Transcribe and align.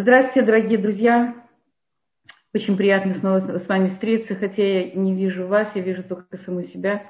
Здравствуйте, 0.00 0.46
дорогие 0.46 0.78
друзья. 0.78 1.34
Очень 2.54 2.76
приятно 2.76 3.14
снова 3.14 3.58
с 3.58 3.66
вами 3.66 3.90
встретиться, 3.90 4.36
хотя 4.36 4.62
я 4.62 4.92
не 4.92 5.12
вижу 5.12 5.48
вас, 5.48 5.72
я 5.74 5.82
вижу 5.82 6.04
только 6.04 6.38
саму 6.44 6.62
себя. 6.68 7.02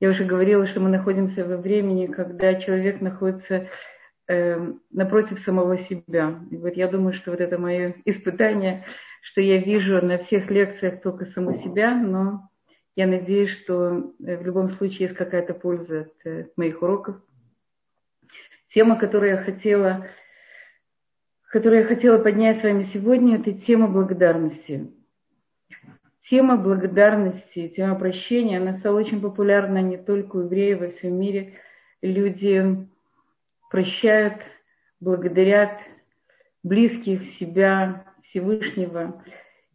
Я 0.00 0.10
уже 0.10 0.26
говорила, 0.26 0.66
что 0.66 0.80
мы 0.80 0.90
находимся 0.90 1.46
во 1.46 1.56
времени, 1.56 2.06
когда 2.06 2.56
человек 2.56 3.00
находится 3.00 3.70
э, 4.28 4.72
напротив 4.90 5.40
самого 5.40 5.78
себя. 5.78 6.40
И 6.50 6.58
вот 6.58 6.76
я 6.76 6.88
думаю, 6.88 7.14
что 7.14 7.30
вот 7.30 7.40
это 7.40 7.56
мое 7.56 7.94
испытание, 8.04 8.84
что 9.22 9.40
я 9.40 9.56
вижу 9.56 10.04
на 10.04 10.18
всех 10.18 10.50
лекциях 10.50 11.00
только 11.00 11.24
саму 11.24 11.56
себя, 11.56 11.94
но 11.94 12.50
я 12.96 13.06
надеюсь, 13.06 13.58
что 13.62 14.12
э, 14.22 14.36
в 14.36 14.44
любом 14.44 14.72
случае 14.72 15.08
есть 15.08 15.16
какая-то 15.16 15.54
польза 15.54 16.00
от, 16.00 16.08
от 16.08 16.26
э, 16.26 16.46
моих 16.56 16.82
уроков. 16.82 17.16
Тема, 18.68 18.98
которую 18.98 19.30
я 19.30 19.38
хотела 19.38 20.06
которую 21.54 21.82
я 21.82 21.86
хотела 21.86 22.18
поднять 22.18 22.58
с 22.58 22.62
вами 22.64 22.82
сегодня, 22.82 23.36
это 23.36 23.52
тема 23.52 23.86
благодарности. 23.86 24.90
Тема 26.28 26.56
благодарности, 26.56 27.68
тема 27.68 27.94
прощения, 27.94 28.58
она 28.58 28.76
стала 28.78 28.98
очень 28.98 29.20
популярна 29.20 29.80
не 29.80 29.96
только 29.96 30.34
у 30.34 30.40
евреев, 30.40 30.80
во 30.80 30.88
всем 30.88 31.14
мире. 31.14 31.52
Люди 32.02 32.88
прощают, 33.70 34.42
благодарят 34.98 35.78
близких, 36.64 37.22
себя, 37.38 38.04
Всевышнего. 38.24 39.22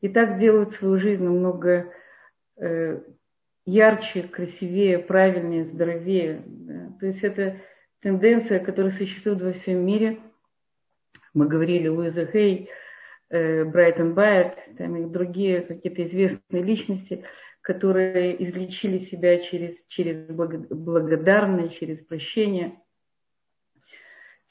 И 0.02 0.10
так 0.10 0.38
делают 0.38 0.76
свою 0.76 1.00
жизнь 1.00 1.24
намного 1.24 1.94
э, 2.58 3.00
ярче, 3.66 4.24
красивее, 4.24 5.00
правильнее, 5.00 5.64
здоровее. 5.64 6.44
То 7.00 7.06
есть 7.06 7.24
это 7.24 7.56
тенденция, 8.02 8.60
которая 8.60 8.92
существует 8.92 9.42
во 9.42 9.54
всем 9.54 9.86
мире– 9.86 10.20
мы 11.34 11.48
говорили 11.48 11.88
Луиза 11.88 12.26
Хей, 12.26 12.70
э, 13.30 13.64
Брайтон 13.66 14.14
Байет, 14.14 14.58
там 14.78 14.96
и 14.96 15.06
другие 15.06 15.62
какие-то 15.62 16.04
известные 16.06 16.64
личности, 16.64 17.24
которые 17.62 18.44
излечили 18.44 19.00
себя 19.00 19.40
через, 19.40 19.76
через 19.88 20.28
благодарность, 20.28 21.78
через 21.78 22.00
прощение. 22.06 22.80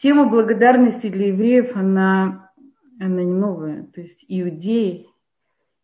Тема 0.00 0.28
благодарности 0.28 1.08
для 1.08 1.28
евреев, 1.28 1.74
она, 1.74 2.52
она 3.00 3.22
не 3.22 3.34
новая. 3.34 3.84
То 3.94 4.00
есть 4.00 4.24
иудеи, 4.28 5.08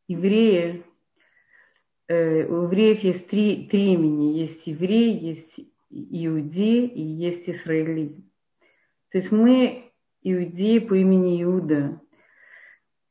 евреи, 0.06 0.84
э, 2.06 2.44
у 2.44 2.64
евреев 2.64 3.00
есть 3.00 3.26
три, 3.26 3.66
три 3.66 3.94
имени. 3.94 4.38
Есть 4.38 4.66
евреи, 4.66 5.18
есть 5.20 5.70
иудеи 5.90 6.86
и 6.86 7.02
есть 7.02 7.48
израили. 7.48 8.14
То 9.10 9.18
есть 9.18 9.32
мы 9.32 9.83
иудеи 10.24 10.78
по 10.78 10.94
имени 10.94 11.42
Иуда. 11.42 12.00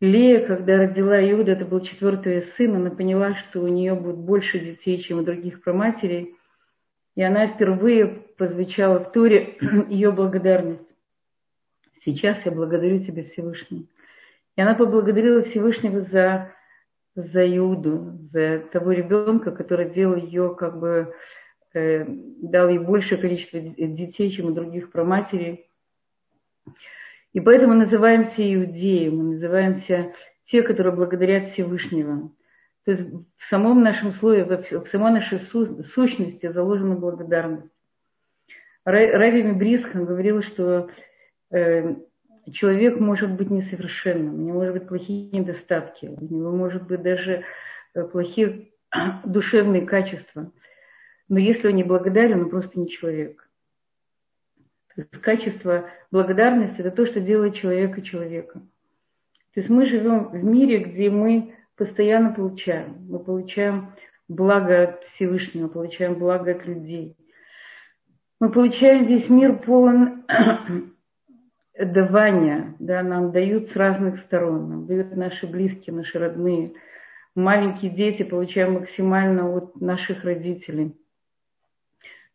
Лея, 0.01 0.45
когда 0.45 0.77
родила 0.77 1.21
Иуда, 1.31 1.53
это 1.53 1.63
был 1.63 1.79
четвертый 1.79 2.41
сын, 2.41 2.75
она 2.75 2.89
поняла, 2.89 3.35
что 3.35 3.61
у 3.61 3.67
нее 3.67 3.95
будет 3.95 4.17
больше 4.17 4.59
детей, 4.59 5.01
чем 5.01 5.19
у 5.19 5.23
других 5.23 5.61
проматерей. 5.61 6.35
И 7.15 7.21
она 7.23 7.47
впервые 7.47 8.07
прозвучала 8.07 8.99
в 8.99 9.11
Туре 9.11 9.57
ее 9.89 10.11
благодарность. 10.11 10.81
Сейчас 12.03 12.37
я 12.43 12.51
благодарю 12.51 12.99
тебя, 13.05 13.23
Всевышний. 13.23 13.87
И 14.57 14.61
она 14.61 14.75
поблагодарила 14.75 15.43
Всевышнего 15.43 16.01
за, 16.01 16.51
за 17.15 17.47
Иуду, 17.57 18.19
за 18.31 18.59
того 18.71 18.91
ребенка, 18.91 19.51
который 19.51 19.89
делал 19.89 20.15
ее, 20.15 20.53
как 20.53 20.79
бы, 20.79 21.15
э, 21.73 22.05
дал 22.07 22.67
ей 22.67 22.79
большее 22.79 23.21
количество 23.21 23.59
детей, 23.59 24.31
чем 24.31 24.47
у 24.47 24.51
других 24.51 24.91
проматерей. 24.91 25.69
И 27.33 27.39
поэтому 27.39 27.73
называемся 27.73 28.41
иудеи, 28.41 29.09
мы 29.09 29.35
называемся 29.35 30.13
те, 30.45 30.61
которые 30.61 30.95
благодарят 30.95 31.49
Всевышнего. 31.49 32.31
То 32.85 32.91
есть 32.91 33.09
в 33.37 33.49
самом 33.49 33.81
нашем 33.81 34.11
слое, 34.11 34.45
в 34.45 34.87
самой 34.89 35.13
нашей 35.13 35.39
сущности 35.39 36.51
заложена 36.51 36.95
благодарность. 36.95 37.71
Рави 38.85 39.41
Мибрисхан 39.41 40.05
говорил, 40.05 40.43
что 40.43 40.89
э, 41.51 41.95
человек 42.51 42.99
может 42.99 43.31
быть 43.31 43.49
несовершенным, 43.49 44.35
у 44.35 44.37
него 44.45 44.59
может 44.59 44.73
быть 44.73 44.87
плохие 44.87 45.31
недостатки, 45.31 46.07
у 46.07 46.33
него 46.33 46.51
может 46.51 46.85
быть 46.85 47.01
даже 47.01 47.45
э, 47.93 48.03
плохие 48.03 48.67
душевные 49.23 49.85
качества. 49.85 50.51
Но 51.29 51.39
если 51.39 51.69
он 51.69 51.75
не 51.75 51.85
благодарен, 51.85 52.43
он 52.43 52.49
просто 52.49 52.77
не 52.77 52.89
человек 52.89 53.42
качество 55.21 55.89
благодарности– 56.11 56.77
это 56.79 56.91
то, 56.91 57.05
что 57.05 57.19
делает 57.19 57.55
человека 57.55 58.01
человеком. 58.01 58.69
То 59.53 59.59
есть 59.59 59.69
мы 59.69 59.85
живем 59.85 60.29
в 60.29 60.43
мире, 60.43 60.79
где 60.79 61.09
мы 61.09 61.55
постоянно 61.75 62.33
получаем. 62.33 63.05
Мы 63.07 63.19
получаем 63.19 63.93
благо 64.27 64.83
от 64.83 65.03
Всевышнего, 65.05 65.67
получаем 65.67 66.15
благо 66.15 66.51
от 66.51 66.65
людей. 66.65 67.15
Мы 68.39 68.51
получаем 68.51 69.05
весь 69.05 69.29
мир 69.29 69.59
полон 69.59 70.25
давания, 71.79 72.75
да, 72.79 73.03
нам 73.03 73.31
дают 73.31 73.71
с 73.71 73.75
разных 73.75 74.19
сторон, 74.19 74.69
нам 74.69 74.85
дают 74.85 75.15
наши 75.15 75.47
близкие, 75.47 75.95
наши 75.95 76.19
родные. 76.19 76.73
Маленькие 77.35 77.91
дети 77.91 78.23
получаем 78.23 78.73
максимально 78.73 79.49
от 79.55 79.79
наших 79.79 80.23
родителей. 80.23 80.95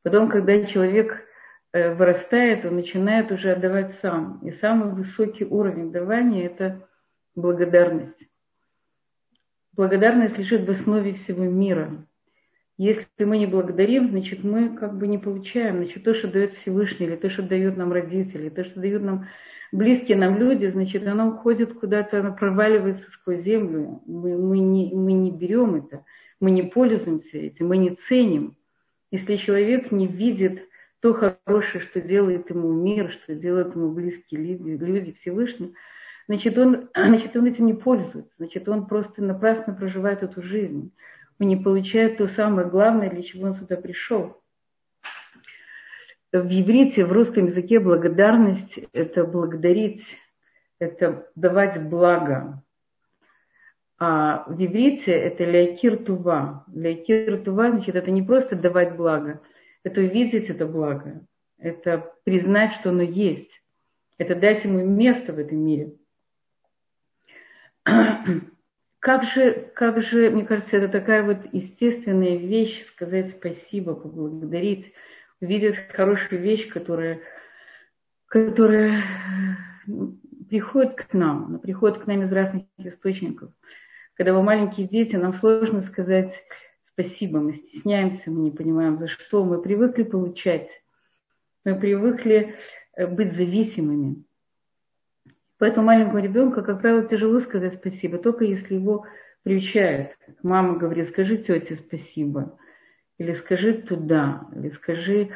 Потом, 0.02 0.28
когда 0.28 0.64
человек 0.64 1.28
вырастает, 1.73 2.65
он 2.65 2.77
начинает 2.77 3.31
уже 3.31 3.53
отдавать 3.53 3.95
сам. 4.01 4.41
И 4.43 4.51
самый 4.53 4.93
высокий 4.93 5.45
уровень 5.45 5.93
давания– 5.93 6.47
это 6.47 6.89
благодарность. 7.34 8.29
Благодарность 9.75 10.39
лежит 10.39 10.67
в 10.67 10.71
основе 10.71 11.15
всего 11.15 11.45
мира. 11.45 12.05
Если 12.79 13.25
мы 13.25 13.39
не 13.39 13.47
благодарим, 13.47 14.11
значит, 14.11 14.45
мы 14.45 14.77
как 14.77 14.97
бы 14.97 15.06
не 15.06 15.19
получаем. 15.19 15.77
Значит, 15.79 16.05
то, 16.05 16.15
что 16.15 16.29
дает 16.29 16.55
Всевышний, 16.55 17.06
или 17.06 17.17
то, 17.17 17.29
что 17.29 17.43
дают 17.43 17.77
нам 17.77 17.93
родители, 17.93 18.49
то, 18.49 18.65
что 18.65 18.81
дают 18.81 19.03
нам 19.03 19.27
близкие 19.73 20.17
нам 20.17 20.39
люди, 20.39 20.67
значит, 20.67 21.06
оно 21.06 21.29
уходит 21.29 21.75
куда-то, 21.75 22.21
оно 22.21 22.35
проваливается 22.35 23.11
сквозь 23.11 23.43
землю. 23.43 24.03
Мы, 24.06 24.39
мы, 24.39 24.59
не, 24.59 24.95
мы 24.95 25.12
не 25.12 25.31
берем 25.31 25.75
это, 25.75 26.05
мы 26.41 26.50
не 26.50 26.62
пользуемся 26.62 27.37
этим, 27.37 27.69
мы 27.69 27.77
не 27.77 27.97
ценим. 28.09 28.56
Если 29.11 29.37
человек 29.37 29.91
не 29.91 30.06
видит 30.06 30.68
то 31.00 31.14
хорошее, 31.14 31.84
что 31.84 32.00
делает 32.00 32.50
ему 32.50 32.72
мир, 32.72 33.10
что 33.12 33.34
делают 33.34 33.75
ему 33.75 33.91
близкие 33.92 34.41
люди, 34.41 34.84
люди 34.84 35.16
Всевышний, 35.20 35.75
значит 36.26 36.59
он, 36.59 36.88
значит, 36.94 37.36
он 37.36 37.47
этим 37.47 37.66
не 37.66 37.75
пользуется, 37.75 38.32
значит, 38.38 38.69
он 38.69 38.86
просто 38.86 39.22
напрасно 39.22 39.75
проживает 39.75 40.22
эту 40.22 40.42
жизнь. 40.42 40.92
Он 41.41 41.47
не 41.47 41.56
получает 41.56 42.19
то 42.19 42.26
самое 42.28 42.69
главное, 42.69 43.10
для 43.10 43.22
чего 43.22 43.47
он 43.47 43.54
сюда 43.54 43.76
пришел. 43.76 44.42
В 46.32 46.47
иврите, 46.47 47.04
в 47.04 47.12
русском 47.12 47.47
языке 47.47 47.78
благодарность– 47.78 48.78
это 48.92 49.25
благодарить, 49.25 50.04
это 50.81 51.31
давать 51.37 51.81
благо. 51.88 52.62
А 54.00 54.44
в 54.48 54.62
иврите 54.62 55.12
это 55.12 55.44
лякир 55.44 55.97
тува. 55.97 56.64
Лякир 56.75 57.42
тува, 57.44 57.70
значит, 57.70 57.94
это 57.94 58.10
не 58.10 58.22
просто 58.22 58.56
давать 58.56 58.97
благо– 58.97 59.41
это 59.84 60.00
увидеть 60.00 60.50
это 60.50 60.66
благо, 60.66 61.27
это 61.59 62.12
признать, 62.25 62.72
что 62.75 62.91
оно 62.91 63.03
есть, 63.03 63.50
это 64.19 64.34
дать 64.34 64.65
ему 64.65 64.84
место 64.84 65.33
в 65.33 65.39
этом 65.39 65.59
мире. 65.59 65.94
Как 69.00 69.22
же, 69.22 69.71
как 69.77 70.03
же, 70.03 70.28
мне 70.28 70.44
кажется, 70.44 70.77
это 70.77 70.88
такая 70.88 71.22
вот 71.22 71.38
естественная 71.53 72.37
вещь, 72.37 72.84
сказать 72.88 73.31
спасибо, 73.31 73.94
поблагодарить, 73.94 74.93
увидеть 75.41 75.77
хорошую 75.93 76.43
вещь, 76.43 76.69
которая, 76.69 77.21
которая 78.27 79.05
приходит 80.50 80.97
к 80.97 81.12
нам, 81.12 81.47
она 81.47 81.59
приходит 81.59 81.99
к 81.99 82.06
нам 82.09 82.25
из 82.25 82.33
разных 82.33 82.64
источников. 82.79 83.52
Когда 84.14 84.32
мы 84.32 84.43
маленькие 84.43 84.88
дети, 84.88 85.14
нам 85.14 85.32
сложно 85.35 85.81
сказать 85.82 86.35
спасибо, 86.99 87.39
мы 87.39 87.55
стесняемся, 87.55 88.31
мы 88.31 88.41
не 88.41 88.50
понимаем, 88.50 88.99
за 88.99 89.06
что. 89.06 89.45
Мы 89.45 89.62
привыкли 89.62 90.03
получать, 90.03 90.69
мы 91.65 91.79
привыкли 91.79 92.56
э, 92.97 93.06
быть 93.06 93.35
зависимыми. 93.35 94.25
Поэтому 95.59 95.87
маленькому 95.87 96.19
ребенку, 96.19 96.62
как 96.62 96.81
правило, 96.81 97.05
тяжело 97.05 97.41
сказать 97.41 97.75
спасибо, 97.75 98.19
только 98.19 98.45
если 98.45 98.75
его 98.75 99.06
приучают. 99.45 100.11
Мама 100.43 100.77
говорит, 100.77 101.09
скажи 101.09 101.39
тете 101.39 101.77
спасибо, 101.77 102.59
или 103.19 103.33
скажи 103.35 103.75
туда, 103.75 104.49
или 104.56 104.71
скажи 104.71 105.31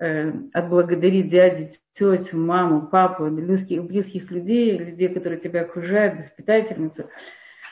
э, 0.00 0.32
отблагодари 0.52 1.22
дядю, 1.22 1.70
тетю, 1.94 2.36
маму, 2.38 2.88
папу, 2.88 3.26
близких, 3.26 3.84
близких 3.84 4.30
людей, 4.32 4.76
людей, 4.78 5.08
которые 5.08 5.40
тебя 5.40 5.62
окружают, 5.62 6.18
воспитательницу. 6.18 7.08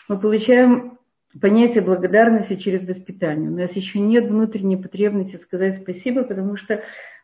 Мы 0.08 0.18
получаем 0.20 0.98
понятие 1.40 1.82
благодарности 1.82 2.56
через 2.56 2.86
воспитание. 2.86 3.50
У 3.50 3.56
нас 3.56 3.72
еще 3.72 3.98
нет 4.00 4.26
внутренней 4.26 4.76
потребности 4.76 5.36
сказать 5.36 5.82
спасибо, 5.82 6.24
потому 6.24 6.56
что 6.56 6.82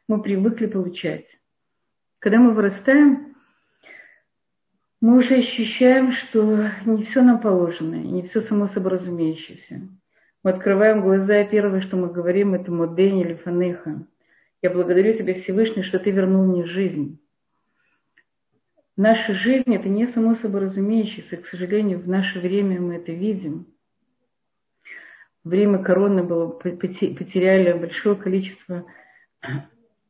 мы 0.09 0.23
привыкли 0.23 0.67
получать. 0.67 1.27
Когда 2.19 2.39
мы 2.39 2.53
вырастаем, 2.53 3.37
мы 5.01 5.19
уже 5.19 5.37
ощущаем, 5.37 6.13
что 6.13 6.71
не 6.85 7.05
все 7.05 7.23
нам 7.23 7.41
положено, 7.41 7.95
не 7.95 8.23
все 8.23 8.41
само 8.41 8.67
собой 8.69 8.93
разумеющееся. 8.93 9.83
Мы 10.43 10.51
открываем 10.51 11.03
глаза, 11.03 11.41
и 11.41 11.49
первое, 11.49 11.81
что 11.81 11.97
мы 11.97 12.09
говорим, 12.09 12.55
это 12.55 12.73
Модень 12.73 13.21
или 13.21 13.35
Фанеха. 13.35 14.07
Я 14.63 14.71
благодарю 14.71 15.13
тебя, 15.17 15.35
Всевышний, 15.35 15.83
что 15.83 15.99
ты 15.99 16.11
вернул 16.11 16.45
мне 16.47 16.65
жизнь. 16.65 17.21
Наша 18.97 19.35
жизнь– 19.35 19.73
это 19.77 19.89
не 19.89 20.09
само 20.09 20.35
собой 20.35 20.63
разумеющееся. 20.63 21.37
К 21.37 21.47
сожалению, 21.47 22.01
в 22.01 22.09
наше 22.09 22.41
время 22.41 22.81
мы 22.81 22.97
это 22.97 23.13
видим. 23.13 23.67
Время 25.45 25.83
короны 25.83 26.23
было, 26.23 26.49
потеряли 26.49 27.73
большое 27.73 28.17
количество 28.17 28.85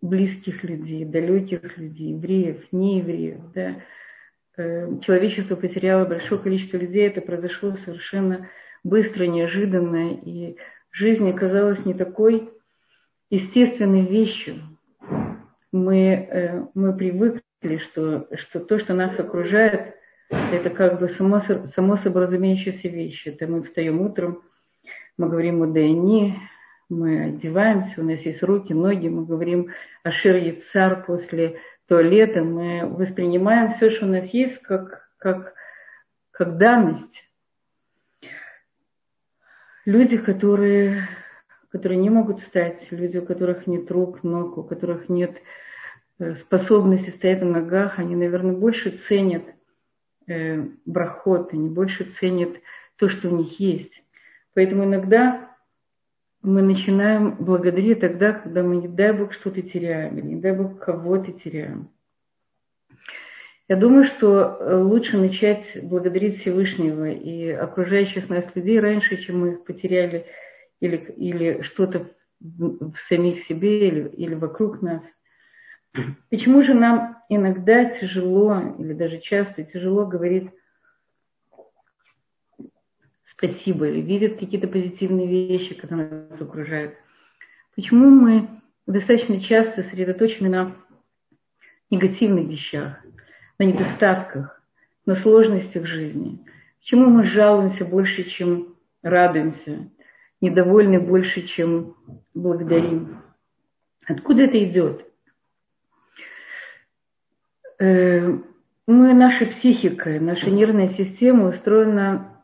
близких 0.01 0.63
людей, 0.65 1.05
далеких 1.05 1.77
людей, 1.77 2.13
евреев, 2.13 2.65
неевреев. 2.73 3.41
Да. 3.55 3.77
Э, 4.57 4.89
человечество 5.05 5.57
потеряло 5.57 6.05
большое 6.05 6.41
количество 6.41 6.77
людей. 6.77 7.07
Это 7.07 7.21
произошло 7.21 7.77
совершенно 7.85 8.49
быстро, 8.85 9.25
неожиданно. 9.25 10.15
И 10.15 10.57
жизнь 10.91 11.29
оказалась 11.29 11.85
не 11.85 11.95
такой 11.95 12.51
естественной 13.31 14.07
вещью. 14.07 14.63
Мы, 15.73 16.29
э, 16.31 16.65
мы 16.75 16.97
привыкли 16.97 17.79
что, 17.79 18.29
что 18.37 18.61
то, 18.61 18.79
что 18.79 18.95
нас 18.95 19.19
окружает, 19.19 19.95
это 20.31 20.71
как 20.71 21.01
бы 21.01 21.09
само, 21.09 21.41
само 21.75 21.97
собой 21.97 22.25
разумеющаяся 22.25 22.89
вещь. 22.89 23.27
Это 23.27 23.47
мы 23.47 23.63
встаем 23.63 24.01
утром, 24.01 24.43
мы 25.19 25.29
говорим 25.29 25.62
о 25.62 25.67
Дайни, 25.67 26.41
мы 26.88 27.25
одеваемся, 27.25 28.00
у 28.00 28.05
нас 28.05 28.20
есть 28.20 28.43
руки, 28.43 28.73
ноги, 28.73 29.09
мы 29.09 29.26
говорим 29.26 29.73
о 30.03 30.11
Шир 30.11 30.62
цар 30.73 31.05
после 31.05 31.61
туалета, 31.87 32.43
мы 32.43 32.87
воспринимаем 32.87 33.75
все, 33.75 33.91
что 33.91 34.06
у 34.06 34.09
нас 34.09 34.25
есть, 34.29 34.59
как, 34.62 35.11
как, 35.19 35.53
как 36.31 36.56
данность. 36.56 37.25
Люди, 39.85 40.17
которые, 40.17 41.09
которые 41.71 41.99
не 41.99 42.09
могут 42.09 42.41
встать, 42.41 42.87
люди, 42.91 43.19
у 43.19 43.26
которых 43.26 43.67
нет 43.67 43.91
рук, 43.91 44.23
ног, 44.23 44.56
у 44.56 44.62
которых 44.62 45.11
нет 45.11 45.37
Э, 46.19 46.35
способности 46.35 47.11
стоять 47.11 47.43
на 47.43 47.61
ногах, 47.61 47.99
они, 47.99 48.17
наверное, 48.17 48.56
больше 48.56 48.91
ценят 48.91 49.44
э, 50.26 50.64
брахот, 50.85 51.53
они 51.53 51.69
больше 51.69 52.05
ценят 52.05 52.61
то, 52.97 53.09
что 53.09 53.29
у 53.29 53.37
них 53.37 53.61
есть. 53.61 54.03
Поэтому 54.59 54.83
иногда 54.83 55.55
мы 56.43 56.63
начинаем 56.63 57.37
благодарить 57.37 58.01
тогда, 58.01 58.33
когда 58.33 58.65
мы, 58.65 58.79
не 58.79 58.89
дай 58.89 59.13
Бог, 59.13 59.33
что-то 59.33 59.63
теряем, 59.63 60.19
или 60.19 60.27
не 60.27 60.41
дай 60.41 60.51
Бог, 60.51 60.81
кого-то 60.81 61.31
теряем. 61.31 61.91
Я 63.69 63.77
думаю, 63.77 64.07
что 64.07 64.59
э, 64.59 64.83
лучше 64.83 65.17
начать 65.17 65.65
благодарить 65.81 66.41
Всевышнего 66.41 67.09
и 67.09 67.51
окружающих 67.51 68.29
нас 68.29 68.47
людей 68.57 68.81
раньше, 68.81 69.19
чем 69.19 69.43
мы 69.43 69.53
их 69.53 69.65
потеряли 69.65 70.27
или, 70.81 70.97
или 70.97 71.63
что-то 71.63 72.09
в, 72.41 72.95
в 72.95 72.99
самих 73.09 73.45
себе 73.45 73.87
или, 73.87 74.09
или 74.09 74.35
вокруг 74.35 74.83
нас– 74.83 75.05
Почему 76.31 76.63
же 76.63 76.75
нам 76.75 77.17
иногда 77.29 77.85
тяжело, 77.85 78.75
или 78.79 78.93
даже 78.93 79.21
часто 79.21 79.65
тяжело 79.65 80.07
говорить 80.07 80.51
спасибо, 83.38 83.88
или 83.88 84.00
видят 84.00 84.38
какие-то 84.38 84.67
позитивные 84.67 85.26
вещи, 85.26 85.75
которые 85.75 86.26
нас 86.31 86.40
окружают? 86.40 86.94
Почему 87.75 88.11
мы 88.11 88.49
достаточно 88.87 89.40
часто 89.40 89.82
сосредоточены 89.82 90.49
на 90.49 90.76
негативных 91.90 92.49
вещах, 92.49 92.99
на 93.58 93.64
недостатках, 93.64 94.61
на 95.06 95.14
сложностях 95.14 95.87
жизни? 95.87 96.44
Почему 96.81 97.06
мы 97.11 97.26
жалуемся 97.26 97.85
больше, 97.85 98.25
чем 98.25 98.75
радуемся, 99.02 99.88
недовольны 100.40 100.99
больше, 100.99 101.43
чем 101.46 101.94
благодарим? 102.35 103.23
Откуда 104.06 104.44
это 104.44 104.64
идет? 104.64 105.06
Э, 107.79 108.37
мы, 108.87 109.14
наша 109.14 109.46
психика, 109.46 110.19
наша 110.19 110.50
нервная 110.50 110.88
система 110.88 111.50
устроена 111.50 112.38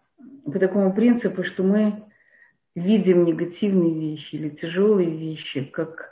по 0.44 0.58
такому 0.58 0.92
принципу, 0.92 1.44
что 1.44 1.62
мы 1.62 2.04
видим 2.74 3.24
негативные 3.24 3.94
вещи 3.94 4.34
или 4.34 4.48
тяжелые 4.50 5.10
вещи 5.10 5.64
как 5.64 6.10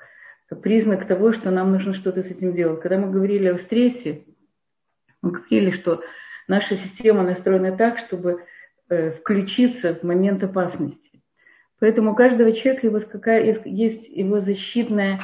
признак 0.62 1.06
того, 1.06 1.32
что 1.32 1.50
нам 1.50 1.72
нужно 1.72 1.94
что-то 1.94 2.22
с 2.22 2.26
этим 2.26 2.54
делать. 2.54 2.80
Когда 2.80 2.98
мы 2.98 3.10
говорили 3.10 3.48
о 3.48 3.58
стрессе, 3.58 4.24
мы 5.22 5.30
говорили, 5.30 5.70
что 5.70 6.02
наша 6.48 6.76
система 6.76 7.22
настроена 7.22 7.76
так, 7.76 7.98
чтобы 7.98 8.44
э, 8.88 9.12
включиться 9.12 9.94
в 9.94 10.02
момент 10.02 10.42
опасности. 10.42 11.22
Поэтому 11.78 12.12
у 12.12 12.14
каждого 12.14 12.52
человека 12.52 12.86
его, 12.86 13.00
есть 13.64 14.08
его 14.08 14.40
защитная 14.40 15.20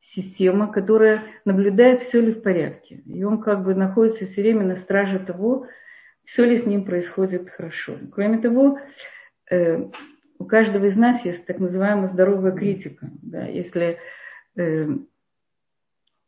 система, 0.00 0.72
которая 0.72 1.22
наблюдает, 1.44 2.02
все 2.02 2.20
ли 2.20 2.32
в 2.32 2.42
порядке. 2.42 3.02
И 3.06 3.22
он 3.22 3.40
как 3.40 3.62
бы 3.62 3.74
находится 3.74 4.26
все 4.26 4.42
время 4.42 4.64
на 4.64 4.76
страже 4.76 5.20
того, 5.20 5.66
все 6.32 6.44
ли 6.44 6.58
с 6.58 6.66
ним 6.66 6.84
происходит 6.84 7.50
хорошо. 7.50 7.96
Кроме 8.12 8.38
того, 8.38 8.78
э, 9.50 9.84
у 10.38 10.44
каждого 10.44 10.86
из 10.86 10.96
нас 10.96 11.24
есть 11.24 11.44
так 11.46 11.58
называемая 11.58 12.08
здоровая 12.08 12.52
критика. 12.52 13.10
Да, 13.22 13.44
если 13.46 13.98
э, 14.56 14.86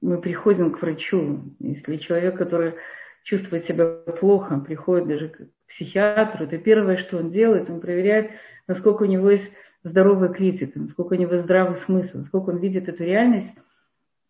мы 0.00 0.20
приходим 0.20 0.72
к 0.72 0.82
врачу, 0.82 1.54
если 1.60 1.96
человек, 1.96 2.36
который 2.36 2.74
чувствует 3.22 3.66
себя 3.66 3.86
плохо, 3.86 4.58
приходит 4.58 5.06
даже 5.06 5.28
к 5.28 5.38
психиатру, 5.68 6.48
то 6.48 6.58
первое, 6.58 6.96
что 6.96 7.18
он 7.18 7.30
делает, 7.30 7.70
он 7.70 7.80
проверяет, 7.80 8.32
насколько 8.66 9.04
у 9.04 9.06
него 9.06 9.30
есть 9.30 9.50
здоровая 9.84 10.28
критика, 10.28 10.78
насколько 10.80 11.14
у 11.14 11.16
него 11.16 11.38
здравый 11.38 11.76
смысл, 11.76 12.18
насколько 12.18 12.50
он 12.50 12.58
видит 12.58 12.88
эту 12.88 13.04
реальность 13.04 13.54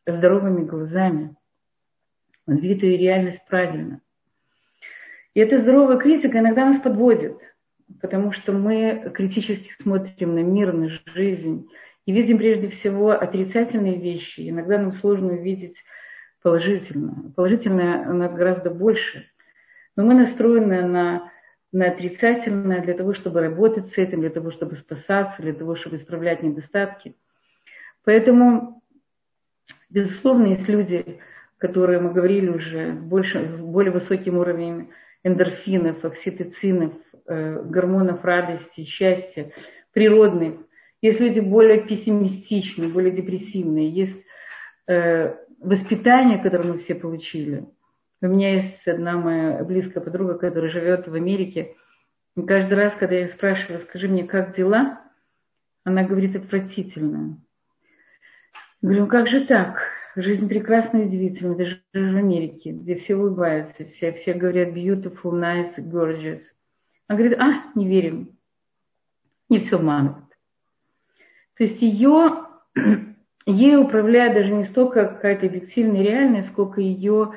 здоровыми 0.07 0.65
глазами. 0.65 1.35
Он 2.47 2.57
видит 2.57 2.83
ее 2.83 2.99
реальность 2.99 3.41
правильно. 3.49 4.01
И 5.35 5.41
эта 5.41 5.61
здоровая 5.61 5.97
критика 5.97 6.39
иногда 6.39 6.67
нас 6.67 6.81
подводит, 6.81 7.39
потому 8.01 8.33
что 8.33 8.53
мы 8.53 9.11
критически 9.15 9.71
смотрим 9.83 10.35
на 10.35 10.41
мир, 10.41 10.73
на 10.73 10.89
жизнь 11.15 11.69
и 12.05 12.13
видим 12.13 12.39
прежде 12.39 12.69
всего 12.69 13.13
отрицательные 13.13 13.99
вещи. 13.99 14.49
Иногда 14.49 14.79
нам 14.79 14.93
сложно 14.95 15.35
увидеть 15.35 15.77
положительное. 16.43 17.33
Положительное 17.35 18.11
у 18.11 18.15
нас 18.15 18.33
гораздо 18.33 18.71
больше. 18.71 19.27
Но 19.97 20.05
мы 20.05 20.15
настроены 20.15 20.83
на, 20.87 21.33
на 21.71 21.87
отрицательное 21.87 22.81
для 22.81 22.95
того, 22.95 23.15
чтобы 23.15 23.41
работать 23.41 23.89
с 23.89 23.99
этим, 23.99 24.21
для 24.21 24.31
того, 24.31 24.51
чтобы 24.51 24.77
спасаться, 24.77 25.41
для 25.41 25.55
того, 25.55 25.77
чтобы 25.77 25.97
исправлять 25.97 26.43
недостатки. 26.43 27.17
Поэтому 28.05 28.83
Безусловно, 29.93 30.47
есть 30.47 30.67
люди, 30.69 31.21
которые 31.59 32.01
мы 32.01 32.13
говорили 32.13 32.49
уже, 32.49 32.93
больше, 32.93 33.45
более 33.59 33.93
высоким 33.93 34.39
уровнем 34.39 34.89
эндорфинов, 35.25 36.05
окситоцинов, 36.05 36.93
э, 37.27 37.63
гормонов 37.65 38.25
радости, 38.25 38.85
счастья, 38.85 39.53
природных. 39.93 40.55
Есть 41.01 41.21
люди 41.21 41.41
более 41.41 41.83
пессимистичные, 41.83 42.89
более 42.89 43.13
депрессивные. 43.13 43.89
Есть 43.89 44.17
э, 44.89 45.35
воспитание, 45.61 46.39
которое 46.39 46.73
мы 46.73 46.79
все 46.79 46.95
получили. 46.95 47.67
У 48.21 48.27
меня 48.27 48.55
есть 48.55 48.87
одна 48.87 49.17
моя 49.17 49.65
близкая 49.65 50.03
подруга, 50.03 50.35
которая 50.35 50.71
живет 50.71 51.09
в 51.09 51.15
Америке. 51.15 51.75
И 52.37 52.43
каждый 52.43 52.75
раз, 52.75 52.95
когда 52.95 53.17
я 53.17 53.29
спрашиваю, 53.29 53.81
скажи 53.83 54.09
мне, 54.09 54.25
как 54.25 54.57
дела, 54.57 55.01
она 55.85 56.05
говорит 56.05 56.37
отвратительно. 56.37 57.39
Говорю, 58.81 59.07
как 59.07 59.29
же 59.29 59.47
так? 59.47 59.81
Жизнь 60.15 60.47
прекрасна 60.47 60.99
и 60.99 61.07
удивительна, 61.07 61.55
даже 61.55 61.83
в 61.95 61.97
Америке, 61.97 62.73
где 62.73 62.97
все 62.97 63.17
улыбаются, 63.17 63.87
все, 63.87 64.13
все 64.13 64.35
говорят 64.35 64.69
beautiful, 64.69 65.33
nice, 65.33 65.75
gorgeous. 65.79 66.43
Она 67.09 67.19
говорит, 67.19 67.39
а, 67.41 67.65
не 67.75 67.89
верим. 67.89 68.37
Не 69.49 69.61
все 69.61 69.77
обманывают. 69.77 70.29
То 71.57 71.65
есть 71.65 71.81
ее, 71.81 72.45
ей 73.47 73.77
управляет 73.77 74.35
даже 74.35 74.53
не 74.53 74.65
столько 74.67 75.07
какая-то 75.07 75.47
объективная 75.47 76.03
реальность, 76.03 76.49
сколько 76.49 76.81
ее 76.81 77.33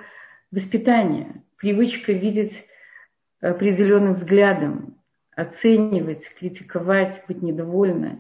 воспитание, 0.52 1.44
привычка 1.58 2.12
видеть 2.12 2.54
определенным 3.40 4.16
взглядом, 4.16 4.98
оценивать, 5.36 6.24
критиковать, 6.38 7.24
быть 7.28 7.42
недовольной. 7.42 8.18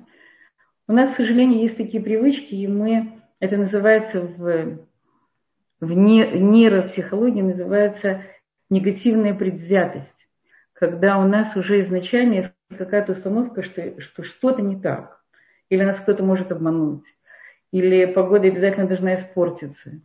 У 0.88 0.94
нас, 0.94 1.14
к 1.14 1.18
сожалению, 1.18 1.62
есть 1.62 1.78
такие 1.78 2.02
привычки, 2.02 2.54
и 2.54 2.68
мы, 2.68 3.15
это 3.40 3.58
называется 3.58 4.22
в, 4.22 4.80
в 5.82 5.92
нейропсихологии, 5.94 7.42
называется 7.42 8.24
негативная 8.70 9.34
предвзятость. 9.34 10.08
Когда 10.74 11.18
у 11.18 11.28
нас 11.28 11.56
уже 11.56 11.82
изначально 11.84 12.34
есть 12.34 12.50
какая-то 12.78 13.14
установка, 13.14 13.64
что, 13.64 14.00
что 14.02 14.24
что-то 14.24 14.62
не 14.62 14.80
так. 14.80 15.22
Или 15.70 15.84
нас 15.84 16.00
кто-то 16.00 16.24
может 16.24 16.52
обмануть. 16.52 17.06
Или 17.72 18.06
погода 18.06 18.48
обязательно 18.48 18.88
должна 18.88 19.16
испортиться. 19.16 20.02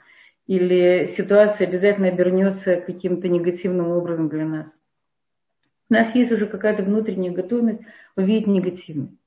или 0.47 1.15
ситуация 1.17 1.69
обязательно 1.69 2.09
обернется 2.09 2.77
каким-то 2.77 3.29
негативным 3.29 3.89
образом 3.89 4.29
для 4.29 4.45
нас. 4.45 4.67
У 5.89 5.95
нас 5.95 6.13
есть 6.15 6.33
уже 6.33 6.47
какая-то 6.47 6.83
внутренняя 6.83 7.33
готовность 7.33 7.83
увидеть 8.17 8.49
негативность. 8.49 9.20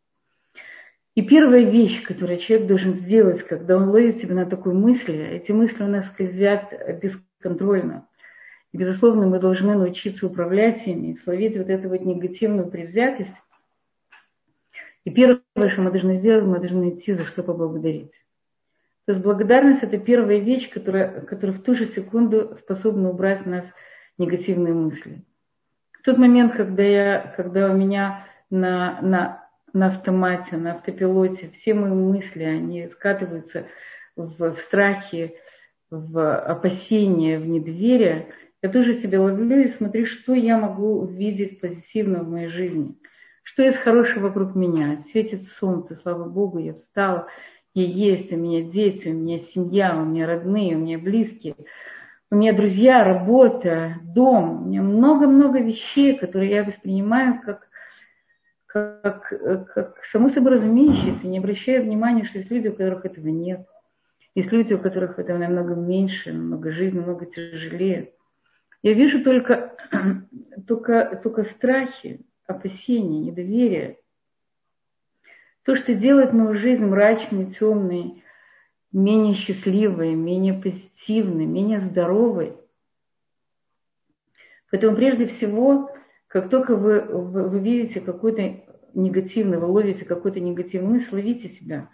И 1.15 1.21
первая 1.21 1.63
вещь, 1.63 2.03
которую 2.03 2.39
человек 2.39 2.67
должен 2.67 2.95
сделать, 2.95 3.45
когда 3.45 3.77
он 3.77 3.89
ловит 3.89 4.17
себя 4.17 4.33
на 4.33 4.45
такой 4.45 4.73
мысли, 4.73 5.15
эти 5.15 5.51
мысли 5.51 5.83
у 5.83 5.87
нас 5.87 6.07
скользят 6.07 6.73
бесконтрольно. 7.01 8.07
И, 8.71 8.77
безусловно, 8.77 9.27
мы 9.27 9.39
должны 9.39 9.75
научиться 9.75 10.25
управлять 10.25 10.87
ими 10.87 11.13
словить 11.23 11.55
вот 11.55 11.69
эту 11.69 11.89
вот 11.89 12.01
негативную 12.01 12.67
предвзятость. 12.67 13.35
И 15.05 15.11
первое, 15.11 15.41
что 15.69 15.81
мы 15.81 15.91
должны 15.91 16.17
сделать, 16.17 16.45
мы 16.45 16.59
должны 16.59 16.89
идти 16.89 17.13
за 17.13 17.25
что 17.25 17.43
поблагодарить. 17.43 18.11
То 19.05 19.11
есть 19.11 19.23
благодарность– 19.23 19.83
это 19.83 19.99
первая 19.99 20.39
вещь, 20.39 20.69
которая, 20.69 21.21
которая 21.21 21.55
в 21.55 21.61
ту 21.61 21.75
же 21.75 21.87
секунду 21.87 22.57
способна 22.61 23.09
убрать 23.09 23.41
с 23.41 23.45
нас 23.45 23.65
негативные 24.17 24.73
мысли. 24.73 25.23
В 25.91 26.03
тот 26.03 26.17
момент, 26.17 26.53
когда, 26.55 26.83
я, 26.83 27.33
когда 27.35 27.69
у 27.69 27.75
меня 27.75 28.25
на, 28.49 28.99
на, 29.01 29.42
на 29.73 29.87
автомате, 29.87 30.55
на 30.55 30.73
автопилоте 30.73 31.51
все 31.57 31.73
мои 31.73 31.91
мысли, 31.91 32.43
они 32.43 32.87
скатываются 32.89 33.65
в, 34.15 34.53
в 34.53 34.59
страхе, 34.59 35.35
в 35.89 36.37
опасение, 36.37 37.39
в 37.39 37.47
недоверие, 37.47 38.27
я 38.63 38.69
тоже 38.69 38.95
себя 38.95 39.21
ловлю 39.21 39.59
и 39.59 39.73
смотрю, 39.73 40.05
что 40.05 40.33
я 40.33 40.57
могу 40.57 41.01
увидеть 41.01 41.59
позитивно 41.59 42.23
в 42.23 42.29
моей 42.29 42.47
жизни. 42.47 42.95
Что 43.43 43.61
есть 43.61 43.77
хорошего 43.79 44.27
вокруг 44.27 44.55
меня. 44.55 45.03
Светит 45.11 45.41
солнце, 45.59 45.99
слава 46.01 46.29
Богу, 46.29 46.59
я 46.59 46.73
встала, 46.73 47.27
я 47.73 47.83
есть, 47.83 48.31
у 48.31 48.37
меня 48.37 48.61
дети, 48.61 49.09
у 49.09 49.13
меня 49.13 49.39
семья, 49.39 49.97
у 49.97 50.05
меня 50.05 50.27
родные, 50.27 50.77
у 50.77 50.79
меня 50.79 50.97
близкие. 50.97 51.55
У 52.31 52.35
меня 52.35 52.53
друзья, 52.53 53.03
работа, 53.03 53.97
дом. 54.01 54.63
У 54.63 54.65
меня 54.69 54.81
много-много 54.81 55.59
вещей, 55.59 56.17
которые 56.17 56.51
я 56.51 56.63
воспринимаю 56.63 57.41
как, 57.45 57.67
как, 58.73 59.29
как 59.75 60.03
само 60.11 60.29
собой 60.29 60.53
разумеющееся, 60.53 61.27
не 61.27 61.37
обращая 61.37 61.83
внимания, 61.83 62.25
что 62.25 62.39
есть 62.39 62.49
люди, 62.49 62.69
у 62.69 62.71
которых 62.71 63.05
этого 63.05 63.27
нет. 63.27 63.67
Есть 64.33 64.51
люди, 64.51 64.73
у 64.73 64.79
которых 64.79 65.19
этого 65.19 65.37
намного 65.37 65.75
меньше, 65.75 66.33
намного 66.33 66.71
жизнь 66.71 66.95
намного 66.95 67.27
тяжелее. 67.27 68.13
Я 68.81 68.93
вижу 68.93 69.23
только, 69.23 69.75
только, 70.67 71.21
только 71.21 71.43
страхи, 71.43 72.21
опасения, 72.47 73.19
недоверие. 73.19 73.99
То, 75.65 75.75
что 75.75 75.93
делает 75.93 76.33
мою 76.33 76.55
жизнь 76.55 76.83
мрачной, 76.83 77.53
темной, 77.53 78.23
менее 78.91 79.35
счастливой, 79.35 80.15
менее 80.15 80.55
позитивной, 80.55 81.45
менее 81.45 81.79
здоровой. 81.79 82.57
Поэтому 84.71 84.95
прежде 84.95 85.27
всего, 85.27 85.91
как 86.33 86.49
только 86.49 86.75
вы, 86.75 87.01
вы, 87.01 87.47
вы 87.47 87.59
видите 87.59 88.01
какой-то 88.01 88.59
негативный, 88.95 89.59
вы 89.59 89.67
ловите 89.67 90.03
какой-то 90.03 90.39
негативный 90.39 90.99
мысль, 90.99 91.47
себя. 91.47 91.89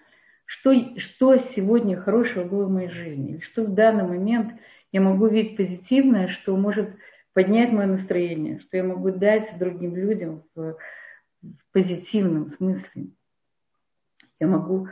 Что, 0.46 0.74
что 0.98 1.36
сегодня 1.36 2.00
хорошего 2.00 2.46
было 2.46 2.64
в 2.64 2.72
моей 2.72 2.88
жизни? 2.88 3.32
Или 3.32 3.40
что 3.42 3.66
в 3.66 3.74
данный 3.74 4.08
момент 4.08 4.54
я 4.94 5.02
могу 5.02 5.28
видеть 5.28 5.58
позитивное, 5.58 6.30
что 6.30 6.56
может 6.56 6.90
поднять 7.34 7.74
мое 7.74 7.88
настроение, 7.88 8.60
что 8.60 8.78
я 8.78 8.86
могу 8.86 9.12
дать 9.12 9.58
другим 9.60 9.98
людям 9.98 10.46
в, 10.56 10.78
в 11.42 11.74
позитивном 11.74 12.54
смысле. 12.54 13.08
Я 14.40 14.48
могу, 14.48 14.88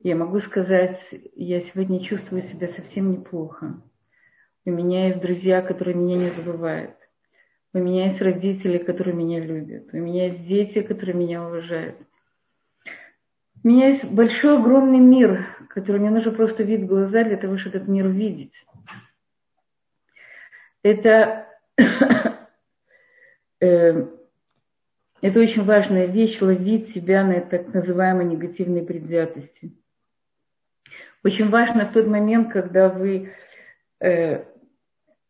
я 0.00 0.14
могу 0.14 0.40
сказать, 0.40 1.00
я 1.34 1.62
сегодня 1.62 2.04
чувствую 2.04 2.42
себя 2.42 2.68
совсем 2.68 3.12
неплохо. 3.12 3.80
У 4.66 4.70
меня 4.70 5.06
есть 5.06 5.22
друзья, 5.22 5.62
которые 5.62 5.96
меня 5.96 6.18
не 6.18 6.30
забывают. 6.32 6.97
У 7.74 7.78
меня 7.78 8.08
есть 8.08 8.20
родители, 8.22 8.78
которые 8.78 9.14
меня 9.14 9.40
любят. 9.40 9.88
У 9.92 9.98
меня 9.98 10.26
есть 10.26 10.46
дети, 10.46 10.80
которые 10.80 11.14
меня 11.14 11.46
уважают. 11.46 11.96
У 13.62 13.68
меня 13.68 13.88
есть 13.88 14.04
большой, 14.04 14.58
огромный 14.58 15.00
мир, 15.00 15.46
который 15.68 16.00
мне 16.00 16.10
нужно 16.10 16.32
просто 16.32 16.62
видеть 16.62 16.86
глаза 16.86 17.24
для 17.24 17.36
того, 17.36 17.58
чтобы 17.58 17.76
этот 17.76 17.88
мир 17.88 18.06
видеть. 18.06 18.52
Это, 20.82 21.46
э, 23.60 24.06
это 25.20 25.40
очень 25.40 25.64
важная 25.64 26.06
вещь, 26.06 26.40
ловить 26.40 26.90
себя 26.90 27.24
на 27.24 27.40
так 27.40 27.74
называемой 27.74 28.24
негативной 28.24 28.82
предвзятости. 28.82 29.72
Очень 31.24 31.50
важно 31.50 31.86
в 31.86 31.92
тот 31.92 32.06
момент, 32.06 32.52
когда 32.52 32.88
вы 32.88 33.32
э, 34.00 34.44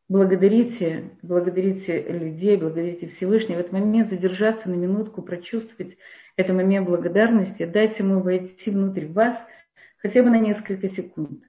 благодарите, 0.09 1.11
благодарите 1.23 2.01
людей, 2.09 2.57
благодарите 2.57 3.09
Всевышнего, 3.09 3.57
в 3.57 3.61
этот 3.61 3.73
момент 3.73 4.11
задержаться 4.11 4.69
на 4.69 4.75
минутку, 4.75 5.23
прочувствовать 5.23 5.97
этот 6.37 6.57
момент 6.57 6.89
благодарности, 6.89 7.67
дать 7.67 7.99
ему 7.99 8.21
войти 8.21 8.71
внутрь 8.71 9.07
вас 9.07 9.37
хотя 9.99 10.23
бы 10.23 10.31
на 10.31 10.39
несколько 10.39 10.89
секунд. 10.89 11.43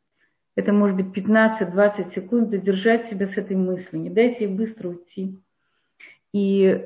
Это 0.55 0.73
может 0.73 0.97
быть 0.97 1.15
15-20 1.15 2.13
секунд, 2.13 2.49
задержать 2.49 3.07
себя 3.07 3.27
с 3.27 3.37
этой 3.37 3.55
мыслью, 3.55 4.01
не 4.01 4.09
дайте 4.09 4.45
ей 4.45 4.53
быстро 4.53 4.89
уйти. 4.89 5.39
И 6.33 6.85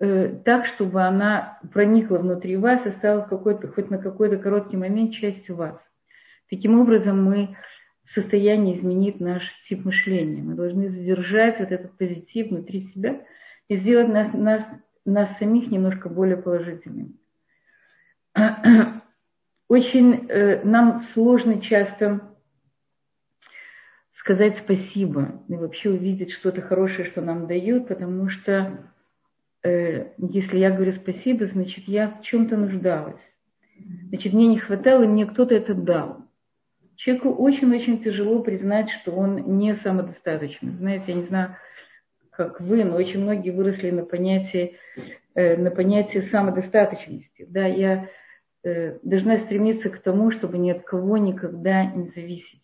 э, 0.00 0.28
так, 0.44 0.66
чтобы 0.66 1.02
она 1.02 1.60
проникла 1.72 2.18
внутри 2.18 2.56
вас 2.56 2.84
и 2.84 2.90
стала 2.90 3.20
какой-то, 3.20 3.68
хоть 3.68 3.90
на 3.90 3.98
какой-то 3.98 4.38
короткий 4.38 4.76
момент 4.76 5.12
частью 5.12 5.54
вас. 5.54 5.78
Таким 6.50 6.80
образом, 6.80 7.22
мы 7.22 7.56
в 8.04 8.12
состоянии 8.12 8.74
изменить 8.74 9.20
наш 9.20 9.42
тип 9.68 9.84
мышления. 9.84 10.42
Мы 10.42 10.54
должны 10.54 10.90
задержать 10.90 11.60
вот 11.60 11.70
этот 11.70 11.96
позитив 11.96 12.48
внутри 12.48 12.82
себя 12.82 13.24
и 13.68 13.76
сделать 13.76 14.08
нас, 14.08 14.32
нас, 14.32 14.64
нас 15.04 15.38
самих 15.38 15.70
немножко 15.70 16.08
более 16.08 16.36
положительными. 16.36 17.12
Очень 19.68 20.26
э, 20.28 20.62
нам 20.64 21.06
сложно 21.14 21.60
часто 21.60 22.32
сказать 24.22 24.58
спасибо 24.58 25.42
и 25.48 25.54
вообще 25.54 25.90
увидеть 25.90 26.32
что-то 26.32 26.62
хорошее, 26.62 27.08
что 27.08 27.20
нам 27.20 27.46
дают, 27.46 27.88
потому 27.88 28.28
что 28.28 28.90
э, 29.64 30.12
если 30.18 30.58
я 30.58 30.70
говорю 30.70 30.92
спасибо, 30.92 31.46
значит 31.46 31.88
я 31.88 32.08
в 32.10 32.22
чем-то 32.22 32.56
нуждалась. 32.56 33.20
Значит, 34.10 34.32
мне 34.32 34.46
не 34.46 34.58
хватало, 34.58 35.04
мне 35.06 35.26
кто-то 35.26 35.54
это 35.54 35.74
дал. 35.74 36.21
Человеку 36.96 37.30
очень-очень 37.30 38.02
тяжело 38.02 38.40
признать, 38.40 38.90
что 38.90 39.12
он 39.12 39.58
не 39.58 39.74
самодостаточный. 39.76 40.72
Знаете, 40.72 41.04
я 41.08 41.14
не 41.14 41.26
знаю, 41.26 41.56
как 42.30 42.60
вы, 42.60 42.84
но 42.84 42.96
очень 42.96 43.20
многие 43.20 43.50
выросли 43.50 43.90
на 43.90 44.04
понятии, 44.04 44.76
э, 45.34 45.56
на 45.56 45.70
понятии 45.70 46.20
самодостаточности. 46.20 47.46
Да, 47.48 47.66
я 47.66 48.08
э, 48.64 48.98
должна 49.02 49.38
стремиться 49.38 49.90
к 49.90 49.98
тому, 49.98 50.30
чтобы 50.30 50.58
ни 50.58 50.70
от 50.70 50.82
кого 50.82 51.16
никогда 51.16 51.84
не 51.84 52.08
зависеть 52.08 52.62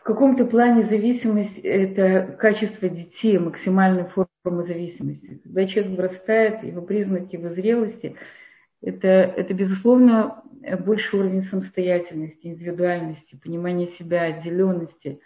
в 0.00 0.02
каком-то 0.02 0.46
плане 0.46 0.82
зависимость– 0.82 1.58
это 1.62 2.34
качество 2.38 2.88
детей, 2.88 3.38
максимальная 3.38 4.06
форма 4.06 4.64
зависимости. 4.64 5.40
Когда 5.44 5.66
человек 5.66 5.96
вырастает, 5.98 6.64
его 6.64 6.80
признаки 6.80 7.36
его 7.36 7.50
зрелости– 7.50 8.16
это, 8.82 9.08
это, 9.08 9.52
безусловно, 9.52 10.42
больший 10.84 11.18
уровень 11.18 11.42
самостоятельности, 11.42 12.46
индивидуальности, 12.46 13.40
понимания 13.42 13.88
себя, 13.88 14.22
отделенности. 14.22 15.20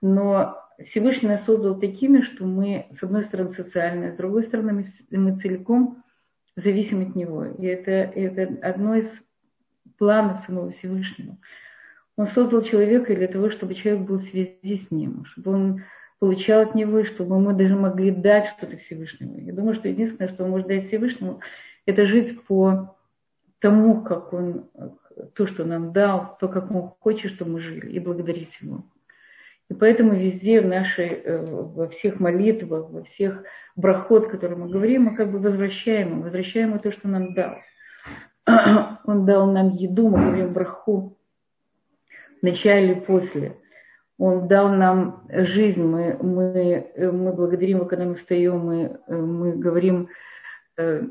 Но 0.00 0.58
Всевышний 0.84 1.28
нас 1.28 1.44
создал 1.44 1.78
такими, 1.78 2.22
что 2.22 2.44
мы, 2.44 2.86
с 2.98 3.02
одной 3.02 3.24
стороны, 3.24 3.52
социальные, 3.52 4.12
с 4.12 4.16
другой 4.16 4.44
стороны, 4.44 4.92
мы 5.10 5.38
целиком 5.38 6.02
зависим 6.56 7.02
от 7.02 7.14
Него. 7.14 7.46
И 7.46 7.64
это, 7.66 7.90
это 7.90 8.66
одно 8.66 8.96
из 8.96 9.08
планов 9.98 10.40
самого 10.46 10.70
Всевышнего– 10.70 11.38
он 12.16 12.28
создал 12.28 12.62
человека 12.62 13.14
для 13.14 13.28
того, 13.28 13.50
чтобы 13.50 13.74
человек 13.74 14.06
был 14.06 14.18
в 14.18 14.24
связи 14.24 14.76
с 14.76 14.90
ним, 14.90 15.24
чтобы 15.26 15.52
он 15.52 15.82
получал 16.20 16.62
от 16.62 16.74
него, 16.74 17.04
чтобы 17.04 17.40
мы 17.40 17.54
даже 17.54 17.74
могли 17.74 18.10
дать 18.12 18.46
что-то 18.56 18.76
Всевышнему. 18.76 19.40
Я 19.40 19.52
думаю, 19.52 19.74
что 19.74 19.88
единственное, 19.88 20.32
что 20.32 20.44
он 20.44 20.50
может 20.50 20.68
дать 20.68 20.86
Всевышнему, 20.86 21.40
это 21.86 22.06
жить 22.06 22.40
по 22.44 22.93
тому, 23.64 24.02
как 24.02 24.34
он, 24.34 24.68
то, 25.32 25.46
что 25.46 25.64
нам 25.64 25.94
дал, 25.94 26.36
то, 26.38 26.48
как 26.48 26.70
он 26.70 26.90
хочет, 27.00 27.32
чтобы 27.32 27.52
мы 27.52 27.60
жили, 27.60 27.92
и 27.92 27.98
благодарить 27.98 28.54
его. 28.60 28.84
И 29.70 29.74
поэтому 29.74 30.12
везде 30.12 30.60
в 30.60 30.66
нашей, 30.66 31.08
э, 31.08 31.42
во 31.42 31.88
всех 31.88 32.20
молитвах, 32.20 32.90
во 32.90 33.04
всех 33.04 33.42
брахот, 33.74 34.28
которые 34.28 34.58
мы 34.58 34.68
говорим, 34.68 35.04
мы 35.04 35.16
как 35.16 35.32
бы 35.32 35.38
возвращаем 35.38 36.10
ему, 36.10 36.22
возвращаем 36.24 36.72
ему 36.72 36.78
то, 36.78 36.92
что 36.92 37.08
нам 37.08 37.32
дал. 37.32 37.54
Он 39.06 39.24
дал 39.24 39.50
нам 39.50 39.70
еду, 39.70 40.10
мы 40.10 40.26
говорим 40.26 40.52
браху, 40.52 41.16
начале 42.42 42.92
или 42.92 43.00
после. 43.00 43.56
Он 44.18 44.46
дал 44.46 44.68
нам 44.68 45.26
жизнь, 45.30 45.82
мы, 45.82 46.18
мы, 46.20 46.92
мы 46.98 47.32
благодарим 47.32 47.78
его, 47.78 47.86
когда 47.86 48.04
мы 48.04 48.16
встаем, 48.16 48.58
мы, 48.58 49.00
мы 49.08 49.56
говорим, 49.56 50.08
э, 50.76 51.04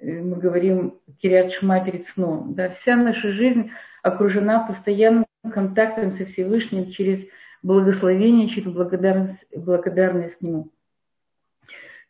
мы 0.00 0.36
говорим 0.36 0.98
Кириат 1.20 1.52
Шма 1.52 1.84
перед 1.84 2.06
сном. 2.08 2.54
Да, 2.54 2.70
вся 2.70 2.96
наша 2.96 3.32
жизнь 3.32 3.70
окружена 4.02 4.66
постоянным 4.66 5.26
контактом 5.52 6.16
со 6.16 6.26
Всевышним 6.26 6.90
через 6.90 7.24
благословение, 7.62 8.48
через 8.48 8.72
благодарность, 8.72 9.44
благодарность 9.54 10.36
к 10.36 10.40
Нему. 10.40 10.70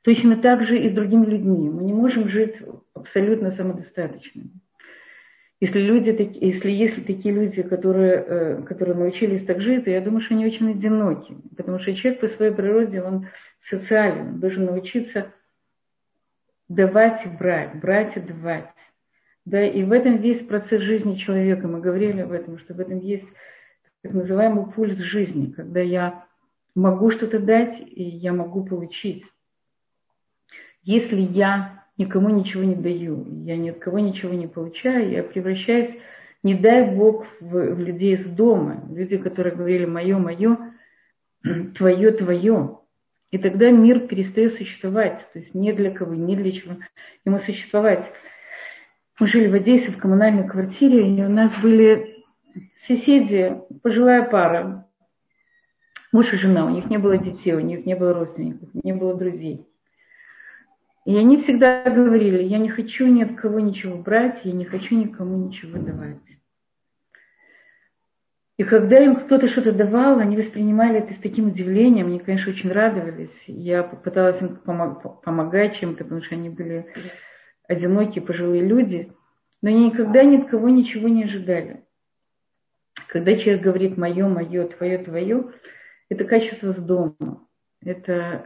Точно 0.03 0.37
так 0.37 0.67
же 0.67 0.79
и 0.79 0.89
с 0.89 0.93
другими 0.93 1.27
людьми. 1.27 1.69
Мы 1.69 1.85
не 1.85 1.93
можем 1.93 2.29
жить 2.29 2.57
абсолютно 2.95 3.51
самодостаточными. 3.51 4.51
Если, 5.61 5.79
люди, 5.79 6.39
если 6.41 6.71
есть 6.71 7.05
такие 7.05 7.35
люди, 7.35 7.63
которые, 7.63 8.25
э, 8.27 8.63
которые 8.63 8.97
научились 8.97 9.45
так 9.45 9.61
жить, 9.61 9.85
то 9.85 9.91
я 9.91 10.01
думаю, 10.01 10.23
что 10.23 10.33
они 10.33 10.47
очень 10.47 10.71
одиноки. 10.71 11.37
Потому 11.55 11.79
что 11.79 11.95
человек 11.95 12.21
по 12.21 12.29
своей 12.29 12.53
природе, 12.53 13.03
он 13.03 13.27
социален, 13.61 14.29
он 14.29 14.41
должен 14.41 14.65
научиться 14.65 15.35
давать 16.71 17.27
и 17.27 17.29
брать, 17.29 17.79
брать 17.81 18.17
и 18.17 18.21
давать. 18.21 18.71
Да, 19.45 19.63
и 19.63 19.83
в 19.83 19.93
этом 19.93 20.19
весь 20.19 20.41
процесс 20.47 20.81
жизни 20.81 21.17
человека. 21.17 21.67
Мы 21.67 21.81
говорили 21.81 22.21
об 22.21 22.33
этом, 22.33 22.59
что 22.59 22.73
в 22.73 22.81
этом 22.81 23.01
есть 23.01 23.27
так 24.03 24.13
называемый 24.13 24.71
пульс 24.73 24.97
жизни, 24.99 25.51
когда 25.51 25.81
я 25.81 26.25
могу 26.75 27.11
что-то 27.11 27.41
дать, 27.41 27.79
и 27.81 28.03
я 28.03 28.33
могу 28.33 28.65
получить. 28.65 29.25
Если 30.83 31.21
я 31.21 31.85
никому 31.99 32.31
ничего 32.31 32.63
не 32.63 32.77
даю, 32.77 33.27
я 33.45 33.57
ни 33.57 33.71
от 33.71 33.79
кого 33.79 33.99
ничего 33.99 34.33
не 34.33 34.47
получаю, 34.47 35.11
я 35.11 35.23
превращаюсь, 35.23 35.91
не 36.43 36.55
дай 36.55 36.95
Бог, 36.95 37.27
в, 37.41 37.75
в 37.75 37.81
людей 37.81 38.15
из 38.15 38.25
дома, 38.25 38.85
люди, 38.91 39.19
которые 39.19 39.55
говорили 39.55 39.85
«мое, 39.85 40.17
мое», 40.17 40.57
«твое, 41.77 42.13
твое». 42.13 42.80
И 43.31 43.39
тогда 43.39 43.71
мир 43.71 44.01
перестает 44.01 44.55
существовать, 44.55 45.25
то 45.33 45.39
есть 45.39 45.55
не 45.55 45.73
для 45.73 45.93
кого, 45.93 46.15
не 46.15 46.35
для 46.35 46.51
чего 46.51 46.77
ему 47.25 47.39
существовать. 47.39 48.11
Мы 49.21 49.29
жили 49.29 49.49
в 49.49 49.55
Одессе 49.55 49.93
в 49.93 49.99
коммунальной 49.99 50.49
квартире, 50.49 51.15
и 51.15 51.23
у 51.23 51.29
нас 51.29 51.53
были 51.63 52.25
соседи, 52.87 53.57
пожилая 53.83 54.23
пара, 54.23 54.89
муж 56.11 56.33
и 56.33 56.37
жена, 56.37 56.67
у 56.67 56.71
них 56.71 56.87
не 56.91 56.99
было 56.99 57.19
детей, 57.19 57.53
у 57.53 57.61
них 57.61 57.87
не 57.87 57.95
было 57.95 58.15
родственников, 58.15 58.69
не 58.75 58.93
было 58.93 59.15
друзей. 59.15 59.67
И 61.05 61.17
они 61.17 61.39
всегда 61.39 61.85
говорили, 61.85 62.43
я 62.43 62.59
не 62.59 62.69
хочу 62.69 63.07
ни 63.07 63.23
от 63.23 63.37
кого 63.37 63.61
ничего 63.61 63.97
брать, 63.97 64.41
я 64.45 64.53
не 64.53 64.65
хочу 64.65 64.97
никому 64.97 65.37
ничего 65.37 65.79
давать. 65.79 66.19
И 68.61 68.63
когда 68.63 69.03
им 69.03 69.17
кто-то 69.17 69.49
что-то 69.49 69.73
давал, 69.73 70.19
они 70.19 70.37
воспринимали 70.37 70.99
это 70.99 71.15
с 71.15 71.17
таким 71.17 71.47
удивлением, 71.47 72.09
они, 72.09 72.19
конечно, 72.19 72.53
очень 72.53 72.71
радовались. 72.71 73.33
Я 73.47 73.83
попыталась 73.83 74.39
им 74.43 74.59
помогать 74.59 75.79
чем-то, 75.79 76.05
потому 76.05 76.23
что 76.23 76.35
они 76.35 76.51
были 76.51 76.85
одинокие, 77.67 78.23
пожилые 78.23 78.63
люди, 78.63 79.15
но 79.63 79.71
они 79.71 79.87
никогда 79.87 80.25
ни 80.25 80.37
от 80.37 80.51
кого 80.51 80.69
ничего 80.69 81.09
не 81.09 81.25
ожидали. 81.25 81.85
Когда 83.09 83.35
человек 83.35 83.63
говорит 83.63 83.97
«мое, 83.97 84.29
мое, 84.29 84.67
твое, 84.67 84.99
твое», 84.99 85.53
это 86.11 86.25
качество 86.25 86.75
с 86.75 86.77
дома. 86.77 87.47
Это 87.83 88.45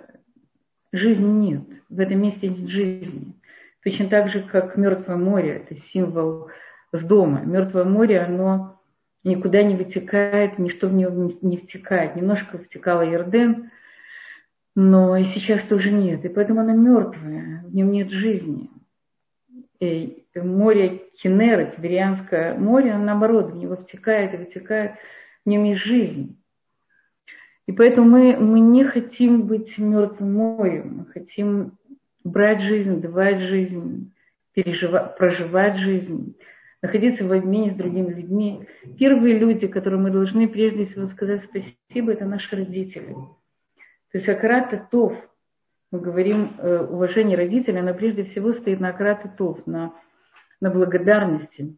жизни 0.93 1.27
нет. 1.27 1.65
В 1.89 1.99
этом 1.99 2.23
месте 2.23 2.47
нет 2.47 2.69
жизни. 2.69 3.35
Точно 3.83 4.09
так 4.09 4.31
же, 4.31 4.43
как 4.45 4.77
Мертвое 4.77 5.17
море, 5.17 5.65
это 5.69 5.75
символ 5.75 6.51
с 6.93 7.01
дома. 7.01 7.41
Мертвое 7.41 7.83
море, 7.83 8.21
оно 8.21 8.74
никуда 9.25 9.63
не 9.63 9.75
вытекает, 9.75 10.59
ничто 10.59 10.89
в 10.89 10.95
него 10.95 11.33
не 11.43 11.57
втекает. 11.57 12.15
Немножко 12.15 12.59
втекало 12.59 13.03
Ерден, 13.03 13.71
но 14.77 15.17
и 15.17 15.25
сейчас 15.25 15.63
тоже 15.63 15.91
нет. 15.91 16.25
И 16.25 16.29
поэтому 16.29 16.61
оно 16.61 16.73
мертвое, 16.73 17.65
в 17.67 17.75
нем 17.75 17.91
нет 17.91 18.11
жизни. 18.11 18.71
И 19.81 20.25
море 20.35 21.03
Кенера, 21.21 21.67
Тиберианское 21.67 22.55
море, 22.55 22.93
оно 22.93 23.05
наоборот, 23.05 23.53
в 23.53 23.57
него 23.57 23.77
втекает 23.77 24.35
и 24.35 24.39
вытекает, 24.39 24.93
в 25.45 25.49
нем 25.49 25.65
есть 25.65 25.83
жизнь. 25.83 26.39
И 27.67 27.73
поэтому 27.73 28.09
мы, 28.09 28.37
мы 28.37 28.61
не 28.61 28.85
хотим 28.85 29.47
быть 29.47 29.79
мертвым 29.79 30.35
морем, 30.35 30.99
мы 30.99 31.07
хотим 31.07 31.79
брать 32.23 32.61
жизнь, 32.61 33.01
давать 33.01 33.41
жизнь, 33.41 34.13
переживать, 34.53 35.17
проживать 35.17 35.77
жизнь, 35.77 36.37
находиться 36.85 37.25
в 37.25 37.33
обмене 37.33 37.73
с 37.73 37.77
другими 37.77 38.13
людьми. 38.13 38.69
Первые 38.99 39.39
люди, 39.39 39.67
которым 39.67 40.03
мы 40.05 40.11
должны 40.11 40.49
прежде 40.49 40.85
всего 40.87 41.09
сказать 41.09 41.43
спасибо, 41.45 42.13
это 42.13 42.27
наши 42.27 42.55
родители. 42.55 43.15
То 44.13 44.19
есть 44.19 44.29
Акрата 44.29 44.87
Тов, 44.91 45.15
мы 45.91 46.01
говорим 46.01 46.57
э, 46.59 46.79
уважение 46.79 47.37
родителей, 47.37 47.81
она 47.81 47.95
прежде 47.95 48.25
всего 48.25 48.53
стоит 48.53 48.81
на 48.81 48.91
Акрата 48.91 49.29
Тов, 49.29 49.67
на, 49.67 49.95
на 50.61 50.71
благодарности. 50.71 51.77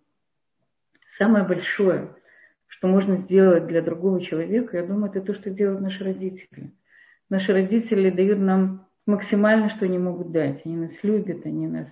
Самое 1.16 1.44
большое– 1.44 2.10
что 2.76 2.88
можно 2.88 3.16
сделать 3.16 3.66
для 3.66 3.80
другого 3.80 4.20
человека, 4.20 4.76
я 4.76 4.84
думаю, 4.84 5.10
это 5.10 5.22
то, 5.22 5.34
что 5.34 5.50
делают 5.50 5.80
наши 5.80 6.04
родители. 6.04 6.72
Наши 7.30 7.52
родители 7.52 8.10
дают 8.10 8.38
нам 8.38 8.86
максимально, 9.06 9.70
что 9.70 9.86
они 9.86 9.98
могут 9.98 10.30
дать. 10.30 10.60
Они 10.66 10.76
нас 10.76 10.92
любят, 11.02 11.46
они 11.46 11.68
нас 11.68 11.88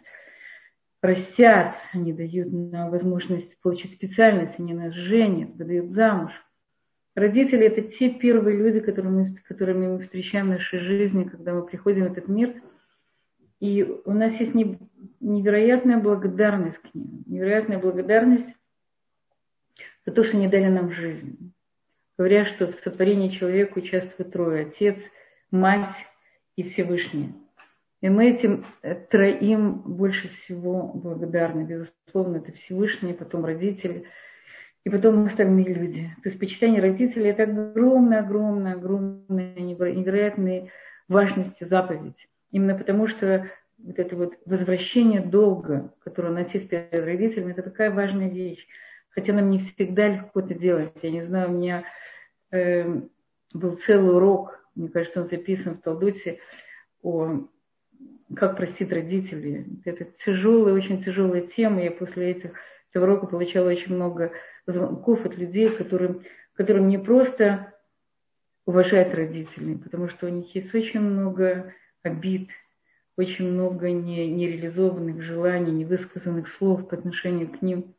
растят, 1.04 1.76
они 1.92 2.12
дают 2.12 2.52
нам 2.52 2.90
возможность 2.90 3.56
получить 3.60 3.92
специальность, 3.92 4.58
они 4.58 4.72
нас 4.74 4.94
женят, 4.94 5.50
выдают 5.56 5.92
замуж. 5.92 6.32
Родители– 7.14 7.66
это 7.66 7.82
те 7.82 8.10
первые 8.10 8.56
люди, 8.56 8.80
которыми, 8.80 9.36
которыми 9.46 9.86
мы 9.86 9.98
встречаем 10.00 10.46
в 10.46 10.50
нашей 10.50 10.80
жизни, 10.80 11.24
когда 11.24 11.54
мы 11.54 11.64
приходим 11.64 12.08
в 12.08 12.12
этот 12.12 12.28
мир. 12.28 12.54
И 13.60 13.84
у 14.04 14.12
нас 14.12 14.34
есть 14.40 14.54
невероятная 15.20 15.98
благодарность 15.98 16.78
к 16.78 16.94
ним, 16.94 17.22
невероятная 17.26 17.78
благодарность 17.78 18.48
за 20.04 20.12
то, 20.12 20.24
что 20.24 20.36
не 20.36 20.48
дали 20.48 20.66
нам 20.66 20.90
жизнь. 20.90 21.52
Говорят, 22.18 22.48
что 22.48 22.72
в 22.72 22.74
сотворении 22.82 23.28
человека 23.28 23.78
участвуют 23.78 24.32
трое. 24.32 24.66
Отец, 24.66 24.98
мать 25.50 25.94
и 26.56 26.62
Всевышний. 26.62 27.34
И 28.04 28.08
мы 28.10 28.32
этим 28.32 28.66
э, 28.82 28.94
троим 28.94 29.80
больше 29.80 30.28
всего 30.28 30.92
благодарны. 30.92 31.62
Безусловно, 31.62 32.36
это 32.36 32.52
Всевышний, 32.52 33.14
потом 33.14 33.46
родители, 33.46 34.04
и 34.84 34.90
потом 34.90 35.24
остальные 35.24 35.72
люди. 35.72 36.14
То 36.22 36.28
есть 36.28 36.38
почитание 36.38 36.82
родителей– 36.82 37.30
это 37.30 37.44
огромная, 37.44 38.18
огромная, 38.18 38.74
огромная, 38.74 39.54
невероятная 39.54 40.68
важность 41.08 41.66
заповедь. 41.66 42.28
Именно 42.50 42.74
потому, 42.76 43.08
что 43.08 43.48
вот 43.78 43.98
это 43.98 44.16
вот 44.16 44.34
возвращение 44.44 45.22
долга, 45.22 45.90
которое 46.00 46.28
у 46.28 46.34
нас 46.34 46.52
есть 46.52 46.68
перед 46.68 46.92
родителями, 46.92 47.52
это 47.52 47.62
такая 47.62 47.90
важная 47.90 48.28
вещь 48.28 48.66
хотя 49.14 49.32
нам 49.32 49.48
не 49.48 49.60
всегда 49.60 50.08
легко 50.08 50.40
это 50.40 50.54
делать. 50.54 50.92
Я 51.00 51.10
не 51.10 51.22
знаю, 51.22 51.48
у 51.48 51.52
меня 51.52 51.84
э, 52.50 53.00
был 53.54 53.76
целый 53.76 54.16
урок, 54.16 54.60
мне 54.74 54.88
кажется, 54.88 55.22
он 55.22 55.28
записан 55.28 55.76
в 55.76 55.82
Талдуте, 55.82 56.40
о 57.00 57.46
как 58.34 58.56
простить 58.56 58.92
родителей. 58.92 59.66
Это 59.84 60.06
тяжелая, 60.24 60.74
очень 60.74 61.02
тяжелая 61.02 61.42
тема. 61.42 61.82
Я 61.82 61.90
после 61.90 62.30
этих, 62.30 62.52
этого 62.90 63.04
урока 63.04 63.26
получала 63.26 63.68
очень 63.68 63.94
много 63.94 64.32
звонков 64.66 65.24
от 65.26 65.36
людей, 65.36 65.68
которым, 65.70 66.22
которым 66.54 66.88
не 66.88 66.98
просто 66.98 67.74
уважают 68.66 69.14
родителей, 69.14 69.76
потому 69.76 70.08
что 70.08 70.26
у 70.26 70.30
них 70.30 70.54
есть 70.54 70.74
очень 70.74 71.00
много 71.00 71.72
обид, 72.02 72.50
очень 73.16 73.50
много 73.50 73.90
не, 73.90 74.26
нереализованных 74.30 75.22
желаний, 75.22 75.72
невысказанных 75.72 76.48
слов 76.48 76.88
по 76.88 76.96
отношению 76.96 77.48
к 77.48 77.62
ним. 77.62 77.94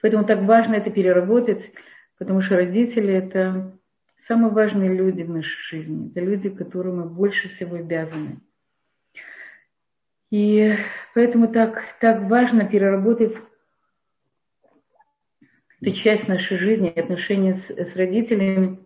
Поэтому 0.00 0.24
так 0.24 0.42
важно 0.42 0.74
это 0.74 0.90
переработать, 0.90 1.72
потому 2.18 2.42
что 2.42 2.56
родители– 2.56 3.12
это 3.14 3.78
самые 4.26 4.52
важные 4.52 4.94
люди 4.94 5.22
в 5.22 5.30
нашей 5.30 5.58
жизни. 5.70 6.10
Это 6.10 6.20
люди, 6.20 6.50
которым 6.50 6.98
мы 6.98 7.04
больше 7.04 7.48
всего 7.48 7.76
обязаны. 7.76 8.40
И 10.32 10.78
поэтому 11.12 11.46
так, 11.46 11.82
так 12.00 12.22
важно 12.22 12.64
переработать 12.64 13.36
эту 15.82 15.92
часть 15.92 16.26
нашей 16.26 16.56
жизни, 16.56 16.88
отношения 16.88 17.56
с, 17.56 17.70
с 17.70 17.94
родителями, 17.94 18.78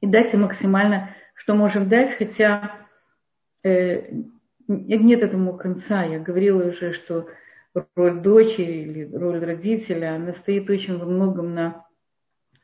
и 0.00 0.08
дать 0.08 0.34
им 0.34 0.40
максимально, 0.40 1.14
что 1.34 1.54
можем 1.54 1.88
дать, 1.88 2.18
хотя 2.18 2.80
э, 3.62 4.10
нет 4.66 5.22
этому 5.22 5.56
конца. 5.56 6.02
Я 6.02 6.18
говорила 6.18 6.70
уже, 6.70 6.94
что 6.94 7.28
роль 7.94 8.20
дочери 8.20 8.82
или 8.82 9.16
роль 9.16 9.38
родителя, 9.38 10.16
она 10.16 10.32
стоит 10.32 10.68
очень 10.68 10.98
во 10.98 11.06
многом 11.06 11.54
на, 11.54 11.86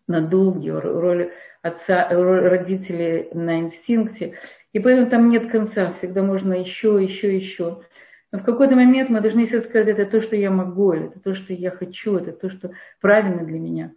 на 0.08 0.22
долге, 0.22 0.76
роль 0.76 1.30
отца, 1.62 2.08
роль 2.10 2.48
родителей 2.48 3.28
на 3.32 3.60
инстинкте. 3.60 4.36
И 4.72 4.80
поэтому 4.80 5.08
там 5.08 5.30
нет 5.30 5.52
конца, 5.52 5.92
всегда 5.92 6.24
можно 6.24 6.54
еще, 6.54 7.00
еще, 7.00 7.36
еще. 7.36 7.82
Но 8.30 8.38
в 8.38 8.44
какой-то 8.44 8.76
момент 8.76 9.08
мы 9.08 9.20
должны 9.20 9.46
себе 9.46 9.62
сказать, 9.62 9.88
это 9.88 10.04
то, 10.04 10.20
что 10.20 10.36
я 10.36 10.50
могу, 10.50 10.92
это 10.92 11.18
то, 11.18 11.34
что 11.34 11.52
я 11.52 11.70
хочу, 11.70 12.16
это 12.16 12.32
то, 12.32 12.50
что 12.50 12.72
правильно 13.00 13.44
для 13.44 13.58
меня. 13.58 13.92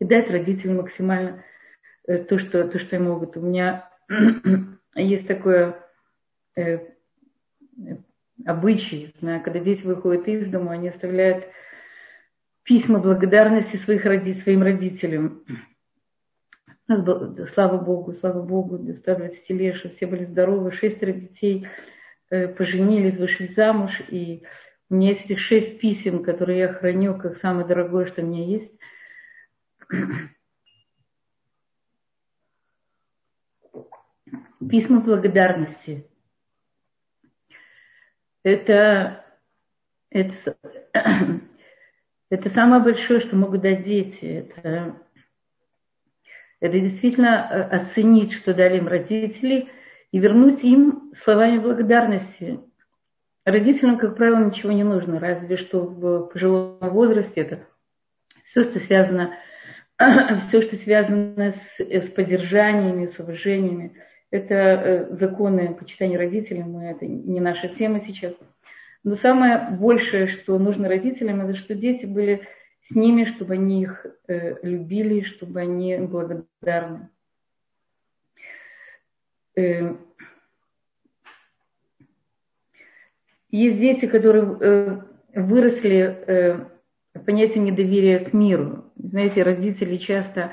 И 0.00 0.04
дать 0.04 0.30
родителям 0.30 0.76
максимально 0.76 1.42
э, 2.06 2.18
то, 2.18 2.38
что, 2.38 2.68
то, 2.68 2.78
что 2.78 2.96
они 2.96 3.06
могут. 3.06 3.36
У 3.36 3.40
меня 3.40 3.90
есть 4.94 5.26
такое 5.26 5.84
э, 6.56 6.78
обычай, 8.46 9.12
знаю, 9.18 9.42
когда 9.42 9.58
дети 9.58 9.82
выходят 9.82 10.28
из 10.28 10.48
дома, 10.48 10.72
они 10.72 10.88
оставляют 10.88 11.44
письма 12.62 13.00
благодарности 13.00 13.76
своих 13.76 14.04
роди, 14.04 14.34
своим 14.34 14.62
родителям. 14.62 15.44
Слава 17.52 17.78
Богу, 17.78 18.14
слава 18.14 18.42
Богу, 18.42 18.78
до 18.78 18.94
120 18.94 19.50
лет, 19.50 19.76
что 19.76 19.90
все 19.90 20.06
были 20.06 20.24
здоровы, 20.24 20.70
шестеро 20.72 21.12
детей 21.12 21.66
э, 21.66 21.97
поженились, 22.30 23.16
вышли 23.16 23.52
замуж, 23.54 23.92
и 24.08 24.42
у 24.90 24.94
меня 24.94 25.10
есть 25.10 25.24
этих 25.26 25.40
шесть 25.40 25.80
писем, 25.80 26.22
которые 26.22 26.58
я 26.60 26.72
храню 26.72 27.18
как 27.18 27.36
самое 27.36 27.66
дорогое, 27.66 28.06
что 28.06 28.22
у 28.22 28.26
меня 28.26 28.44
есть. 28.44 28.72
Письма 34.70 35.00
благодарности. 35.00 36.06
Это, 38.42 39.24
это, 40.10 40.56
это 42.30 42.50
самое 42.50 42.82
большое, 42.82 43.20
что 43.20 43.36
могут 43.36 43.60
дать 43.60 43.84
дети. 43.84 44.24
Это, 44.24 44.96
это 46.60 46.80
действительно 46.80 47.48
э, 47.50 47.62
оценить, 47.76 48.32
что 48.32 48.54
дали 48.54 48.78
им 48.78 48.88
родители, 48.88 49.70
и 50.12 50.18
вернуть 50.18 50.64
им 50.64 51.12
словами 51.22 51.58
благодарности. 51.58 52.60
Родителям, 53.44 53.98
как 53.98 54.16
правило, 54.16 54.44
ничего 54.44 54.72
не 54.72 54.84
нужно, 54.84 55.20
разве 55.20 55.56
что 55.56 55.80
в 55.80 56.28
пожилом 56.28 56.78
возрасте 56.80 57.40
это 57.40 57.66
все, 58.50 58.64
что 58.64 58.78
связано, 58.80 59.34
все, 60.48 60.62
что 60.62 60.76
связано 60.76 61.52
с, 61.52 61.80
с 61.80 62.10
поддержаниями, 62.10 63.06
с 63.06 63.18
уважениями. 63.18 63.94
Это 64.30 64.54
э, 64.54 65.14
законы 65.14 65.74
почитания 65.74 66.18
родителей, 66.18 66.62
мы, 66.62 66.84
это 66.84 67.06
не 67.06 67.40
наша 67.40 67.68
тема 67.68 68.02
сейчас. 68.06 68.34
Но 69.04 69.14
самое 69.14 69.68
большее, 69.70 70.28
что 70.28 70.58
нужно 70.58 70.88
родителям, 70.88 71.40
это 71.40 71.56
что 71.56 71.74
дети 71.74 72.04
были 72.04 72.42
с 72.90 72.94
ними, 72.94 73.24
чтобы 73.24 73.54
они 73.54 73.82
их 73.82 74.04
э, 74.26 74.56
любили, 74.62 75.22
чтобы 75.22 75.60
они 75.60 75.96
благодарны. 75.96 77.08
Э, 79.58 79.96
Есть 83.50 83.78
дети, 83.78 84.06
которые 84.06 84.58
э, 84.60 85.00
выросли 85.34 85.96
э, 85.96 86.64
понятие 87.24 87.64
недоверия 87.64 88.18
к 88.20 88.34
миру. 88.34 88.92
Знаете, 88.96 89.42
родители 89.42 89.96
часто 89.96 90.52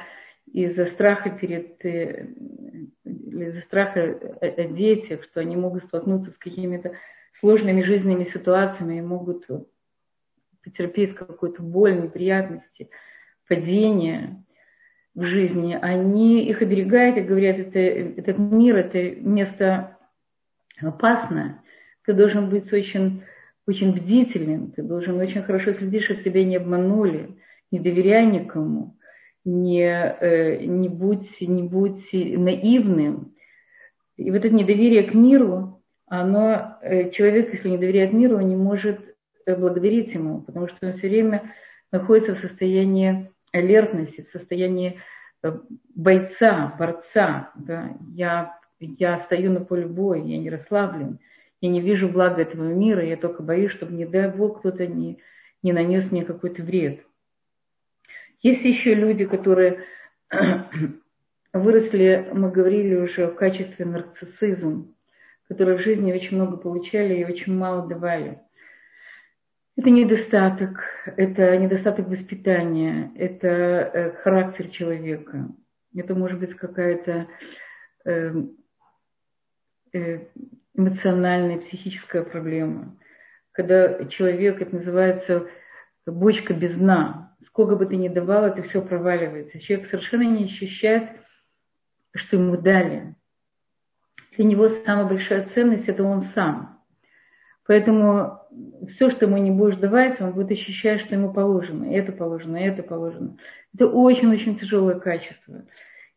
из-за 0.51 0.85
страха 0.85 1.29
перед, 1.29 1.83
из-за 1.83 3.61
страха 3.61 4.17
о 4.39 4.63
детях, 4.63 5.23
что 5.23 5.41
они 5.41 5.57
могут 5.57 5.83
столкнуться 5.83 6.31
с 6.31 6.37
какими-то 6.37 6.93
сложными 7.33 7.81
жизненными 7.81 8.23
ситуациями 8.23 8.99
и 8.99 9.01
могут 9.01 9.45
потерпеть 10.63 11.15
какую-то 11.15 11.61
боль, 11.61 12.01
неприятности, 12.01 12.89
падение 13.49 14.44
в 15.15 15.23
жизни, 15.23 15.77
они 15.81 16.45
их 16.45 16.61
оберегают 16.61 17.17
и 17.17 17.21
говорят, 17.21 17.57
это, 17.57 17.79
этот 17.79 18.37
мир, 18.37 18.75
это 18.75 19.15
место 19.21 19.97
опасное, 20.81 21.63
ты 22.05 22.13
должен 22.13 22.49
быть 22.49 22.71
очень, 22.71 23.23
очень 23.65 23.93
бдительным, 23.93 24.71
ты 24.71 24.83
должен 24.83 25.17
очень 25.19 25.41
хорошо 25.41 25.73
следить, 25.73 26.03
чтобы 26.03 26.21
тебя 26.21 26.43
не 26.43 26.57
обманули, 26.57 27.37
не 27.71 27.79
доверяй 27.79 28.25
никому, 28.25 28.97
не, 29.45 29.83
э, 29.83 30.65
не, 30.65 30.89
будь, 30.89 31.39
не 31.39 31.63
будь 31.63 32.11
наивным. 32.11 33.33
И 34.17 34.29
вот 34.31 34.37
это 34.37 34.49
недоверие 34.49 35.03
к 35.03 35.13
миру, 35.13 35.81
оно, 36.07 36.77
э, 36.81 37.11
человек, 37.11 37.53
если 37.53 37.69
не 37.69 37.77
доверяет 37.77 38.11
миру, 38.11 38.37
он 38.37 38.49
не 38.49 38.55
может 38.55 38.99
э, 39.45 39.55
благодарить 39.55 40.13
ему, 40.13 40.41
потому 40.41 40.67
что 40.67 40.87
он 40.87 40.97
все 40.97 41.07
время 41.07 41.53
находится 41.91 42.35
в 42.35 42.39
состоянии 42.39 43.31
алертности, 43.55 44.25
в 44.27 44.31
состоянии 44.31 45.01
бойца, 45.95 46.75
борца. 46.77 47.51
Да? 47.55 47.95
Я, 48.13 48.57
я 48.79 49.19
стою 49.21 49.51
на 49.51 49.61
поле 49.61 49.85
боя, 49.85 50.21
я 50.21 50.37
не 50.37 50.49
расслаблен. 50.49 51.19
Я 51.61 51.69
не 51.69 51.81
вижу 51.81 52.09
блага 52.09 52.41
этого 52.41 52.63
мира, 52.63 53.03
я 53.03 53.17
только 53.17 53.41
боюсь, 53.41 53.71
чтобы, 53.71 53.93
не 53.93 54.05
дай 54.05 54.29
Бог, 54.29 54.59
кто-то 54.59 54.85
не, 54.85 55.19
не 55.63 55.73
нанес 55.73 56.11
мне 56.11 56.23
какой-то 56.23 56.61
вред. 56.61 57.05
Есть 58.41 58.63
еще 58.63 58.93
люди, 58.93 59.25
которые 59.25 59.83
выросли, 61.53 62.29
мы 62.33 62.51
говорили 62.51 62.95
уже, 62.95 63.27
в 63.27 63.35
качестве 63.35 63.85
нарциссизм, 63.85 64.93
которые 65.47 65.77
в 65.77 65.81
жизни 65.81 66.13
очень 66.13 66.35
много 66.35 66.57
получали 66.57 67.15
и 67.15 67.25
очень 67.25 67.55
мало 67.55 67.87
давали. 67.87 68.41
Это 69.77 69.89
недостаток, 69.89 70.83
это 71.17 71.57
недостаток 71.57 72.07
воспитания, 72.07 73.11
это 73.17 73.47
э, 73.47 74.11
характер 74.23 74.69
человека, 74.69 75.49
это 75.93 76.15
может 76.15 76.39
быть 76.39 76.55
какая-то 76.55 77.27
э, 78.05 78.33
э, 79.91 80.19
эмоциональная, 80.73 81.59
психическая 81.59 82.23
проблема. 82.23 82.97
Когда 83.51 84.05
человек, 84.05 84.61
это 84.61 84.77
называется 84.77 85.47
бочка 86.05 86.53
без 86.53 86.73
дна. 86.75 87.35
Сколько 87.47 87.75
бы 87.75 87.85
ты 87.85 87.97
ни 87.97 88.07
давал, 88.07 88.45
это 88.45 88.63
все 88.63 88.81
проваливается. 88.81 89.59
Человек 89.59 89.89
совершенно 89.89 90.23
не 90.23 90.45
ощущает, 90.45 91.09
что 92.15 92.37
ему 92.37 92.55
дали. 92.55 93.13
Для 94.37 94.45
него 94.45 94.69
самая 94.69 95.05
большая 95.05 95.45
ценность– 95.47 95.87
это 95.89 96.03
он 96.03 96.21
сам. 96.21 96.74
Поэтому 97.67 98.39
все, 98.89 99.09
что 99.09 99.25
ему 99.25 99.37
не 99.37 99.51
будешь 99.51 99.77
давать, 99.77 100.21
он 100.21 100.33
будет 100.33 100.51
ощущать, 100.51 101.01
что 101.01 101.15
ему 101.15 101.33
положено. 101.33 101.85
Это 101.85 102.11
положено, 102.11 102.57
это 102.57 102.83
положено. 102.83 103.37
Это 103.73 103.87
очень-очень 103.87 104.57
тяжелое 104.57 104.99
качество. 104.99 105.63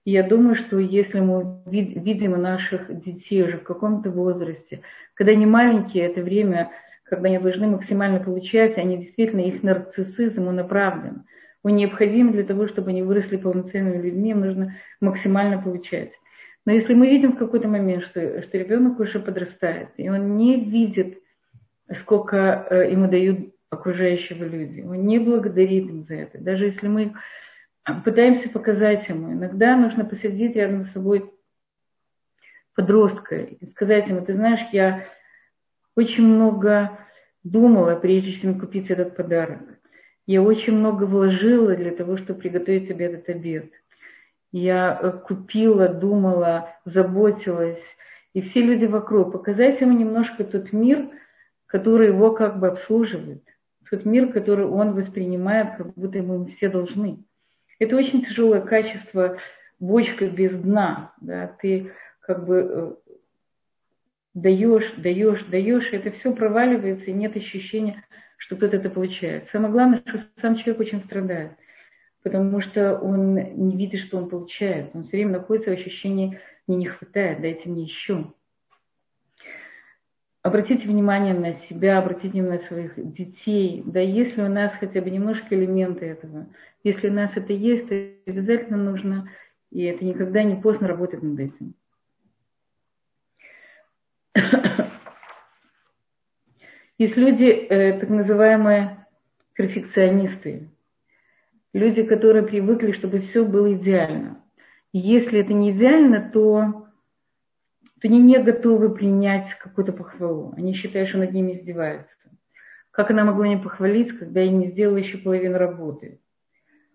И 0.05 0.13
я 0.13 0.23
думаю, 0.23 0.55
что 0.55 0.79
если 0.79 1.21
мы 1.21 1.63
видим 1.67 2.33
наших 2.41 3.01
детей 3.01 3.43
уже 3.43 3.59
в 3.59 3.63
каком-то 3.63 4.11
возрасте, 4.11 4.83
когда 5.15 5.33
они 5.33 5.47
маленькие, 5.47 6.05
это 6.05 6.23
время, 6.23 6.71
когда 7.05 7.29
они 7.29 7.39
должны 7.39 7.67
максимально 7.67 8.21
получать, 8.21 8.77
они 8.77 8.99
действительно, 8.99 9.41
их 9.41 9.63
нарциссизм, 9.63 10.49
он 10.49 10.59
оправдан. 10.61 11.25
Он 11.63 11.77
необходим 11.77 12.33
для 12.33 12.45
того, 12.45 12.69
чтобы 12.69 12.91
они 12.91 13.03
выросли 13.03 13.37
полноценными 13.37 14.01
людьми, 14.01 14.31
им 14.31 14.41
нужно 14.41 14.77
максимально 15.01 15.61
получать. 15.61 16.13
Но 16.65 16.73
если 16.73 16.95
мы 16.95 17.09
видим 17.09 17.33
в 17.33 17.39
какой-то 17.39 17.69
момент, 17.69 18.05
что, 18.05 18.43
что 18.43 18.59
ребенок 18.59 19.01
уже 19.01 19.19
подрастает, 19.19 19.89
и 19.97 20.09
он 20.09 20.37
не 20.37 20.61
видит, 20.61 21.19
сколько 22.01 22.67
э, 22.71 22.91
ему 22.91 23.09
дают 23.09 23.55
окружающие 23.71 24.39
люди, 24.39 24.81
он 24.81 25.07
не 25.07 25.19
благодарит 25.19 25.89
им 25.89 26.05
за 26.05 26.15
это. 26.15 26.39
Даже 26.39 26.67
если 26.67 26.89
мы 26.89 27.15
пытаемся 28.05 28.49
показать 28.49 29.09
ему. 29.09 29.33
Иногда 29.33 29.77
нужно 29.77 30.05
посидеть 30.05 30.57
рядом 30.57 30.85
с 30.85 30.93
собой 30.93 31.31
подростка 32.75 33.37
и 33.37 33.67
сказать 33.67 34.09
ему, 34.09 34.25
ты 34.25 34.35
знаешь, 34.35 34.61
я 34.73 35.05
очень 35.97 36.25
много 36.25 36.99
думала, 37.43 37.97
прежде 37.97 38.33
чем 38.35 38.61
купить 38.61 38.91
этот 38.91 39.17
подарок. 39.17 39.61
Я 40.27 40.43
очень 40.43 40.75
много 40.75 41.05
вложила 41.05 41.75
для 41.75 41.91
того, 41.91 42.19
чтобы 42.19 42.41
приготовить 42.41 42.89
тебе 42.89 43.07
этот 43.07 43.29
обед. 43.31 43.73
Я 44.53 44.99
э, 45.01 45.11
купила, 45.27 45.89
думала, 45.89 46.69
заботилась. 46.85 47.83
И 48.35 48.43
все 48.43 48.61
люди 48.61 48.85
вокруг. 48.85 49.33
Показать 49.33 49.81
ему 49.81 49.93
немножко 49.93 50.45
тот 50.45 50.73
мир, 50.73 51.09
который 51.69 52.09
его 52.09 52.33
как 52.33 52.59
бы 52.59 52.67
обслуживает. 52.67 53.45
Тот 53.89 54.05
мир, 54.05 54.33
который 54.33 54.67
он 54.67 54.93
воспринимает, 54.95 55.77
как 55.77 55.95
будто 55.95 56.19
ему 56.19 56.45
все 56.47 56.69
должны. 56.69 57.25
Это 57.79 57.97
очень 57.97 58.25
тяжелое 58.25 58.61
качество, 58.61 59.39
бочка 59.79 60.27
без 60.27 60.51
дна. 60.51 61.13
Да? 61.21 61.55
Ты 61.61 61.93
как 62.21 62.45
бы 62.45 62.57
э, 62.57 63.13
даешь, 64.35 64.93
даешь, 64.97 65.45
даешь, 65.45 65.93
и 65.93 65.97
это 65.97 66.11
все 66.11 66.35
проваливается, 66.35 67.07
и 67.07 67.13
нет 67.15 67.37
ощущения, 67.37 68.05
что 68.37 68.57
кто-то 68.57 68.77
это 68.77 68.91
получает. 68.91 69.49
Самое 69.53 69.73
главное, 69.73 70.03
что 70.07 70.21
сам 70.41 70.57
человек 70.57 70.81
очень 70.81 71.05
страдает, 71.05 71.53
потому 72.23 72.61
что 72.61 72.99
он 72.99 73.35
не 73.35 73.77
видит, 73.77 74.01
что 74.01 74.19
он 74.19 74.29
получает. 74.29 74.91
Он 74.95 75.05
все 75.05 75.19
время 75.19 75.33
находится 75.33 75.71
в 75.71 75.75
ощущении 75.75 76.41
«мне 76.67 76.77
не 76.77 76.87
хватает, 76.87 77.41
дайте 77.41 77.69
мне 77.69 77.85
еще». 77.85 78.33
Обратите 80.43 80.87
внимание 80.87 81.35
на 81.35 81.55
себя, 81.55 81.99
обратите 81.99 82.29
внимание 82.29 82.61
на 82.61 82.67
своих 82.67 83.13
детей. 83.13 83.83
Да, 83.85 84.01
если 84.01 84.43
у 84.43 84.49
нас 84.49 84.73
хотя 84.79 85.01
бы 85.01 85.11
немножко 85.11 85.55
элементы 85.55 86.07
этого, 86.07 86.47
если 86.85 87.09
у 87.09 87.13
нас 87.13 87.33
это 87.35 87.53
есть, 87.53 87.89
то 87.89 87.95
обязательно 88.27 88.77
нужно, 88.77 89.29
и 89.71 89.83
это 89.83 90.05
никогда 90.05 90.43
не 90.45 90.55
поздно 90.57 90.89
работать 90.89 91.23
над 91.23 91.41
этим. 91.41 91.75
Есть 96.99 97.17
люди, 97.17 97.45
э, 97.45 97.99
так 98.01 98.09
называемые 98.09 99.07
перфекционисты, 99.55 100.69
люди, 101.73 102.03
которые 102.03 102.45
привыкли, 102.45 102.93
чтобы 102.93 103.21
все 103.21 103.45
было 103.45 103.73
идеально. 103.75 104.43
И 104.93 104.99
если 104.99 105.41
это 105.41 105.53
не 105.53 105.71
идеально, 105.71 106.31
то, 106.33 106.88
то 108.01 108.09
они 108.09 108.21
не 108.21 108.39
готовы 108.39 108.91
принять 108.95 109.55
какую-то 109.59 109.93
похвалу. 109.93 110.55
Они 110.57 110.75
считают, 110.75 111.09
что 111.09 111.19
над 111.19 111.33
ними 111.33 111.53
издеваются. 111.53 112.15
Как 112.91 113.11
она 113.11 113.25
могла 113.25 113.47
меня 113.47 113.59
похвалить, 113.59 114.17
когда 114.17 114.41
я 114.41 114.51
не 114.51 114.69
сделала 114.69 114.97
еще 114.97 115.19
половину 115.19 115.59
работы? 115.59 116.21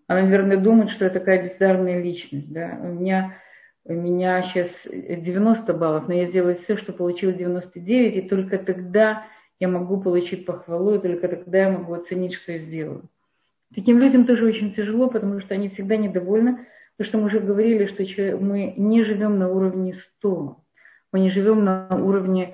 Она, 0.07 0.21
наверное, 0.23 0.57
думает, 0.57 0.89
что 0.91 1.05
я 1.05 1.11
такая 1.11 1.43
бездарная 1.43 2.01
личность. 2.01 2.51
Да? 2.51 2.77
У, 2.81 2.87
меня, 2.87 3.37
у 3.85 3.93
меня 3.93 4.43
сейчас 4.43 4.69
90 4.85 5.73
баллов, 5.73 6.07
но 6.07 6.13
я 6.13 6.27
сделаю 6.27 6.57
все, 6.57 6.77
что 6.77 6.93
получила 6.93 7.31
99, 7.31 8.15
и 8.15 8.21
только 8.27 8.57
тогда 8.57 9.25
я 9.59 9.67
могу 9.67 10.01
получить 10.01 10.45
похвалу, 10.45 10.95
и 10.95 10.99
только 10.99 11.27
тогда 11.27 11.57
я 11.59 11.69
могу 11.69 11.93
оценить, 11.93 12.33
что 12.35 12.51
я 12.51 12.59
сделала. 12.59 13.01
Таким 13.73 13.99
людям 13.99 14.25
тоже 14.25 14.45
очень 14.45 14.73
тяжело, 14.73 15.09
потому 15.09 15.39
что 15.39 15.53
они 15.53 15.69
всегда 15.69 15.95
недовольны, 15.95 16.67
потому 16.97 17.07
что 17.07 17.17
мы 17.17 17.25
уже 17.25 17.39
говорили, 17.39 17.85
что 17.87 18.03
мы 18.37 18.73
не 18.77 19.03
живем 19.03 19.39
на 19.39 19.49
уровне 19.49 19.95
100, 20.19 20.62
мы 21.13 21.19
не 21.19 21.29
живем 21.29 21.63
на 21.63 21.87
уровне 21.91 22.53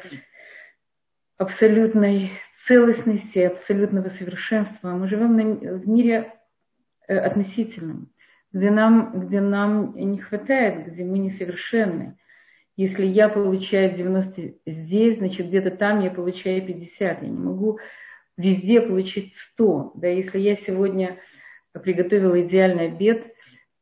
абсолютной 1.38 2.32
целостности, 2.68 3.40
абсолютного 3.40 4.10
совершенства. 4.10 4.92
Мы 4.92 5.08
живем 5.08 5.38
в 5.80 5.88
мире 5.88 6.34
э, 7.08 7.18
относительном, 7.18 8.10
где 8.52 8.70
нам, 8.70 9.28
где 9.28 9.40
нам 9.40 9.96
не 9.96 10.20
хватает, 10.20 10.92
где 10.92 11.06
мы 11.06 11.20
несовершенны. 11.20 12.18
Если 12.76 13.06
я 13.06 13.30
получаю 13.30 13.96
90 13.96 14.56
здесь, 14.66 15.18
значит 15.18 15.48
где-то 15.48 15.72
там 15.72 16.02
я 16.02 16.12
получаю 16.12 16.62
50. 16.66 17.24
Я 17.24 17.28
не 17.28 17.38
могу 17.38 17.80
везде 18.38 18.82
получить 18.82 19.34
100. 19.54 19.94
Да, 19.96 20.08
если 20.08 20.38
я 20.38 20.58
сегодня 20.58 21.18
приготовила 21.74 22.42
идеальный 22.42 22.88
обед, 22.88 23.26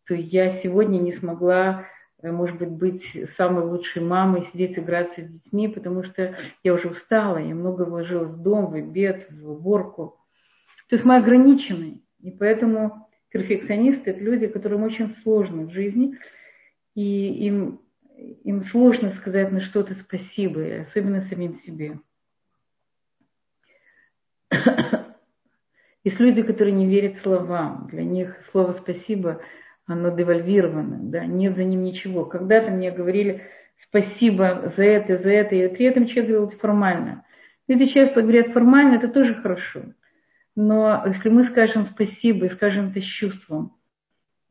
то 0.06 0.13
я 0.13 0.54
сегодня 0.62 1.00
не 1.00 1.13
смогла, 1.13 1.88
может 2.23 2.58
быть, 2.58 2.69
быть 2.69 3.03
самой 3.38 3.65
лучшей 3.65 4.01
мамой, 4.01 4.47
сидеть 4.51 4.77
играться 4.77 5.21
с 5.21 5.27
детьми, 5.27 5.67
потому 5.67 6.03
что 6.03 6.36
я 6.63 6.73
уже 6.73 6.89
устала, 6.89 7.38
я 7.38 7.53
много 7.53 7.84
вложила 7.84 8.23
в 8.23 8.41
дом, 8.41 8.71
в 8.71 8.73
обед, 8.73 9.27
в 9.30 9.51
уборку. 9.51 10.17
То 10.89 10.95
есть 10.95 11.06
мы 11.06 11.17
ограничены. 11.17 12.01
И 12.19 12.32
поэтому 12.32 13.08
перфекционисты– 13.30 14.10
это 14.12 14.19
люди, 14.19 14.47
которым 14.47 14.84
очень 14.84 15.15
сложно 15.21 15.63
в 15.63 15.71
жизни, 15.71 16.17
и 16.95 17.45
им, 17.45 17.82
им 18.43 18.65
сложно 18.65 19.12
сказать 19.12 19.51
на 19.51 19.62
что-то 19.62 19.93
спасибо, 19.95 20.88
особенно 20.89 21.21
самим 21.21 21.60
себе. 21.60 21.99
Есть 26.03 26.19
люди, 26.19 26.41
которые 26.41 26.73
не 26.73 26.88
верят 26.88 27.17
словам. 27.17 27.88
Для 27.91 28.03
них 28.03 28.36
слово 28.51 28.73
«спасибо» 28.73 29.41
оно 29.88 30.10
девальвировано, 30.10 31.00
да, 31.02 31.26
нет 31.26 31.56
за 31.56 31.63
ним 31.63 31.84
ничего. 31.84 32.26
Когда-то 32.26 32.71
мне 32.71 32.91
говорили 32.91 33.43
спасибо 33.82 34.73
за 34.76 34.84
это, 34.84 35.17
за 35.17 35.30
это, 35.30 35.56
и 35.56 35.67
при 35.67 35.86
этом 35.86 36.08
человек 36.08 36.32
говорил 36.32 36.60
формально. 36.60 37.23
Люди 37.67 37.86
часто 37.88 38.21
говорят 38.21 38.47
формально, 38.50 38.95
это 38.95 39.08
тоже 39.08 39.36
хорошо. 39.36 39.82
Но 40.56 41.04
если 41.06 41.30
мы 41.30 41.45
скажем 41.45 41.88
спасибо 41.88 42.45
и 42.45 42.50
скажем 42.50 42.89
это 42.89 43.02
с 43.02 43.06
чувством, 43.06 43.73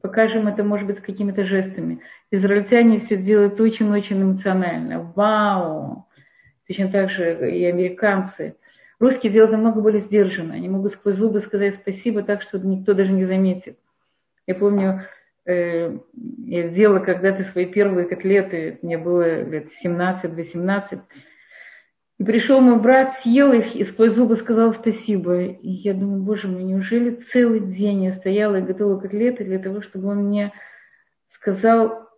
покажем 0.00 0.46
это, 0.48 0.64
может 0.64 0.86
быть, 0.86 1.00
какими-то 1.00 1.44
жестами. 1.44 2.00
Израильтяне 2.30 3.00
все 3.00 3.16
делают 3.16 3.60
очень-очень 3.60 4.22
эмоционально. 4.22 5.12
Вау! 5.14 6.06
Точно 6.66 6.88
так 6.88 7.10
же 7.10 7.50
и 7.50 7.64
американцы– 7.64 8.56
Русские 8.98 9.30
делают 9.30 9.52
намного 9.52 9.82
более 9.82 10.00
сдержанно. 10.00 10.54
Они 10.54 10.68
могут 10.68 10.94
сквозь 10.94 11.16
зубы 11.16 11.40
сказать 11.40 11.74
спасибо 11.74 12.22
так, 12.22 12.40
что 12.42 12.58
никто 12.58 12.94
даже 12.94 13.12
не 13.12 13.26
заметит. 13.26 13.78
Я 14.46 14.54
помню, 14.54 15.06
я 15.46 16.68
сделала 16.68 16.98
когда-то 16.98 17.44
свои 17.44 17.66
первые 17.66 18.06
котлеты, 18.06 18.78
мне 18.82 18.98
было 18.98 19.42
лет 19.42 19.68
17-18. 19.84 21.00
И 22.18 22.24
пришел 22.24 22.60
мой 22.60 22.80
брат, 22.80 23.18
съел 23.20 23.52
их 23.52 23.74
и 23.74 23.84
сквозь 23.84 24.14
зубы 24.14 24.36
сказал 24.36 24.74
спасибо. 24.74 25.42
И 25.42 25.68
я 25.68 25.94
думаю, 25.94 26.22
боже 26.22 26.48
мой, 26.48 26.62
неужели 26.62 27.20
целый 27.32 27.60
день 27.60 28.04
я 28.04 28.14
стояла 28.14 28.56
и 28.56 28.62
готовила 28.62 28.98
котлеты 28.98 29.44
для 29.44 29.58
того, 29.58 29.82
чтобы 29.82 30.08
он 30.08 30.28
мне 30.28 30.52
сказал, 31.34 32.08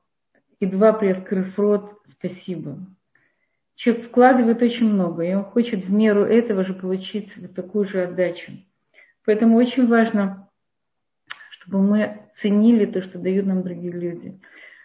едва 0.60 0.92
приоткрыв 0.92 1.58
рот, 1.58 2.00
спасибо 2.18 2.78
человек 3.78 4.08
вкладывает 4.08 4.60
очень 4.60 4.86
много, 4.92 5.22
и 5.22 5.32
он 5.32 5.44
хочет 5.44 5.84
в 5.84 5.90
меру 5.90 6.24
этого 6.24 6.64
же 6.64 6.74
получить 6.74 7.34
вот 7.36 7.54
такую 7.54 7.88
же 7.88 8.02
отдачу. 8.02 8.52
Поэтому 9.24 9.56
очень 9.56 9.86
важно, 9.86 10.47
чтобы 11.68 11.84
мы 11.84 12.22
ценили 12.40 12.86
то, 12.86 13.02
что 13.02 13.18
дают 13.18 13.46
нам 13.46 13.62
другие 13.62 13.92
люди. 13.92 14.40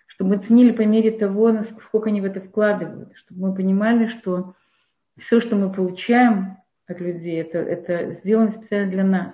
Чтобы 0.07 0.35
мы 0.35 0.43
ценили 0.43 0.71
по 0.71 0.81
мере 0.81 1.11
того, 1.11 1.51
насколько 1.51 2.09
они 2.09 2.21
в 2.21 2.25
это 2.25 2.41
вкладывают. 2.41 3.15
Чтобы 3.15 3.49
мы 3.49 3.55
понимали, 3.55 4.07
что 4.07 4.53
все, 5.17 5.39
что 5.39 5.55
мы 5.55 5.71
получаем 5.71 6.57
от 6.87 6.99
людей, 6.99 7.41
это, 7.41 7.59
это 7.59 8.19
сделано 8.19 8.51
специально 8.51 8.91
для 8.91 9.03
нас. 9.03 9.33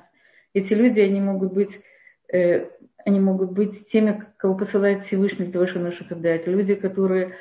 Эти 0.54 0.74
люди, 0.74 1.00
они 1.00 1.20
могут 1.20 1.54
быть, 1.54 1.82
э, 2.32 2.68
они 3.06 3.20
могут 3.20 3.52
быть 3.52 3.90
теми, 3.90 4.24
кого 4.38 4.56
посылает 4.56 5.06
Всевышний 5.06 5.46
для 5.46 5.54
того, 5.54 5.68
чтобы 5.68 5.86
нам 5.86 5.94
что-то 5.94 6.16
дать. 6.16 6.48
Люди, 6.48 6.76
которые 6.76 7.36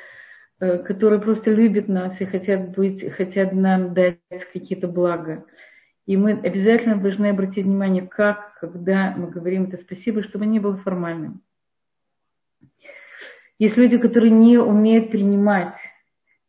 Э, 0.61 0.77
которые 0.77 1.21
просто 1.21 1.51
любят 1.51 1.87
нас 1.87 2.19
и 2.19 2.25
хотят 2.25 2.71
быть, 2.71 3.09
хотят 3.13 3.53
нам 3.53 3.93
дать 3.93 4.19
какие-то 4.51 4.87
блага. 4.87 5.45
И 6.09 6.17
мы 6.17 6.31
обязательно 6.31 6.95
должны 6.95 7.27
обратить 7.27 7.65
внимание, 7.65 8.01
как, 8.01 8.55
когда 8.59 9.13
мы 9.15 9.29
говорим 9.29 9.65
это 9.65 9.77
спасибо, 9.77 10.23
чтобы 10.23 10.47
не 10.47 10.59
было 10.59 10.75
формальным. 10.75 11.43
Есть 13.59 13.77
люди, 13.77 13.99
которые 13.99 14.31
не 14.31 14.57
умеют 14.57 15.11
принимать. 15.11 15.75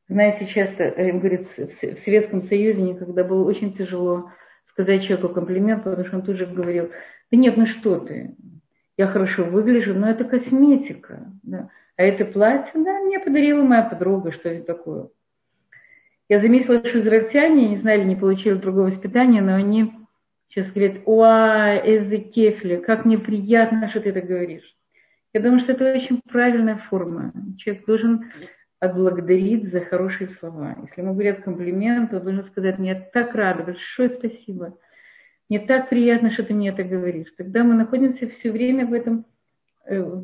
Знаете, 0.09 0.47
часто, 0.47 0.85
им 0.85 1.19
э, 1.19 1.21
говорят, 1.21 1.47
в 1.59 2.03
Советском 2.03 2.43
Союзе 2.45 2.81
никогда 2.81 3.23
было 3.23 3.45
очень 3.45 3.77
тяжело 3.77 4.31
сказать 4.71 5.03
человеку 5.03 5.29
комплимент, 5.29 5.85
потому 5.85 6.07
что 6.07 6.17
он 6.17 6.23
тут 6.23 6.39
же 6.39 6.47
говорил, 6.47 6.89
да 7.31 7.37
нет, 7.37 7.59
ну 7.59 7.67
что 7.67 8.01
ты, 8.01 8.35
я 8.97 9.09
хорошо 9.09 9.45
выгляжу, 9.45 9.93
но 9.93 10.09
это 10.09 10.25
косметика. 10.25 11.31
Да. 11.43 11.69
А 11.99 12.03
это 12.03 12.25
платье, 12.25 12.83
да, 12.83 12.99
мне 13.01 13.21
подарила 13.21 13.63
моя 13.63 13.83
подруга, 13.83 14.33
что 14.33 14.49
это 14.49 14.65
такое. 14.65 15.11
Я 16.31 16.39
заметила, 16.39 16.79
что 16.79 17.01
израильтяне, 17.01 17.71
не 17.71 17.79
знали, 17.79 18.05
не 18.05 18.15
получили 18.15 18.55
другого 18.55 18.87
воспитания, 18.87 19.43
но 19.43 19.57
они 19.57 19.93
сейчас 20.49 20.71
говорят, 20.71 21.03
уа, 21.05 21.77
эзы 21.85 22.19
кефли, 22.19 22.77
как 22.77 23.05
мне 23.05 23.19
приятно, 23.19 23.91
что 23.91 24.01
ты 24.01 24.11
это 24.11 24.21
говоришь. 24.21 24.77
Я 25.35 25.41
думаю, 25.41 25.59
что 25.61 25.73
это 25.73 25.93
очень 25.93 26.21
правильная 26.31 26.77
форма. 26.89 27.33
Человек 27.59 27.85
должен 27.85 28.31
отблагодарить 28.79 29.73
за 29.73 29.81
хорошие 29.81 30.31
слова. 30.39 30.77
Если 30.83 31.03
ему 31.03 31.15
говорят 31.15 31.43
комплимент, 31.43 32.15
он 32.15 32.23
должен 32.23 32.47
сказать, 32.47 32.79
мне 32.79 32.95
так 33.13 33.35
рада, 33.35 33.65
большое 33.65 34.11
спасибо. 34.11 34.79
Мне 35.49 35.59
так 35.59 35.89
приятно, 35.89 36.31
что 36.31 36.45
ты 36.45 36.55
мне 36.55 36.69
это 36.69 36.85
говоришь. 36.85 37.35
Тогда 37.37 37.65
мы 37.65 37.75
находимся 37.75 38.31
все 38.31 38.53
время 38.53 38.87
в 38.87 38.93
этом 38.93 39.27
Э, 39.87 40.23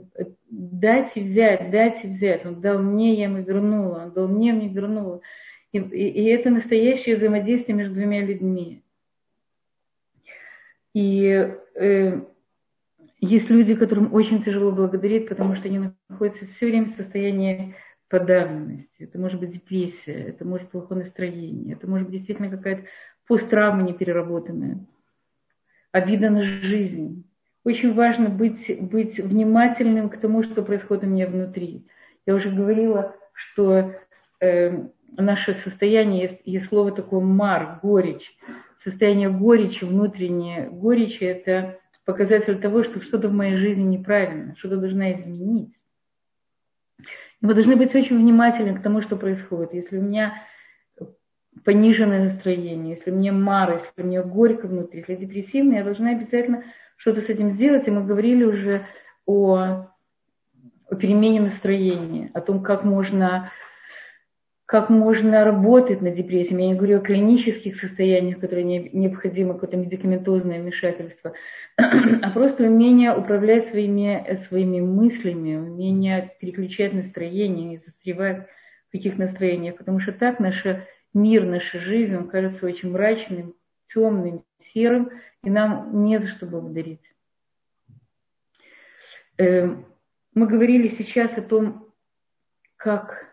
дать 0.48 1.12
и 1.16 1.22
взять, 1.22 1.70
дать 1.70 2.04
и 2.04 2.08
взять. 2.08 2.44
Он 2.46 2.60
дал 2.60 2.78
мне, 2.78 3.14
я 3.14 3.24
ему 3.24 3.42
вернула, 3.42 4.04
он 4.04 4.12
дал 4.12 4.28
мне, 4.28 4.52
мне 4.52 4.68
вернула. 4.68 5.20
И, 5.72 5.78
и, 5.78 6.24
это 6.26 6.50
настоящее 6.50 7.16
взаимодействие 7.16 7.76
между 7.76 7.94
двумя 7.94 8.22
людьми. 8.22 8.82
И 10.94 11.50
э, 11.74 12.20
есть 13.20 13.50
люди, 13.50 13.74
которым 13.74 14.14
очень 14.14 14.42
тяжело 14.42 14.72
благодарить, 14.72 15.28
потому 15.28 15.56
что 15.56 15.68
они 15.68 15.90
находятся 16.08 16.46
все 16.46 16.66
время 16.66 16.92
в 16.92 16.96
состоянии 16.96 17.74
подавленности. 18.08 19.02
Это 19.02 19.18
может 19.18 19.40
быть 19.40 19.52
депрессия, 19.52 20.28
это 20.28 20.44
может 20.44 20.66
быть 20.66 20.72
плохое 20.72 21.04
настроение, 21.04 21.74
это 21.74 21.86
может 21.86 22.08
быть 22.08 22.18
действительно 22.18 22.50
какая-то 22.50 22.84
посттравма 23.26 23.82
непереработанная, 23.82 24.86
обида 25.92 26.30
на 26.30 26.44
жизнь 26.44 27.24
очень 27.64 27.94
важно 27.94 28.28
быть, 28.28 28.80
быть 28.80 29.18
внимательным 29.18 30.08
к 30.08 30.18
тому, 30.18 30.44
что 30.44 30.62
происходит 30.62 31.02
у 31.02 31.08
меня 31.08 31.26
внутри. 31.26 31.84
Я 32.24 32.36
уже 32.36 32.48
говорила, 32.50 33.16
что 33.32 33.92
э, 34.40 34.86
наше 35.16 35.54
состояние, 35.64 36.22
есть, 36.22 36.40
есть 36.44 36.66
слово 36.68 36.92
такое 36.92 37.20
мар, 37.20 37.80
горечь. 37.82 38.36
Состояние 38.84 39.30
горечи, 39.30 39.84
внутреннее 39.84 40.68
горечи– 40.70 41.22
это 41.24 41.78
показатель 42.04 42.58
того, 42.60 42.84
что 42.84 43.02
что-то 43.02 43.28
в 43.28 43.32
моей 43.32 43.56
жизни 43.56 43.82
неправильно, 43.82 44.54
что-то 44.56 44.76
должна 44.76 45.12
изменить. 45.12 45.74
И 47.42 47.46
должны 47.46 47.76
быть 47.76 47.94
очень 47.94 48.18
внимательны 48.18 48.78
к 48.78 48.82
тому, 48.82 49.02
что 49.02 49.16
происходит. 49.16 49.74
Если 49.74 49.98
у 49.98 50.02
меня 50.02 50.42
пониженное 51.64 52.24
настроение, 52.24 52.96
если 52.96 53.10
мне 53.10 53.32
мар, 53.32 53.82
если 53.82 54.06
мне 54.06 54.22
горько 54.22 54.66
внутри, 54.66 55.00
если 55.00 55.16
депрессивно, 55.16 55.74
я 55.74 55.84
должна 55.84 56.10
обязательно 56.10 56.64
что-то 56.96 57.22
с 57.22 57.28
этим 57.28 57.52
сделать. 57.52 57.86
И 57.86 57.90
мы 57.90 58.04
говорили 58.04 58.44
уже 58.44 58.86
о, 59.26 59.86
о 60.88 60.94
перемене 60.94 61.40
настроения, 61.40 62.30
о 62.34 62.40
том, 62.40 62.62
как 62.62 62.84
можно, 62.84 63.50
как 64.66 64.90
можно 64.90 65.44
работать 65.44 66.02
над 66.02 66.16
депрессией. 66.16 66.60
Я 66.60 66.66
не 66.66 66.74
говорю 66.74 66.98
о 66.98 67.00
клинических 67.00 67.76
состояниях, 67.80 68.40
которые 68.40 68.64
не, 68.64 68.90
необходимо 68.92 69.54
какое-то 69.54 69.76
медикаментозное 69.76 70.60
вмешательство, 70.60 71.32
а 71.76 72.30
просто 72.30 72.64
умение 72.64 73.14
управлять 73.16 73.68
своими, 73.68 74.38
своими 74.48 74.80
мыслями, 74.80 75.54
умение 75.54 76.34
переключать 76.40 76.92
настроение, 76.94 77.64
не 77.64 77.76
застревать 77.78 78.48
в 78.88 78.92
каких 78.92 79.16
настроениях, 79.18 79.76
потому 79.76 80.00
что 80.00 80.12
так 80.12 80.40
наш 80.40 80.64
мир, 81.14 81.44
наша 81.44 81.78
жизнь, 81.78 82.16
он 82.16 82.28
кажется 82.28 82.66
очень 82.66 82.90
мрачным, 82.90 83.54
темным, 83.94 84.42
серым, 84.74 85.10
и 85.44 85.50
нам 85.50 86.04
не 86.04 86.18
за 86.18 86.26
что 86.26 86.46
благодарить. 86.46 87.00
Эм, 89.38 89.86
мы 90.34 90.48
говорили 90.48 90.96
сейчас 90.98 91.30
о 91.38 91.42
том, 91.42 91.92
как 92.76 93.25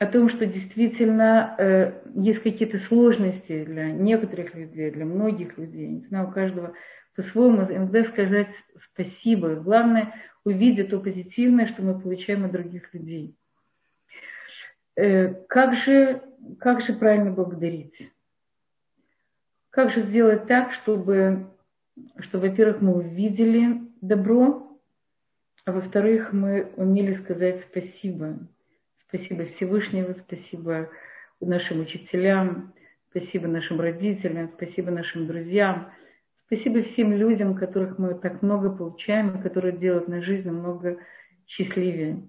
о 0.00 0.06
том, 0.06 0.30
что 0.30 0.46
действительно 0.46 1.54
э, 1.58 2.02
есть 2.14 2.42
какие-то 2.42 2.78
сложности 2.78 3.64
для 3.64 3.90
некоторых 3.90 4.54
людей, 4.54 4.90
для 4.90 5.04
многих 5.04 5.58
людей. 5.58 5.88
Не 5.88 6.06
знаю, 6.06 6.28
у 6.28 6.32
каждого 6.32 6.72
по-своему 7.14 7.62
иногда 7.70 8.04
сказать 8.04 8.48
спасибо. 8.92 9.56
Главное 9.56 10.14
увидеть 10.42 10.88
то 10.88 11.00
позитивное, 11.00 11.66
что 11.66 11.82
мы 11.82 12.00
получаем 12.00 12.46
от 12.46 12.52
других 12.52 12.94
людей. 12.94 13.36
Э, 14.96 15.34
как, 15.48 15.74
же, 15.84 16.22
как 16.58 16.80
же 16.80 16.94
правильно 16.94 17.30
благодарить? 17.30 18.10
Как 19.68 19.92
же 19.92 20.02
сделать 20.04 20.46
так, 20.46 20.72
чтобы, 20.72 21.46
чтобы 22.20 22.48
во-первых, 22.48 22.80
мы 22.80 22.94
увидели 22.94 23.82
добро, 24.00 24.78
а 25.66 25.72
во-вторых, 25.72 26.32
мы 26.32 26.72
умели 26.76 27.16
сказать 27.16 27.66
спасибо. 27.70 28.38
Спасибо 29.10 29.44
Всевышнему, 29.44 30.14
спасибо 30.14 30.88
нашим 31.40 31.80
учителям, 31.80 32.72
спасибо 33.10 33.48
нашим 33.48 33.80
родителям, 33.80 34.52
спасибо 34.54 34.92
нашим 34.92 35.26
друзьям, 35.26 35.92
спасибо 36.46 36.84
всем 36.84 37.12
людям, 37.12 37.56
которых 37.56 37.98
мы 37.98 38.14
так 38.14 38.40
много 38.40 38.70
получаем 38.70 39.36
и 39.36 39.42
которые 39.42 39.76
делают 39.76 40.06
нашу 40.06 40.26
жизнь 40.26 40.46
намного 40.46 40.98
счастливее. 41.48 42.28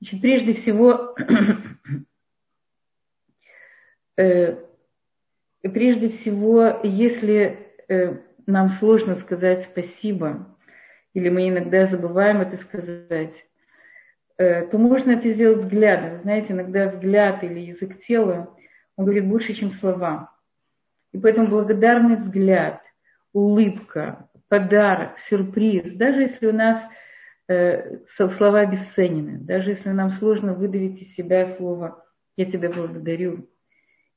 Значит, 0.00 0.20
прежде 0.20 0.54
всего, 0.54 1.14
э, 4.16 4.56
прежде 5.62 6.08
всего, 6.08 6.80
если 6.82 7.72
э, 7.86 8.16
нам 8.46 8.70
сложно 8.70 9.14
сказать 9.14 9.68
спасибо, 9.70 10.52
или 11.14 11.28
мы 11.28 11.48
иногда 11.48 11.86
забываем 11.86 12.40
это 12.40 12.56
сказать, 12.56 13.46
то 14.36 14.78
можно 14.78 15.12
это 15.12 15.32
сделать 15.32 15.64
взглядом. 15.64 16.20
Знаете, 16.22 16.52
иногда 16.52 16.88
взгляд 16.88 17.42
или 17.42 17.60
язык 17.60 18.00
тела, 18.06 18.54
он 18.96 19.04
говорит 19.06 19.26
больше, 19.26 19.54
чем 19.54 19.72
слова. 19.72 20.30
И 21.12 21.18
поэтому 21.18 21.48
благодарный 21.48 22.16
взгляд, 22.16 22.82
улыбка, 23.32 24.28
подарок, 24.48 25.12
сюрприз, 25.28 25.94
даже 25.94 26.22
если 26.22 26.46
у 26.46 26.52
нас 26.52 26.82
э, 27.48 27.98
слова 28.36 28.60
обесценены, 28.60 29.38
даже 29.38 29.70
если 29.70 29.90
нам 29.90 30.10
сложно 30.12 30.52
выдавить 30.52 31.00
из 31.00 31.14
себя 31.14 31.46
слово 31.56 32.04
«я 32.36 32.44
тебя 32.44 32.70
благодарю», 32.70 33.48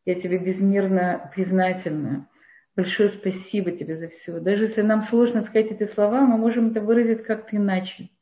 «я 0.05 0.15
тебе 0.15 0.37
безмерно 0.37 1.31
признательна», 1.33 2.27
«большое 2.75 3.09
спасибо 3.11 3.71
тебе 3.71 3.97
за 3.97 4.09
все». 4.09 4.39
Даже 4.39 4.65
если 4.65 4.81
нам 4.81 5.03
сложно 5.03 5.43
сказать 5.43 5.71
эти 5.71 5.89
слова, 5.93 6.21
мы 6.21 6.37
можем 6.37 6.71
это 6.71 6.81
выразить 6.81 7.23
как-то 7.23 7.55
иначе– 7.55 8.09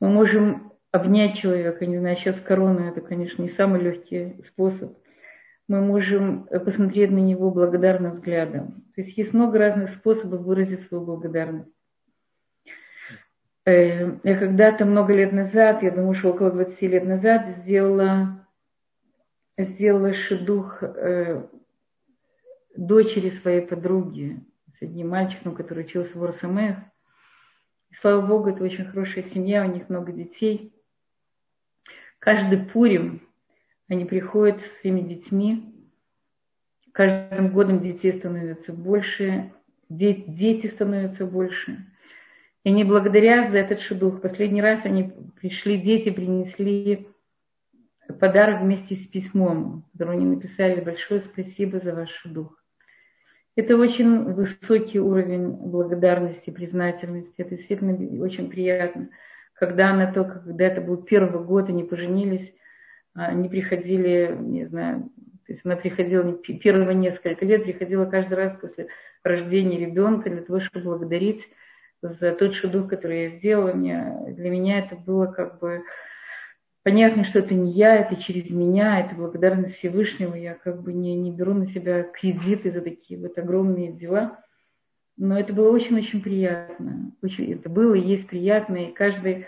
мы 0.00 0.08
можем 0.08 0.72
обнять 0.92 1.38
человека, 1.38 1.86
не 1.86 1.98
знаю, 1.98 2.16
сейчас 2.16 2.40
корона, 2.40 2.88
это, 2.88 3.00
конечно, 3.00 3.42
не 3.42 3.50
самый 3.50 3.80
легкий 3.80 4.42
способ. 4.48 4.96
Мы 5.68 5.80
можем 5.80 6.44
посмотреть 6.44 7.10
на 7.10 7.18
него 7.18 7.50
благодарным 7.50 8.12
взглядом. 8.12 8.84
То 8.94 9.02
есть 9.02 9.18
есть 9.18 9.34
много 9.34 9.58
разных 9.58 9.90
способов 9.90 10.40
выразить 10.40 10.86
свою 10.88 11.04
благодарность. 11.04 11.68
Э, 13.66 14.16
я 14.24 14.38
когда-то 14.38 14.86
много 14.86 15.12
лет 15.12 15.32
назад, 15.32 15.82
я 15.82 15.90
думаю, 15.90 16.14
что 16.14 16.30
около 16.30 16.50
20 16.52 16.80
лет 16.82 17.04
назад, 17.04 17.58
сделала, 17.58 18.46
сделала 19.58 20.14
шедух 20.14 20.82
э, 20.82 21.46
дочери 22.74 23.30
своей 23.42 23.60
подруги 23.60 24.40
с 24.78 24.82
одним 24.82 25.10
мальчиком, 25.10 25.54
который 25.54 25.84
учился 25.84 26.16
в 26.16 26.24
Орсамех. 26.24 26.78
И, 27.90 27.94
слава 27.96 28.26
Богу, 28.26 28.50
это 28.50 28.62
очень 28.64 28.84
хорошая 28.84 29.24
семья, 29.24 29.64
у 29.64 29.72
них 29.72 29.88
много 29.88 30.12
детей. 30.12 30.72
Каждый 32.18 32.58
Пурим 32.58 33.22
они 33.88 34.04
приходят 34.04 34.60
с 34.60 34.80
своими 34.80 35.00
детьми. 35.00 35.74
Каждым 36.92 37.52
годом 37.52 37.80
детей 37.80 38.12
становится 38.12 38.72
больше, 38.72 39.52
дети 39.88 40.66
становятся 40.66 41.26
больше. 41.26 41.86
И 42.64 42.70
они 42.70 42.84
благодарят 42.84 43.50
за 43.50 43.58
этот 43.58 43.80
шедух. 43.80 44.20
Последний 44.20 44.60
раз 44.60 44.84
они 44.84 45.12
пришли, 45.40 45.78
дети 45.78 46.10
принесли 46.10 47.08
подарок 48.20 48.62
вместе 48.62 48.96
с 48.96 49.06
письмом, 49.06 49.84
который 49.92 50.16
они 50.16 50.26
написали 50.26 50.80
большое 50.80 51.22
спасибо 51.22 51.80
за 51.80 51.94
ваш 51.94 52.10
шедух. 52.10 52.57
Это 53.58 53.76
очень 53.76 54.22
высокий 54.34 55.00
уровень 55.00 55.48
благодарности, 55.48 56.50
признательности. 56.50 57.34
Это 57.38 57.56
действительно 57.56 58.22
очень 58.22 58.48
приятно. 58.48 59.08
Когда 59.54 59.90
она 59.90 60.12
только, 60.12 60.38
когда 60.38 60.66
это 60.66 60.80
был 60.80 60.98
первый 60.98 61.42
год, 61.42 61.68
они 61.68 61.82
поженились, 61.82 62.54
они 63.14 63.48
приходили, 63.48 64.32
не 64.38 64.64
знаю, 64.66 65.10
то 65.44 65.52
есть 65.52 65.62
она 65.64 65.74
приходила 65.74 66.34
первые 66.34 66.94
несколько 66.94 67.44
лет, 67.44 67.64
приходила 67.64 68.04
каждый 68.04 68.34
раз 68.34 68.56
после 68.60 68.86
рождения 69.24 69.80
ребенка 69.80 70.30
для 70.30 70.42
того, 70.42 70.60
чтобы 70.60 70.96
благодарить 70.96 71.42
за 72.00 72.30
тот 72.30 72.54
шедух, 72.54 72.88
который 72.88 73.24
я 73.24 73.38
сделала. 73.38 73.72
Для 73.72 74.50
меня 74.50 74.78
это 74.78 74.94
было 74.94 75.26
как 75.26 75.58
бы 75.58 75.82
Понятно, 76.88 77.24
что 77.24 77.40
это 77.40 77.52
не 77.52 77.70
я, 77.72 77.96
это 77.96 78.16
через 78.16 78.48
меня, 78.48 79.00
это 79.00 79.14
благодарность 79.14 79.76
Всевышнего. 79.76 80.34
Я 80.34 80.54
как 80.54 80.80
бы 80.80 80.94
не, 80.94 81.14
не 81.16 81.30
беру 81.30 81.52
на 81.52 81.66
себя 81.66 82.02
кредиты 82.02 82.72
за 82.72 82.80
такие 82.80 83.20
вот 83.20 83.36
огромные 83.36 83.92
дела. 83.92 84.42
Но 85.18 85.38
это 85.38 85.52
было 85.52 85.70
очень-очень 85.70 86.22
приятно. 86.22 87.12
Очень, 87.20 87.52
это 87.52 87.68
было 87.68 87.92
и 87.92 88.00
есть 88.00 88.26
приятно. 88.26 88.76
И 88.76 88.94
каждый 88.94 89.44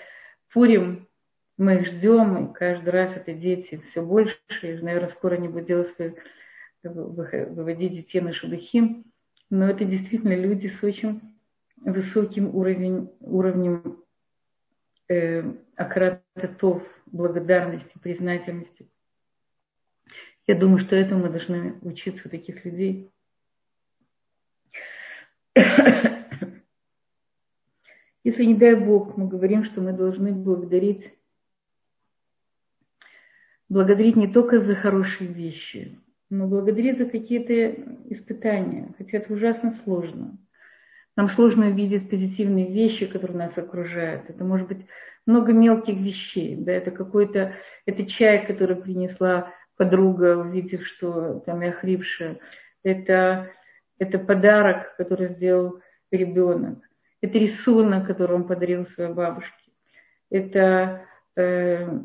Пурим 0.52 1.08
мы 1.56 1.76
их 1.76 1.86
ждем, 1.86 2.44
и 2.44 2.52
каждый 2.52 2.90
раз 2.90 3.16
это 3.16 3.32
дети 3.32 3.80
все 3.90 4.02
больше. 4.02 4.36
И, 4.60 4.74
наверное, 4.74 5.08
скоро 5.08 5.36
они 5.36 5.48
будут 5.48 5.66
делать 5.66 5.94
свои, 5.96 6.10
выводить 6.82 7.92
детей 7.92 8.20
на 8.20 8.34
шудухим. 8.34 9.06
Но 9.48 9.66
это 9.70 9.86
действительно 9.86 10.36
люди 10.36 10.70
с 10.78 10.84
очень 10.84 11.22
высоким 11.78 12.54
уровень, 12.54 13.08
уровнем 13.20 14.04
э, 15.08 15.42
акратов, 15.76 16.82
благодарности, 17.12 17.98
признательности. 18.02 18.88
Я 20.46 20.54
думаю, 20.54 20.78
что 20.80 20.96
этому 20.96 21.22
мы 21.22 21.28
должны 21.30 21.78
учиться 21.82 22.22
у 22.26 22.30
таких 22.30 22.64
людей. 22.64 23.10
Если, 28.24 28.44
не 28.44 28.54
дай 28.54 28.74
Бог, 28.74 29.16
мы 29.16 29.28
говорим, 29.28 29.64
что 29.64 29.80
мы 29.80 29.92
должны 29.92 30.32
благодарить, 30.32 31.12
благодарить 33.68 34.16
не 34.16 34.28
только 34.28 34.60
за 34.60 34.74
хорошие 34.74 35.32
вещи, 35.32 35.98
но 36.28 36.46
благодарить 36.46 36.98
за 36.98 37.06
какие-то 37.06 37.52
испытания, 38.12 38.94
хотя 38.98 39.18
это 39.18 39.32
ужасно 39.32 39.72
сложно– 39.84 40.38
нам 41.20 41.28
сложно 41.28 41.66
увидеть 41.66 42.08
позитивные 42.08 42.72
вещи, 42.72 43.04
которые 43.04 43.36
нас 43.36 43.52
окружают. 43.58 44.30
Это 44.30 44.42
может 44.42 44.68
быть 44.68 44.86
много 45.26 45.52
мелких 45.52 45.94
вещей. 45.94 46.56
Да? 46.56 46.72
Это 46.72 46.92
какой-то, 46.92 47.56
это 47.84 48.06
чай, 48.06 48.46
который 48.46 48.76
принесла 48.76 49.52
подруга, 49.76 50.38
увидев, 50.38 50.86
что 50.86 51.40
там 51.40 51.60
я 51.60 51.72
хрипшая. 51.72 52.38
Это, 52.82 53.50
это 53.98 54.18
подарок, 54.18 54.96
который 54.96 55.34
сделал 55.34 55.82
ребенок. 56.10 56.78
Это 57.20 57.38
рисунок, 57.38 58.06
который 58.06 58.36
он 58.36 58.44
подарил 58.44 58.86
своей 58.86 59.12
бабушке. 59.12 59.72
Это 60.30 61.02
э, 61.36 61.98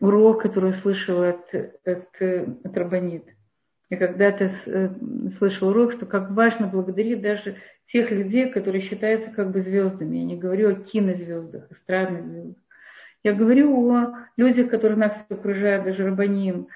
урок, 0.00 0.40
который 0.40 0.70
услышал 0.70 1.22
от, 1.22 1.54
от, 1.54 2.08
от 2.64 2.76
Рабанит. 2.78 3.26
Я 3.92 3.98
когда-то 3.98 4.50
э, 4.64 4.88
слышал 5.36 5.68
урок, 5.68 5.92
что 5.92 6.06
как 6.06 6.30
важно 6.30 6.66
благодарить 6.66 7.20
даже 7.20 7.56
тех 7.88 8.10
людей, 8.10 8.48
которые 8.48 8.88
считаются 8.88 9.30
как 9.32 9.50
бы 9.50 9.60
звездами. 9.60 10.16
Я 10.16 10.24
не 10.24 10.36
говорю 10.38 10.70
о 10.70 10.74
кинозвездах, 10.76 11.70
эстрадных 11.70 12.24
звездах. 12.24 12.56
Я 13.22 13.34
говорю 13.34 13.90
о 13.90 14.14
людях, 14.38 14.70
которые 14.70 14.96
нас 14.96 15.12
окружают, 15.28 15.84
даже 15.84 16.06
рабаним, 16.06 16.68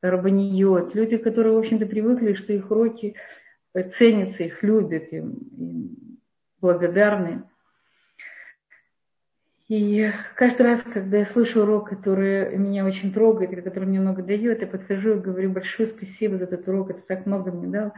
рабаниот, 0.00 0.94
люди, 0.94 1.16
которые, 1.16 1.54
в 1.54 1.58
общем-то, 1.58 1.86
привыкли, 1.86 2.34
что 2.34 2.52
их 2.52 2.70
уроки 2.70 3.16
ценятся, 3.98 4.44
их 4.44 4.62
любят, 4.62 5.12
им, 5.12 5.38
им 5.58 5.96
благодарны. 6.60 7.42
И 9.70 10.10
каждый 10.34 10.62
раз, 10.62 10.82
когда 10.82 11.18
я 11.18 11.26
слышу 11.26 11.62
урок, 11.62 11.90
который 11.90 12.58
меня 12.58 12.84
очень 12.84 13.12
трогает, 13.12 13.52
или 13.52 13.60
который 13.60 13.84
мне 13.84 14.00
много 14.00 14.20
дает, 14.20 14.62
я 14.62 14.66
подхожу 14.66 15.14
и 15.14 15.20
говорю 15.20 15.52
большое 15.52 15.90
спасибо 15.90 16.38
за 16.38 16.44
этот 16.44 16.66
урок, 16.66 16.90
это 16.90 17.02
так 17.06 17.24
много 17.24 17.52
мне 17.52 17.68
дал. 17.68 17.92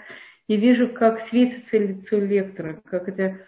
И 0.49 0.57
вижу, 0.59 0.91
как 0.91 1.20
светится 1.20 1.79
лицо 1.79 2.18
лектора, 2.18 2.83
как 2.85 3.09
это 3.09 3.39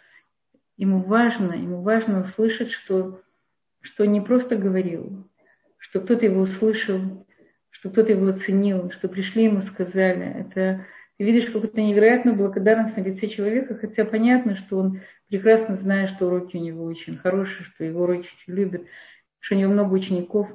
ему 0.78 1.00
важно, 1.00 1.52
ему 1.52 1.82
важно 1.82 2.22
услышать, 2.22 2.70
что, 2.70 3.20
что 3.82 4.06
не 4.06 4.22
просто 4.22 4.56
говорил, 4.56 5.28
что 5.76 6.00
кто-то 6.00 6.24
его 6.24 6.40
услышал, 6.40 7.26
что 7.68 7.90
кто-то 7.90 8.12
его 8.12 8.28
оценил, 8.28 8.90
что 8.90 9.08
пришли 9.08 9.44
ему 9.44 9.60
сказали. 9.60 10.46
Это 10.48 10.86
ты 11.18 11.24
видишь 11.24 11.50
какую-то 11.50 11.80
невероятную 11.80 12.38
благодарность 12.38 12.96
на 12.96 13.02
лице 13.02 13.28
человека, 13.28 13.76
хотя 13.76 14.06
понятно, 14.06 14.56
что 14.56 14.78
он 14.78 15.00
прекрасно 15.28 15.76
знает, 15.76 16.10
что 16.10 16.26
уроки 16.26 16.56
у 16.56 16.60
него 16.60 16.84
очень 16.84 17.16
хорошие, 17.16 17.64
что 17.66 17.84
его 17.84 18.02
уроки 18.02 18.28
любят, 18.46 18.82
что 19.40 19.54
у 19.54 19.58
него 19.58 19.72
много 19.72 19.94
учеников. 19.94 20.48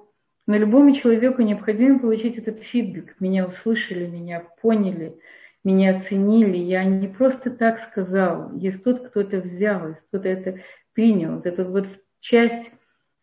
Но 0.48 0.58
любому 0.58 0.96
человеку 0.96 1.42
необходимо 1.42 2.00
получить 2.00 2.38
этот 2.38 2.62
фидбэк. 2.64 3.16
Меня 3.20 3.46
услышали, 3.46 4.08
меня 4.08 4.48
поняли, 4.62 5.16
меня 5.64 5.98
оценили. 5.98 6.58
Я 6.58 6.84
не 6.84 7.08
просто 7.08 7.52
так 7.52 7.80
сказал. 7.82 8.56
Есть 8.56 8.84
тот, 8.84 9.10
кто 9.10 9.22
это 9.22 9.38
взял, 9.38 9.90
есть 9.90 10.02
кто-то 10.08 10.28
это 10.28 10.60
принял. 10.94 11.36
Вот 11.36 11.46
эту 11.46 11.66
вот 11.66 11.88
часть 12.20 12.72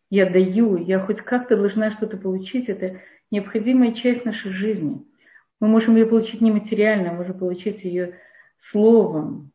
я 0.09 0.29
даю, 0.29 0.77
я 0.77 0.99
хоть 0.99 1.17
как-то 1.17 1.57
должна 1.57 1.91
что-то 1.91 2.17
получить. 2.17 2.69
Это 2.69 3.01
необходимая 3.29 3.91
часть 3.93 4.23
нашей 4.23 4.51
жизни. 4.51 5.05
Мы 5.59 5.67
можем 5.67 5.95
ее 5.95 6.05
получить 6.05 6.39
нематериально, 6.39 7.13
можем 7.13 7.37
получить 7.37 7.83
ее 7.83 8.19
словом, 8.71 9.51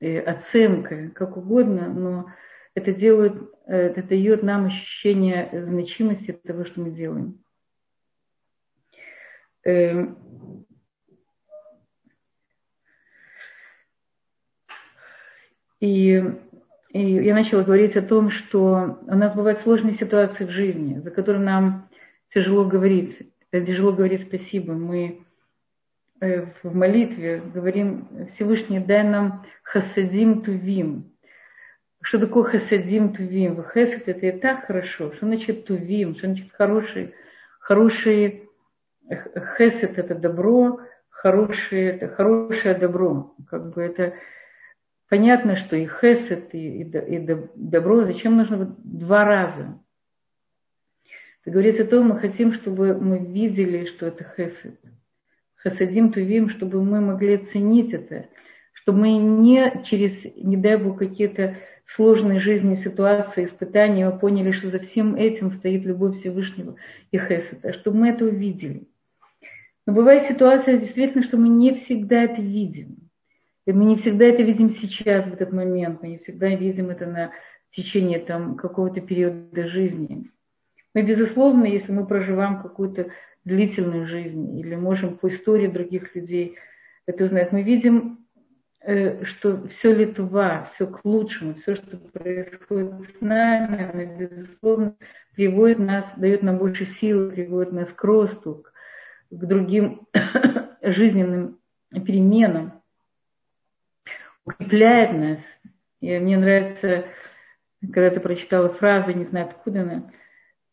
оценкой, 0.00 1.10
как 1.10 1.36
угодно, 1.36 1.88
но 1.88 2.26
это 2.74 2.92
делает, 2.92 3.34
э, 3.66 3.76
это 3.76 4.02
дает 4.02 4.42
нам 4.42 4.66
ощущение 4.66 5.50
значимости 5.52 6.32
того, 6.32 6.64
что 6.64 6.80
мы 6.80 6.90
делаем. 6.90 7.42
Эм, 9.64 10.18
и, 15.80 16.22
и 16.90 17.00
я 17.00 17.34
начала 17.34 17.62
говорить 17.62 17.96
о 17.96 18.02
том, 18.02 18.30
что 18.30 18.98
у 19.06 19.14
нас 19.14 19.34
бывают 19.34 19.60
сложные 19.60 19.94
ситуации 19.94 20.44
в 20.44 20.50
жизни, 20.50 21.00
за 21.00 21.10
которые 21.10 21.42
нам 21.42 21.88
тяжело 22.30 22.64
говорить 22.64 23.32
тяжело 23.64 23.92
говорить 23.92 24.26
спасибо. 24.26 24.74
Мы 24.74 25.06
э, 25.08 25.25
в 26.20 26.74
молитве 26.74 27.42
говорим, 27.54 28.08
Всевышний, 28.34 28.80
дай 28.80 29.02
нам 29.02 29.44
хасадим 29.62 30.42
тувим. 30.42 31.12
Что 32.02 32.18
такое 32.18 32.44
хасадим 32.44 33.14
тувим? 33.14 33.62
Хесед 33.62 34.08
это 34.08 34.26
и 34.26 34.32
так 34.32 34.66
хорошо. 34.66 35.12
Что 35.12 35.26
значит 35.26 35.66
тувим? 35.66 36.16
Что 36.16 36.28
значит 36.28 36.52
хороший? 36.52 37.14
Хороший 37.58 38.48
хесед 39.58 39.98
это 39.98 40.14
добро, 40.14 40.80
хорошее 41.08 41.90
это 41.90 42.08
хорошее 42.08 42.74
добро. 42.74 43.34
Как 43.48 43.74
бы 43.74 43.82
это 43.82 44.14
понятно, 45.08 45.56
что 45.56 45.76
и 45.76 45.86
хесед, 45.86 46.54
и, 46.54 46.82
и, 46.82 46.82
и 46.82 47.18
добро, 47.54 48.04
зачем 48.04 48.36
нужно 48.36 48.76
два 48.78 49.24
раза? 49.24 49.78
говорится 51.44 51.84
о 51.84 51.86
том, 51.86 52.08
мы 52.08 52.18
хотим, 52.18 52.54
чтобы 52.54 52.94
мы 52.94 53.18
видели, 53.18 53.86
что 53.86 54.06
это 54.06 54.24
хесед. 54.36 54.80
Хасадим 55.66 56.12
тувим, 56.12 56.48
чтобы 56.48 56.80
мы 56.80 57.00
могли 57.00 57.34
оценить 57.34 57.92
это, 57.92 58.28
чтобы 58.72 59.00
мы 59.00 59.16
не 59.16 59.82
через, 59.84 60.12
не 60.36 60.56
дай 60.56 60.76
Бог, 60.76 60.96
какие-то 60.96 61.56
сложные 61.86 62.38
жизни, 62.38 62.76
ситуации, 62.76 63.46
испытания, 63.46 64.08
мы 64.08 64.16
поняли, 64.16 64.52
что 64.52 64.70
за 64.70 64.78
всем 64.78 65.16
этим 65.16 65.50
стоит 65.50 65.84
любовь 65.84 66.20
Всевышнего 66.20 66.76
и 67.10 67.18
хесед, 67.18 67.64
а 67.64 67.72
чтобы 67.72 67.98
мы 67.98 68.10
это 68.10 68.26
увидели. 68.26 68.86
Но 69.88 69.92
бывает 69.92 70.28
ситуация 70.28 70.78
действительно, 70.78 71.24
что 71.24 71.36
мы 71.36 71.48
не 71.48 71.74
всегда 71.74 72.22
это 72.22 72.40
видим. 72.40 72.98
И 73.66 73.72
мы 73.72 73.86
не 73.86 73.96
всегда 73.96 74.26
это 74.26 74.42
видим 74.42 74.70
сейчас, 74.70 75.26
в 75.26 75.32
этот 75.32 75.52
момент, 75.52 76.00
мы 76.00 76.10
не 76.10 76.18
всегда 76.18 76.46
видим 76.46 76.90
это 76.90 77.06
на 77.06 77.32
течение 77.72 78.20
там, 78.20 78.54
какого-то 78.54 79.00
периода 79.00 79.66
жизни. 79.66 80.30
Мы, 80.94 81.02
безусловно, 81.02 81.64
если 81.64 81.90
мы 81.90 82.06
проживаем 82.06 82.62
какую-то 82.62 83.08
длительную 83.46 84.06
жизнь 84.08 84.58
или 84.58 84.74
можем 84.74 85.16
по 85.16 85.28
истории 85.28 85.68
других 85.68 86.14
людей 86.14 86.58
это 87.06 87.24
узнать, 87.24 87.52
мы 87.52 87.62
видим, 87.62 88.26
э, 88.80 89.24
что 89.24 89.68
все 89.68 89.94
литва, 89.94 90.68
все 90.74 90.88
к 90.88 91.04
лучшему, 91.04 91.54
все, 91.54 91.76
что 91.76 91.96
происходит 91.96 92.92
с 93.08 93.20
нами, 93.20 94.18
безусловно, 94.18 94.96
приводит 95.36 95.78
нас, 95.78 96.04
дает 96.16 96.42
нам 96.42 96.58
больше 96.58 96.86
сил, 96.86 97.30
приводит 97.30 97.72
нас 97.72 97.88
к 97.92 98.02
росту, 98.02 98.64
к 99.30 99.44
другим 99.44 100.08
жизненным 100.82 101.60
переменам, 101.92 102.82
укрепляет 104.44 105.12
нас. 105.12 105.38
И 106.00 106.18
мне 106.18 106.36
нравится, 106.36 107.04
когда 107.80 108.10
ты 108.10 108.18
прочитала 108.18 108.70
фразу, 108.70 109.12
не 109.12 109.24
знаю 109.24 109.46
откуда 109.46 109.82
она, 109.82 110.10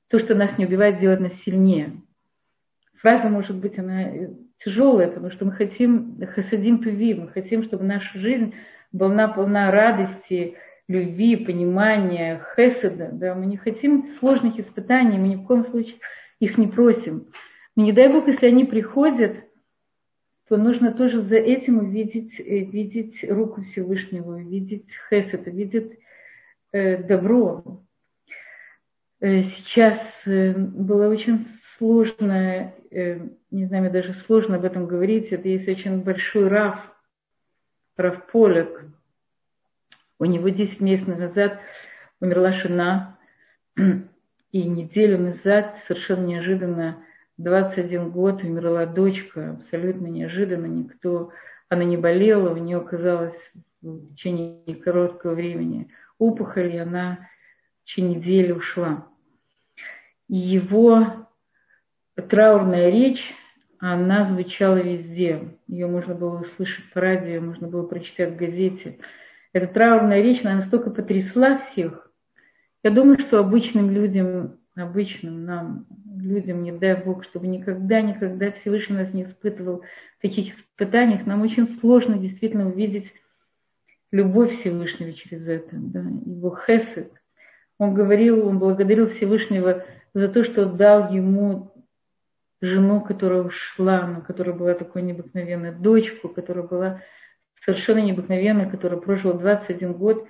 то, 0.07 0.17
что 0.17 0.33
нас 0.33 0.57
не 0.57 0.65
убивает, 0.65 0.99
делает 0.99 1.19
нас 1.19 1.33
сильнее. 1.41 2.02
Фраза, 3.03 3.27
может 3.27 3.57
быть, 3.57 3.77
она 3.77 4.11
тяжелая, 4.63 5.09
потому 5.09 5.29
что 5.29 5.43
мы 5.43 5.51
хотим 5.51 6.17
хасадим 6.25 6.81
туви, 6.81 7.13
мы 7.13 7.27
хотим, 7.27 7.63
чтобы 7.63 7.83
наша 7.83 8.17
жизнь 8.17 8.55
была 8.93 9.27
полна 9.27 9.71
радости, 9.71 10.55
любви, 10.87 11.35
понимания, 11.35 12.41
хеседа. 12.55 13.09
Да? 13.11 13.35
Мы 13.35 13.47
не 13.47 13.57
хотим 13.57 14.15
сложных 14.19 14.57
испытаний, 14.57 15.17
мы 15.17 15.27
ни 15.27 15.35
в 15.35 15.43
коем 15.43 15.65
случае 15.65 15.97
их 16.39 16.57
не 16.57 16.67
просим. 16.67 17.27
Но 17.75 17.83
не 17.83 17.91
дай 17.91 18.07
Бог, 18.07 18.25
если 18.27 18.45
они 18.45 18.63
приходят, 18.63 19.35
то 20.47 20.55
нужно 20.55 20.93
тоже 20.93 21.21
за 21.23 21.35
этим 21.35 21.79
увидеть, 21.79 22.39
э, 22.39 22.59
видеть 22.59 23.21
руку 23.29 23.63
Всевышнего, 23.63 24.39
видеть 24.39 24.85
хесед, 25.09 25.45
видеть 25.47 25.99
э, 26.71 27.03
добро. 27.03 27.81
Э, 29.19 29.43
сейчас 29.43 29.99
э, 30.25 30.53
было 30.53 31.09
очень 31.09 31.47
сложно, 31.77 32.73
э, 32.91 33.19
не 33.51 33.65
знаю, 33.65 33.83
мне 33.83 33.91
даже 33.91 34.13
сложно 34.25 34.55
об 34.55 34.65
этом 34.65 34.87
говорить, 34.87 35.31
это 35.31 35.47
есть 35.47 35.67
очень 35.67 36.01
большой 36.01 36.47
Раф, 36.47 36.79
Раф 37.97 38.25
Полек. 38.31 38.85
У 40.19 40.25
него 40.25 40.49
10 40.49 40.79
месяцев 40.79 41.17
назад 41.17 41.59
умерла 42.19 42.53
жена, 42.53 43.17
и 43.75 44.63
неделю 44.63 45.17
назад 45.17 45.79
совершенно 45.87 46.25
неожиданно, 46.25 47.03
21 47.37 48.11
год, 48.11 48.43
умерла 48.43 48.85
дочка, 48.85 49.51
абсолютно 49.51 50.07
неожиданно, 50.07 50.67
никто, 50.67 51.31
она 51.67 51.83
не 51.83 51.97
болела, 51.97 52.53
у 52.53 52.57
нее 52.57 52.77
оказалось 52.77 53.51
в 53.81 54.13
течение 54.13 54.75
короткого 54.75 55.33
времени 55.33 55.89
опухоль, 56.19 56.75
и 56.75 56.77
она 56.77 57.27
в 57.81 57.87
течение 57.87 58.17
недели 58.17 58.51
ушла 58.51 59.07
его 60.27 61.27
траурная 62.21 62.89
речь, 62.89 63.23
она 63.79 64.25
звучала 64.25 64.77
везде. 64.77 65.57
Ее 65.67 65.87
можно 65.87 66.15
было 66.15 66.41
услышать 66.41 66.89
по 66.93 67.01
радио, 67.01 67.41
можно 67.41 67.67
было 67.67 67.85
прочитать 67.85 68.33
в 68.33 68.37
газете. 68.37 68.99
Эта 69.51 69.67
траурная 69.67 70.21
речь, 70.21 70.43
она 70.43 70.55
настолько 70.55 70.89
потрясла 70.89 71.57
всех. 71.57 72.11
Я 72.83 72.91
думаю, 72.91 73.19
что 73.19 73.39
обычным 73.39 73.89
людям, 73.89 74.59
обычным 74.75 75.45
нам, 75.45 75.85
людям, 76.17 76.63
не 76.63 76.71
дай 76.71 76.95
Бог, 76.95 77.23
чтобы 77.25 77.47
никогда-никогда 77.47 78.51
Всевышний 78.51 78.97
нас 78.97 79.13
не 79.13 79.23
испытывал 79.23 79.83
в 80.17 80.21
таких 80.21 80.55
испытаниях, 80.55 81.25
нам 81.25 81.41
очень 81.41 81.79
сложно 81.79 82.17
действительно 82.17 82.67
увидеть 82.67 83.11
любовь 84.11 84.59
Всевышнего 84.59 85.13
через 85.13 85.47
это, 85.47 85.69
да, 85.73 85.99
его 85.99 86.57
хесед. 86.65 87.11
Он 87.79 87.93
говорил, 87.93 88.47
он 88.47 88.59
благодарил 88.59 89.09
Всевышнего 89.09 89.83
за 90.13 90.27
то, 90.29 90.43
что 90.43 90.65
дал 90.65 91.11
ему 91.11 91.72
жену, 92.63 93.01
которая 93.01 93.43
ушла, 93.43 94.07
но 94.07 94.21
которая 94.21 94.55
была 94.55 94.73
такой 94.73 95.01
необыкновенной, 95.01 95.73
дочку, 95.73 96.29
которая 96.29 96.65
была 96.65 97.01
совершенно 97.65 97.99
необыкновенной, 97.99 98.69
которая 98.69 98.99
прожила 98.99 99.33
21 99.33 99.93
год, 99.93 100.25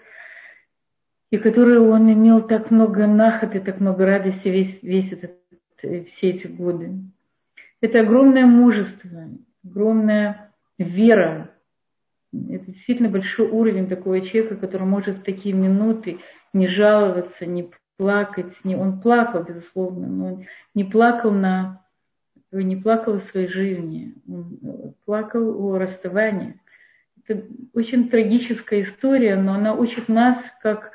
и 1.30 1.38
которую 1.38 1.90
он 1.90 2.12
имел 2.12 2.42
так 2.42 2.72
много 2.72 3.06
нахоты, 3.08 3.60
так 3.60 3.80
много 3.80 4.06
радости 4.06 4.48
весь, 4.48 4.82
весь 4.82 5.12
этот, 5.12 5.32
все 5.78 6.30
эти 6.30 6.48
годы. 6.48 6.92
Это 7.82 8.00
огромное 8.00 8.46
мужество, 8.46 9.30
огромная 9.64 10.52
вера. 10.78 11.52
Это 12.32 12.66
действительно 12.66 13.10
большой 13.10 13.48
уровень 13.48 13.88
такого 13.88 14.22
человека, 14.22 14.56
который 14.56 14.88
может 14.88 15.18
в 15.18 15.24
такие 15.24 15.54
минуты 15.54 16.18
не 16.52 16.68
жаловаться, 16.68 17.46
не 17.46 17.70
плакать. 17.98 18.54
Не, 18.64 18.76
он 18.76 19.02
плакал, 19.02 19.44
безусловно, 19.44 20.08
но 20.08 20.26
он 20.28 20.46
не 20.74 20.84
плакал 20.84 21.32
на 21.32 21.83
не 22.62 22.76
плакал 22.76 23.16
о 23.16 23.22
своей 23.22 23.47
жизни, 23.47 24.14
он 24.28 24.93
плакал 25.06 25.66
о 25.66 25.78
расставании. 25.78 26.60
Это 27.26 27.43
очень 27.74 28.10
трагическая 28.10 28.84
история, 28.84 29.36
но 29.36 29.54
она 29.54 29.74
учит 29.74 30.10
нас, 30.10 30.38
как, 30.62 30.91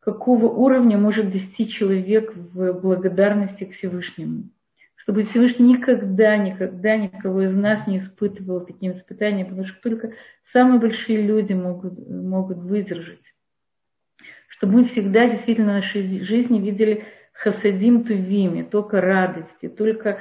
какого 0.00 0.46
уровня 0.46 0.98
может 0.98 1.30
достичь 1.30 1.76
человек 1.76 2.34
в 2.34 2.72
благодарности 2.72 3.64
к 3.64 3.74
Всевышнему. 3.74 4.50
Чтобы 4.96 5.24
Всевышний 5.24 5.74
никогда, 5.74 6.36
никогда 6.36 6.96
никого 6.96 7.42
из 7.42 7.54
нас 7.54 7.86
не 7.86 7.98
испытывал 7.98 8.60
таким 8.60 8.92
испытанием, 8.92 9.48
потому 9.48 9.66
что 9.66 9.80
только 9.82 10.12
самые 10.52 10.80
большие 10.80 11.22
люди 11.22 11.52
могут, 11.52 11.98
могут 12.08 12.58
выдержать 12.58 13.20
чтобы 14.56 14.74
мы 14.74 14.84
всегда 14.84 15.28
действительно 15.28 15.72
в 15.72 15.80
нашей 15.82 16.20
жизни 16.24 16.60
видели 16.60 17.04
хасадим 17.34 18.04
тувими, 18.04 18.62
только 18.62 19.00
радости, 19.00 19.68
только 19.68 20.18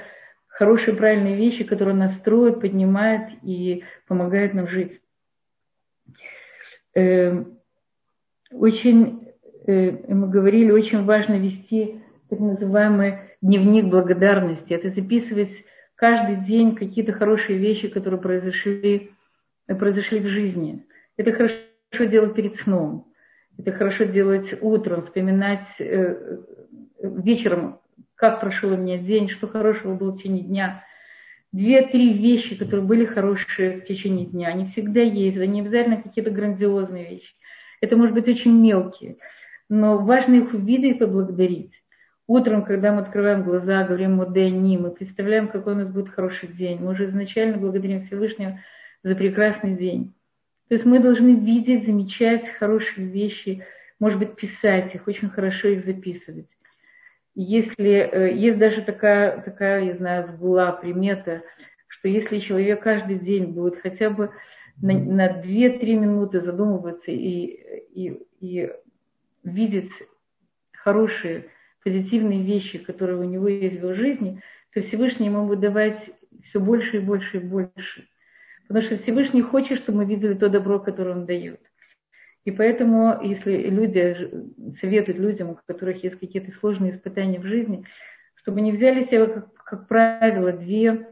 хорошие 0.48 0.96
правильные 0.96 1.38
вещи, 1.38 1.64
которые 1.64 1.96
нас 1.96 2.16
строят, 2.18 2.60
поднимают 2.60 3.32
и 3.44 3.84
помогают 4.08 4.54
нам 4.54 4.68
жить. 4.68 5.00
Э, 6.96 7.44
очень, 8.52 9.32
э, 9.66 10.14
мы 10.14 10.30
говорили, 10.30 10.72
очень 10.72 11.06
важно 11.06 11.40
вести 11.40 12.02
так 12.30 12.40
называемый 12.40 13.20
дневник 13.42 13.86
благодарности. 13.86 14.74
Это 14.74 14.90
записывать 14.90 15.52
каждый 15.96 16.38
день 16.46 16.76
какие-то 16.76 17.14
хорошие 17.14 17.58
вещи, 17.58 17.88
которые 17.88 18.20
произошли, 18.20 19.12
произошли 19.68 20.20
в 20.20 20.28
жизни. 20.28 20.86
Это 21.18 21.32
хорошо 21.32 22.10
делать 22.10 22.36
перед 22.36 22.56
сном. 22.58 23.08
Это 23.58 23.72
хорошо 23.72 24.06
делать 24.06 24.54
утром, 24.62 25.06
вспоминать 25.06 25.68
э, 25.80 26.38
вечером, 27.04 27.80
как 28.16 28.40
прошел 28.40 28.74
у 28.74 28.78
меня 28.78 28.98
день, 28.98 29.30
что 29.30 29.48
хорошего 29.48 29.96
было 29.96 30.12
в 30.12 30.18
течение 30.18 30.44
дня. 30.44 30.84
Две-три 31.52 32.14
вещи, 32.14 32.56
которые 32.56 32.86
были 32.86 33.06
хорошие 33.06 33.82
в 33.82 33.86
течение 33.86 34.26
дня, 34.26 34.48
они 34.48 34.68
всегда 34.68 35.02
есть, 35.02 35.38
они 35.38 35.62
обязательно 35.62 36.02
какие-то 36.02 36.32
грандиозные 36.32 37.10
вещи. 37.10 37.34
Это 37.82 37.96
может 37.96 38.16
быть 38.16 38.28
очень 38.28 38.60
мелкие, 38.60 39.18
но 39.70 39.98
важно 40.00 40.36
их 40.36 40.54
увидеть 40.54 40.96
и 40.96 41.00
поблагодарить. 41.00 41.74
Утром, 42.26 42.64
когда 42.64 42.94
мы 42.94 43.02
открываем 43.02 43.44
глаза, 43.44 43.84
говорим 43.84 44.16
«Модени», 44.16 44.78
мы 44.78 44.92
представляем, 44.92 45.50
какой 45.50 45.74
у 45.74 45.78
нас 45.78 45.90
будет 45.90 46.10
хороший 46.10 46.48
день. 46.48 46.80
Мы 46.80 46.94
уже 46.94 47.06
изначально 47.06 47.58
благодарим 47.58 48.06
Всевышнего 48.06 48.60
за 49.04 49.14
прекрасный 49.16 49.76
день. 49.76 50.14
То 50.70 50.76
есть 50.76 50.86
мы 50.86 51.00
должны 51.00 51.36
видеть, 51.36 51.86
замечать 51.86 52.48
хорошие 52.58 53.08
вещи, 53.08 53.66
может 54.00 54.20
быть, 54.20 54.36
писать 54.36 54.96
их, 54.96 55.06
очень 55.08 55.30
хорошо 55.30 55.68
их 55.68 55.86
записывать. 55.86 56.48
Если 57.36 57.92
э, 57.92 58.34
есть 58.36 58.60
даже 58.60 58.82
такая, 58.82 59.42
такая, 59.42 59.86
я 59.86 59.96
знаю, 59.96 60.28
сгула, 60.28 60.72
примета, 60.72 61.42
что 61.88 62.08
если 62.08 62.40
человек 62.40 62.84
каждый 62.84 63.18
день 63.18 63.46
будет 63.46 63.80
хотя 63.82 64.10
бы 64.10 64.32
на, 64.82 64.94
на 64.94 65.42
2-3 65.42 65.96
минуты 65.96 66.42
задумываться 66.42 67.12
и, 67.12 67.46
и, 67.96 68.20
и 68.40 68.72
видеть 69.44 69.92
хорошие 70.74 71.46
позитивные 71.84 72.44
вещи, 72.44 72.78
которые 72.78 73.20
у 73.20 73.24
него 73.24 73.48
есть 73.48 73.76
в 73.76 73.84
его 73.84 73.94
жизни, 73.94 74.42
то 74.74 74.82
Всевышний 74.82 75.28
ему 75.28 75.48
будет 75.48 75.60
давать 75.60 76.12
все 76.46 76.60
больше 76.60 76.98
и 76.98 77.00
больше 77.00 77.38
и 77.38 77.40
больше. 77.40 78.08
Потому 78.68 78.86
что 78.86 78.98
Всевышний 78.98 79.42
хочет, 79.42 79.80
чтобы 79.80 80.00
мы 80.00 80.06
видели 80.06 80.34
то 80.34 80.50
добро, 80.50 80.80
которое 80.80 81.12
он 81.12 81.26
дает. 81.26 81.60
И 82.46 82.52
поэтому, 82.52 83.20
если 83.24 83.70
люди 83.70 84.76
советуют 84.82 85.18
людям, 85.18 85.52
у 85.52 85.60
которых 85.66 86.04
есть 86.04 86.20
какие-то 86.20 86.52
сложные 86.52 86.94
испытания 86.94 87.40
в 87.40 87.46
жизни, 87.46 87.86
чтобы 88.36 88.62
не 88.62 88.74
взяли 88.74 89.06
себе, 89.06 89.28
как, 89.28 89.54
как 89.54 89.88
правило, 89.88 90.52
две, 90.52 91.08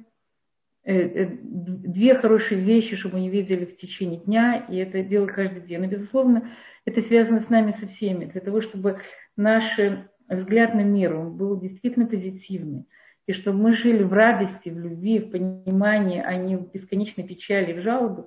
э, 0.83 0.93
э, 0.93 1.37
две 1.41 2.15
хорошие 2.15 2.59
вещи, 2.59 2.97
чтобы 2.97 3.17
они 3.17 3.29
видели 3.29 3.65
в 3.65 3.77
течение 3.77 4.19
дня, 4.19 4.65
и 4.69 4.75
это 4.77 5.01
делать 5.03 5.31
каждый 5.31 5.61
день. 5.61 5.79
Но, 5.79 5.87
безусловно, 5.87 6.49
это 6.85 7.01
связано 7.01 7.39
с 7.39 7.49
нами 7.49 7.71
со 7.79 7.87
всеми, 7.87 8.25
для 8.25 8.41
того, 8.41 8.61
чтобы 8.61 8.99
наши 9.37 10.09
взгляд 10.27 10.73
на 10.73 10.83
мир, 10.83 11.15
он 11.15 11.37
был 11.37 11.59
действительно 11.59 12.07
позитивный. 12.07 12.85
И 13.27 13.33
чтобы 13.33 13.59
мы 13.59 13.77
жили 13.77 14.03
в 14.03 14.11
радости, 14.11 14.69
в 14.69 14.79
любви, 14.79 15.19
в 15.19 15.31
понимании, 15.31 16.21
а 16.21 16.35
не 16.35 16.57
в 16.57 16.71
бесконечной 16.71 17.23
печали, 17.23 17.79
в 17.79 17.81
жалобах, 17.81 18.25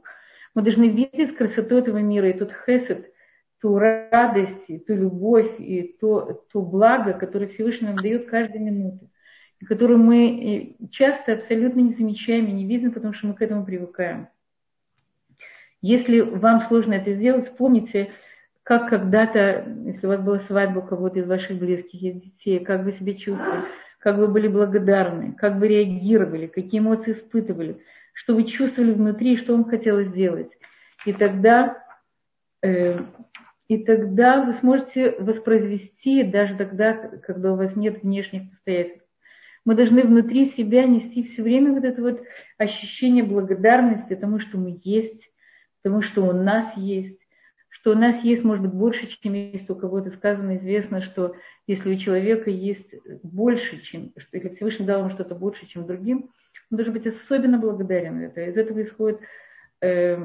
мы 0.54 0.62
должны 0.62 0.88
видеть 0.88 1.36
красоту 1.36 1.78
этого 1.78 1.98
мира 1.98 2.28
и 2.28 2.38
тот 2.38 2.52
хесед, 2.64 3.12
ту 3.60 3.78
радость, 3.78 4.64
и 4.68 4.78
ту 4.78 4.94
любовь 4.94 5.58
и 5.58 5.96
то, 6.00 6.44
то 6.52 6.60
благо, 6.60 7.12
которое 7.14 7.48
Всевышний 7.48 7.88
нам 7.88 7.96
дает 7.96 8.26
каждую 8.26 8.62
минуту, 8.62 9.10
и 9.60 9.64
которое 9.64 9.96
мы 9.96 10.76
э, 10.80 10.88
часто 10.90 11.34
абсолютно 11.34 11.80
не 11.80 11.94
замечаем 11.94 12.46
и 12.46 12.52
не 12.52 12.66
видим, 12.66 12.92
потому 12.92 13.14
что 13.14 13.26
мы 13.26 13.34
к 13.34 13.42
этому 13.42 13.64
привыкаем. 13.64 14.28
Если 15.80 16.20
вам 16.20 16.62
сложно 16.62 16.94
это 16.94 17.12
сделать, 17.14 17.48
вспомните, 17.48 18.10
как 18.62 18.88
когда-то, 18.88 19.66
если 19.84 20.06
у 20.06 20.08
вас 20.08 20.20
была 20.20 20.40
свадьба 20.40 20.78
у 20.78 20.86
кого-то 20.86 21.18
из 21.18 21.26
ваших 21.26 21.58
близких, 21.58 22.02
из 22.02 22.22
детей, 22.22 22.58
как 22.60 22.84
вы 22.84 22.92
себя 22.92 23.14
чувствовали, 23.14 23.64
как 23.98 24.16
вы 24.16 24.28
были 24.28 24.48
благодарны, 24.48 25.32
как 25.32 25.56
вы 25.56 25.68
реагировали, 25.68 26.46
какие 26.46 26.80
эмоции 26.80 27.12
испытывали, 27.12 27.82
что 28.14 28.34
вы 28.34 28.44
чувствовали 28.44 28.92
внутри, 28.92 29.36
что 29.36 29.52
вам 29.52 29.64
хотелось 29.66 30.08
сделать. 30.08 30.50
И 31.04 31.12
тогда, 31.12 31.84
э, 32.62 32.98
и 33.68 33.84
тогда 33.84 34.42
вы 34.42 34.54
сможете 34.54 35.10
воспроизвести 35.18 36.22
даже 36.22 36.56
тогда, 36.56 36.94
когда 36.94 37.52
у 37.52 37.56
вас 37.56 37.76
нет 37.76 38.02
внешних 38.02 38.50
обстоятельств. 38.52 39.06
Мы 39.66 39.74
должны 39.74 40.02
внутри 40.02 40.46
себя 40.46 40.84
нести 40.84 41.22
все 41.24 41.42
время 41.42 41.72
вот 41.72 41.84
это 41.84 42.00
вот 42.00 42.22
ощущение 42.58 43.24
благодарности 43.24 44.14
тому, 44.14 44.38
что 44.38 44.58
мы 44.58 44.80
есть, 44.82 45.22
тому, 45.82 46.02
что 46.02 46.22
у 46.22 46.32
нас 46.32 46.76
есть, 46.76 47.18
что 47.68 47.92
у 47.92 47.94
нас 47.94 48.22
есть, 48.22 48.44
может 48.44 48.64
быть, 48.64 48.72
больше, 48.72 49.06
чем 49.20 49.34
есть 49.34 49.68
у 49.68 49.74
кого-то. 49.74 50.10
Сказано, 50.12 50.56
известно, 50.56 51.02
что 51.02 51.34
если 51.66 51.94
у 51.94 51.98
человека 51.98 52.48
есть 52.48 52.94
больше, 53.22 53.82
чем, 53.82 54.12
что 54.16 54.36
если 54.36 54.54
Всевышний 54.54 54.86
дал 54.86 55.00
ему 55.00 55.10
что-то 55.10 55.34
больше, 55.34 55.66
чем 55.66 55.86
другим, 55.86 56.30
он 56.74 56.76
должен 56.76 56.92
быть 56.92 57.06
особенно 57.06 57.58
благодарен. 57.58 58.20
Это. 58.20 58.42
Из 58.42 58.56
этого 58.56 58.82
исходит 58.82 59.20
э, 59.80 60.18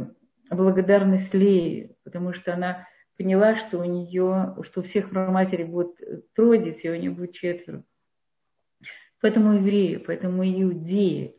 благодарность 0.50 1.34
Леи, 1.34 1.96
потому 2.04 2.34
что 2.34 2.54
она 2.54 2.88
поняла, 3.18 3.56
что 3.56 3.80
у 3.80 3.84
нее, 3.84 4.56
что 4.64 4.82
у 4.82 4.84
всех 4.84 5.12
матери 5.12 5.64
будет 5.64 5.96
трое 6.36 6.62
детей, 6.62 6.90
а 6.90 6.94
у 6.94 7.00
нее 7.00 7.12
будет 7.12 7.34
четверо. 7.34 7.84
Поэтому 9.22 9.56
евреи, 9.56 9.98
поэтому 9.98 10.44
иудеи, 10.44 11.36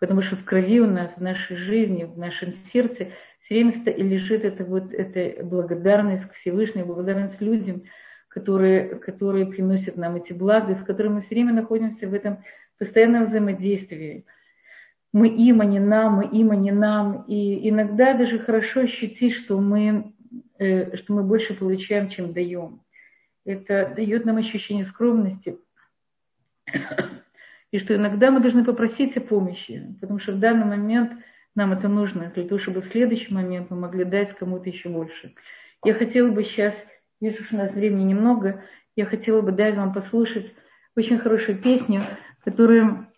потому 0.00 0.22
что 0.22 0.36
в 0.36 0.44
крови 0.44 0.80
у 0.80 0.86
нас, 0.86 1.12
в 1.16 1.22
нашей 1.22 1.56
жизни, 1.56 2.04
в 2.04 2.18
нашем 2.18 2.54
сердце– 2.72 3.08
все 3.50 3.64
время 3.64 3.74
лежит 3.96 4.44
это 4.44 4.64
вот 4.64 4.94
эта 4.94 5.42
благодарность 5.44 6.24
к 6.24 6.34
Всевышнему, 6.34 6.86
благодарность 6.86 7.40
людям, 7.40 7.82
которые, 8.28 8.94
которые 8.96 9.46
приносят 9.46 9.96
нам 9.96 10.14
эти 10.16 10.32
блага, 10.32 10.76
с 10.76 10.84
которыми 10.84 11.14
мы 11.14 11.20
все 11.22 11.34
время 11.34 11.52
находимся 11.52 12.06
в 12.06 12.14
этом 12.14 12.44
постоянном 12.78 13.26
взаимодействии. 13.26 14.24
Мы 15.12 15.28
им, 15.28 15.60
а 15.60 15.64
не 15.64 15.80
нам, 15.80 16.14
мы 16.14 16.26
им, 16.26 16.50
а 16.52 16.56
не 16.56 16.70
нам. 16.70 17.24
И 17.26 17.68
иногда 17.68 18.14
даже 18.14 18.38
хорошо 18.38 18.80
ощутить, 18.80 19.34
что 19.34 19.58
мы, 19.58 20.12
э, 20.58 20.96
что 20.96 21.14
мы 21.14 21.22
больше 21.22 21.54
получаем, 21.54 22.10
чем 22.10 22.32
даем. 22.32 22.82
Это 23.44 23.92
дает 23.96 24.24
нам 24.24 24.36
ощущение 24.36 24.86
скромности. 24.86 25.56
И 27.72 27.78
что 27.78 27.94
иногда 27.94 28.30
мы 28.30 28.40
должны 28.40 28.64
попросить 28.64 29.16
о 29.16 29.20
помощи, 29.20 29.94
потому 30.00 30.18
что 30.18 30.32
в 30.32 30.38
данный 30.38 30.66
момент– 30.66 31.12
нам 31.54 31.72
это 31.72 31.88
нужно 31.88 32.30
для 32.34 32.44
того, 32.44 32.60
чтобы 32.60 32.80
в 32.80 32.86
следующий 32.86 33.32
момент 33.32 33.70
мы 33.70 33.76
могли 33.76 34.04
дать 34.04 34.36
кому-то 34.36 34.68
еще 34.68 34.88
больше. 34.88 35.34
Я 35.84 35.94
хотела 35.94 36.30
бы 36.30 36.44
сейчас, 36.44 36.74
вижу, 37.20 37.44
что 37.44 37.56
у 37.56 37.58
нас 37.58 37.72
времени 37.72 38.04
немного, 38.04 38.62
я 38.96 39.06
хотела 39.06 39.40
бы 39.40 39.52
дать 39.52 39.76
вам 39.76 39.92
послушать 39.92 40.52
очень 40.96 41.18
хорошую 41.18 41.58
песню, 41.58 42.06
которую, 42.44 43.08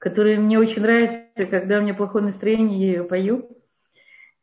которая 0.00 0.40
мне 0.40 0.58
очень 0.58 0.82
нравится, 0.82 1.46
когда 1.48 1.78
у 1.78 1.82
меня 1.82 1.94
плохое 1.94 2.24
настроение, 2.24 2.80
я 2.80 2.86
ее 2.86 3.04
пою. 3.04 3.48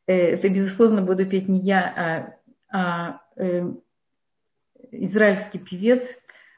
Э, 0.06 0.14
это, 0.14 0.48
безусловно, 0.48 1.02
буду 1.02 1.26
петь 1.26 1.50
не 1.50 1.60
я, 1.60 2.38
а, 2.72 2.78
а 2.78 3.22
э, 3.36 3.64
израильский 4.92 5.58
певец. 5.58 6.08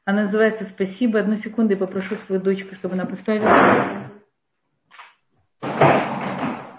Она 0.03 0.23
называется 0.23 0.65
«Спасибо». 0.65 1.19
Одну 1.19 1.37
секунду 1.37 1.73
я 1.73 1.79
попрошу 1.79 2.17
свою 2.27 2.41
дочку, 2.41 2.75
чтобы 2.75 2.95
она 2.95 3.05
поставила. 3.05 4.11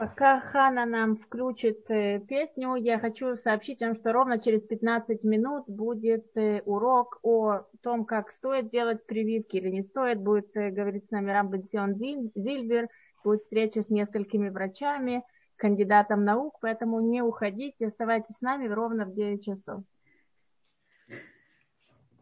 Пока 0.00 0.40
Хана 0.40 0.86
нам 0.86 1.16
включит 1.18 1.90
э, 1.90 2.20
песню, 2.20 2.74
я 2.76 2.98
хочу 2.98 3.36
сообщить 3.36 3.82
вам, 3.82 3.94
что 3.94 4.14
ровно 4.14 4.40
через 4.40 4.62
15 4.62 5.24
минут 5.24 5.64
будет 5.68 6.24
э, 6.36 6.62
урок 6.64 7.18
о 7.22 7.66
том, 7.82 8.06
как 8.06 8.30
стоит 8.30 8.70
делать 8.70 9.04
прививки 9.04 9.58
или 9.58 9.68
не 9.68 9.82
стоит. 9.82 10.18
Будет 10.18 10.56
э, 10.56 10.70
говорить 10.70 11.04
с 11.04 11.10
нами 11.10 11.30
Рамбентион 11.30 11.96
Зильбер, 11.96 12.88
будет 13.22 13.42
встреча 13.42 13.82
с 13.82 13.90
несколькими 13.90 14.48
врачами, 14.48 15.22
кандидатом 15.56 16.24
наук, 16.24 16.56
поэтому 16.62 17.02
не 17.02 17.20
уходите, 17.20 17.88
оставайтесь 17.88 18.36
с 18.36 18.40
нами 18.40 18.68
ровно 18.68 19.04
в 19.04 19.12
9 19.12 19.44
часов. 19.44 19.82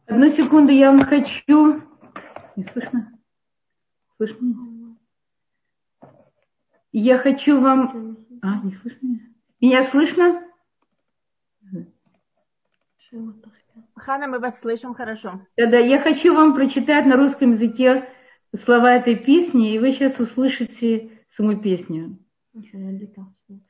Одну 0.06 0.30
секунду, 0.30 0.72
я 0.72 0.90
вам 0.90 1.04
хочу... 1.04 1.80
Не 2.56 2.64
слышно? 2.72 3.12
Слышно? 4.16 4.77
Я 6.92 7.18
хочу 7.18 7.60
вам... 7.60 8.16
А, 8.42 8.60
не 8.62 8.72
слышно 8.76 9.06
меня? 9.60 9.84
слышно? 9.84 10.42
Хана, 13.94 14.26
мы 14.26 14.38
вас 14.38 14.60
слышим 14.60 14.94
хорошо. 14.94 15.40
Да-да, 15.56 15.78
я 15.78 16.00
хочу 16.00 16.34
вам 16.34 16.54
прочитать 16.54 17.06
на 17.06 17.16
русском 17.16 17.52
языке 17.52 18.08
слова 18.64 18.92
этой 18.92 19.16
песни, 19.16 19.74
и 19.74 19.78
вы 19.78 19.92
сейчас 19.92 20.18
услышите 20.18 21.10
саму 21.36 21.58
песню. 21.58 22.18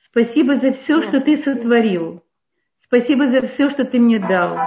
Спасибо 0.01 0.57
за 0.57 0.73
все, 0.73 1.03
что 1.03 1.21
ты 1.21 1.37
сотворил. 1.37 2.23
Спасибо 2.81 3.29
за 3.29 3.47
все, 3.47 3.71
что 3.71 3.85
ты 3.85 3.99
мне 3.99 4.19
дал. 4.19 4.59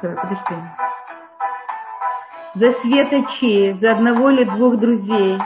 Подожди. 0.00 0.54
За 2.54 2.72
свет 2.72 3.12
очей, 3.12 3.74
за 3.74 3.92
одного 3.92 4.30
или 4.30 4.44
двух 4.44 4.78
друзей, 4.78 5.38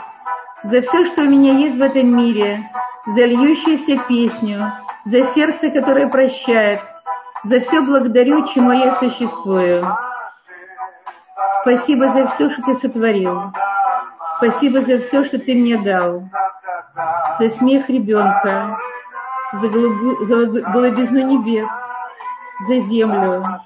за 0.71 0.83
все, 0.83 1.07
что 1.07 1.23
у 1.23 1.27
меня 1.27 1.53
есть 1.53 1.77
в 1.77 1.83
этом 1.83 2.17
мире, 2.17 2.69
за 3.07 3.25
льющуюся 3.25 4.03
песню, 4.09 4.73
за 5.05 5.23
сердце, 5.35 5.71
которое 5.71 6.09
прощает, 6.09 6.81
за 7.45 7.61
все 7.61 7.81
благодарю, 7.81 8.47
чему 8.49 8.73
я 8.73 8.97
существую. 8.97 9.87
Спасибо 11.63 12.09
за 12.09 12.29
все, 12.29 12.51
что 12.51 12.63
ты 12.63 12.75
сотворил. 12.77 13.53
Спасибо 14.39 14.81
за 14.81 14.99
все, 14.99 15.25
что 15.25 15.39
ты 15.39 15.55
мне 15.55 15.79
дал. 15.79 16.25
За 17.39 17.51
смех 17.51 17.89
ребенка, 17.89 18.77
за, 19.53 19.69
голубу, 19.69 20.25
за 20.27 20.47
голубизну 20.73 21.27
небес, 21.27 21.69
за 22.67 22.79
землю 22.81 23.61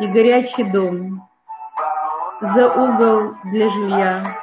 и 0.00 0.06
горячий 0.06 0.64
дом, 0.64 1.28
за 2.40 2.68
угол 2.68 3.34
для 3.44 3.70
жилья, 3.70 4.42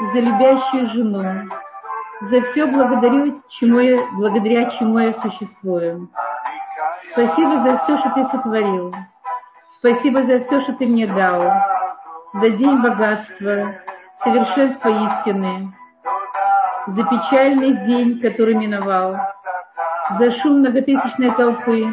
за 0.00 0.18
любящую 0.18 0.90
жену, 0.90 1.48
за 2.22 2.40
все 2.42 2.66
благодарю, 2.66 3.42
чему 3.48 3.80
я, 3.80 4.02
благодаря 4.12 4.70
чему 4.70 4.98
я 4.98 5.12
существую. 5.14 6.08
Спасибо 7.12 7.60
за 7.62 7.78
все, 7.78 7.98
что 7.98 8.10
ты 8.10 8.24
сотворил. 8.24 8.94
Спасибо 9.78 10.22
за 10.24 10.40
все, 10.40 10.60
что 10.62 10.72
ты 10.74 10.86
мне 10.86 11.06
дал. 11.06 11.50
За 12.34 12.50
день 12.50 12.80
богатства, 12.80 13.74
совершенства 14.22 14.88
истины. 14.88 15.72
За 16.86 17.04
печальный 17.04 17.72
день, 17.86 18.20
который 18.20 18.54
миновал. 18.54 19.16
За 20.18 20.30
шум 20.40 20.60
многотысячной 20.60 21.30
толпы 21.32 21.92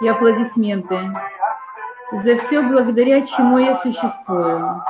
и 0.00 0.08
аплодисменты. 0.08 1.12
За 2.12 2.36
все, 2.38 2.62
благодаря 2.62 3.26
чему 3.26 3.58
я 3.58 3.76
существую. 3.76 4.82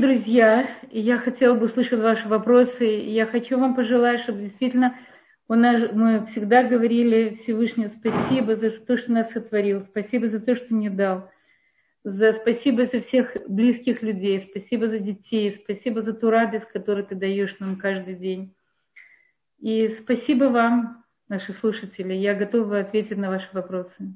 Друзья, 0.00 0.68
я 0.90 1.18
хотела 1.18 1.54
бы 1.54 1.66
услышать 1.66 2.00
ваши 2.00 2.26
вопросы. 2.28 2.84
Я 2.84 3.26
хочу 3.26 3.58
вам 3.58 3.74
пожелать, 3.74 4.22
чтобы 4.22 4.42
действительно 4.42 4.98
у 5.48 5.54
нас, 5.54 5.90
мы 5.92 6.26
всегда 6.28 6.62
говорили 6.62 7.36
Всевышнему 7.42 7.90
спасибо 7.90 8.56
за 8.56 8.70
то, 8.70 8.96
что 8.96 9.12
нас 9.12 9.30
сотворил, 9.32 9.84
спасибо 9.90 10.28
за 10.28 10.40
то, 10.40 10.56
что 10.56 10.72
мне 10.72 10.90
дал, 10.90 11.30
за 12.04 12.34
спасибо 12.34 12.86
за 12.86 13.00
всех 13.00 13.36
близких 13.48 14.02
людей, 14.02 14.48
спасибо 14.50 14.88
за 14.88 15.00
детей, 15.00 15.60
спасибо 15.62 16.02
за 16.02 16.12
ту 16.12 16.30
радость, 16.30 16.66
которую 16.72 17.06
ты 17.06 17.14
даешь 17.14 17.56
нам 17.58 17.76
каждый 17.76 18.14
день. 18.14 18.54
И 19.58 19.98
спасибо 20.02 20.44
вам, 20.44 21.04
наши 21.28 21.52
слушатели. 21.54 22.14
Я 22.14 22.34
готова 22.34 22.80
ответить 22.80 23.18
на 23.18 23.28
ваши 23.28 23.48
вопросы. 23.52 24.14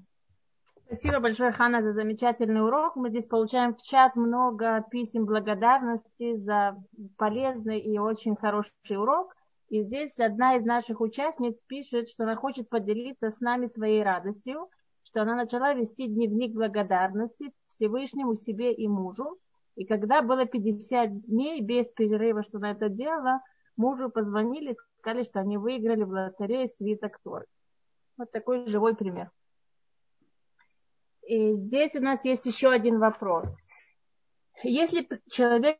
Спасибо 0.94 1.18
большое, 1.18 1.50
Хана, 1.50 1.82
за 1.82 1.92
замечательный 1.92 2.62
урок. 2.62 2.94
Мы 2.94 3.10
здесь 3.10 3.26
получаем 3.26 3.74
в 3.74 3.82
чат 3.82 4.14
много 4.14 4.84
писем 4.92 5.26
благодарности 5.26 6.36
за 6.36 6.80
полезный 7.16 7.80
и 7.80 7.98
очень 7.98 8.36
хороший 8.36 8.70
урок. 8.90 9.34
И 9.70 9.82
здесь 9.82 10.20
одна 10.20 10.54
из 10.54 10.64
наших 10.64 11.00
участниц 11.00 11.56
пишет, 11.66 12.08
что 12.08 12.22
она 12.22 12.36
хочет 12.36 12.68
поделиться 12.68 13.30
с 13.30 13.40
нами 13.40 13.66
своей 13.66 14.04
радостью, 14.04 14.68
что 15.02 15.22
она 15.22 15.34
начала 15.34 15.74
вести 15.74 16.06
дневник 16.06 16.52
благодарности 16.52 17.52
Всевышнему 17.70 18.36
себе 18.36 18.72
и 18.72 18.86
мужу. 18.86 19.38
И 19.74 19.84
когда 19.86 20.22
было 20.22 20.46
50 20.46 21.26
дней 21.26 21.60
без 21.60 21.86
перерыва, 21.88 22.44
что 22.44 22.58
она 22.58 22.70
это 22.70 22.88
делала, 22.88 23.40
мужу 23.76 24.10
позвонили, 24.10 24.76
сказали, 25.00 25.24
что 25.24 25.40
они 25.40 25.58
выиграли 25.58 26.04
в 26.04 26.10
лотерее 26.10 26.68
свиток 26.68 27.18
Торы. 27.24 27.46
Вот 28.16 28.30
такой 28.30 28.68
живой 28.68 28.94
пример. 28.94 29.32
И 31.26 31.54
здесь 31.54 31.94
у 31.96 32.00
нас 32.00 32.24
есть 32.24 32.44
еще 32.46 32.70
один 32.70 32.98
вопрос. 32.98 33.50
Если 34.62 35.06
человек 35.30 35.78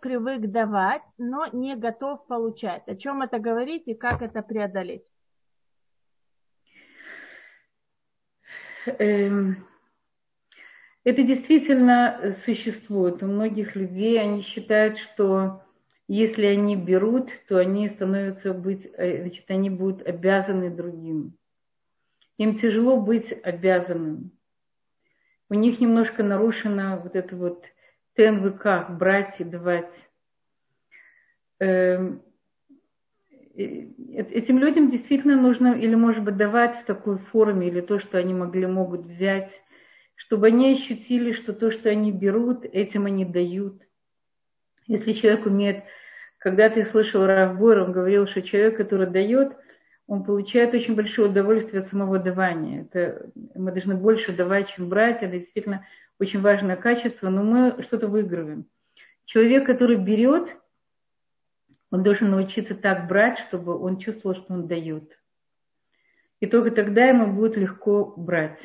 привык 0.00 0.50
давать, 0.50 1.02
но 1.18 1.46
не 1.52 1.76
готов 1.76 2.26
получать, 2.26 2.86
о 2.88 2.96
чем 2.96 3.22
это 3.22 3.38
говорить 3.38 3.88
и 3.88 3.94
как 3.94 4.22
это 4.22 4.42
преодолеть? 4.42 5.04
Эм, 8.98 9.66
это 11.04 11.22
действительно 11.22 12.36
существует. 12.44 13.22
У 13.22 13.26
многих 13.26 13.76
людей 13.76 14.20
они 14.20 14.42
считают, 14.42 14.98
что 14.98 15.62
если 16.08 16.46
они 16.46 16.76
берут, 16.76 17.30
то 17.48 17.58
они 17.58 17.88
становятся 17.90 18.52
быть, 18.52 18.86
э, 18.96 19.22
значит, 19.22 19.44
они 19.48 19.70
будут 19.70 20.06
обязаны 20.06 20.70
другим. 20.70 21.36
Им 22.38 22.58
тяжело 22.58 23.00
быть 23.00 23.32
обязанным 23.44 24.32
у 25.52 25.54
них 25.54 25.80
немножко 25.80 26.22
нарушена 26.22 26.96
вот 26.96 27.14
это 27.14 27.36
вот 27.36 27.62
ТНВК, 28.16 28.88
брать 28.88 29.38
и 29.38 29.44
давать. 29.44 29.92
Эм, 31.60 32.22
этим 33.54 34.58
людям 34.58 34.90
действительно 34.90 35.36
нужно 35.36 35.74
или, 35.74 35.94
может 35.94 36.24
быть, 36.24 36.38
давать 36.38 36.80
в 36.80 36.86
такой 36.86 37.18
форме, 37.18 37.68
или 37.68 37.82
то, 37.82 38.00
что 38.00 38.16
они 38.16 38.32
могли, 38.32 38.64
могут 38.66 39.02
взять, 39.02 39.50
чтобы 40.14 40.46
они 40.46 40.72
ощутили, 40.72 41.34
что 41.34 41.52
то, 41.52 41.70
что 41.70 41.90
они 41.90 42.12
берут, 42.12 42.64
этим 42.64 43.04
они 43.04 43.26
дают. 43.26 43.74
Если 44.86 45.12
человек 45.12 45.44
умеет, 45.44 45.84
когда 46.38 46.70
ты 46.70 46.86
слышал 46.86 47.26
Равбор, 47.26 47.80
он 47.80 47.92
говорил, 47.92 48.26
что 48.26 48.40
человек, 48.40 48.78
который 48.78 49.06
дает– 49.06 49.54
он 50.12 50.24
получает 50.24 50.74
очень 50.74 50.94
большое 50.94 51.30
удовольствие 51.30 51.80
от 51.80 51.88
самого 51.88 52.18
давания. 52.18 52.82
Это, 52.82 53.30
мы 53.54 53.72
должны 53.72 53.94
больше 53.94 54.36
давать, 54.36 54.68
чем 54.68 54.90
брать. 54.90 55.22
Это 55.22 55.38
действительно 55.38 55.86
очень 56.20 56.42
важное 56.42 56.76
качество, 56.76 57.30
но 57.30 57.42
мы 57.42 57.82
что-то 57.84 58.08
выигрываем. 58.08 58.66
Человек, 59.24 59.64
который 59.64 59.96
берет, 59.96 60.54
он 61.90 62.02
должен 62.02 62.28
научиться 62.28 62.74
так 62.74 63.08
брать, 63.08 63.38
чтобы 63.48 63.74
он 63.78 64.00
чувствовал, 64.00 64.36
что 64.36 64.52
он 64.52 64.66
дает. 64.66 65.18
И 66.40 66.46
только 66.46 66.72
тогда 66.72 67.06
ему 67.06 67.32
будет 67.32 67.56
легко 67.56 68.12
брать. 68.14 68.60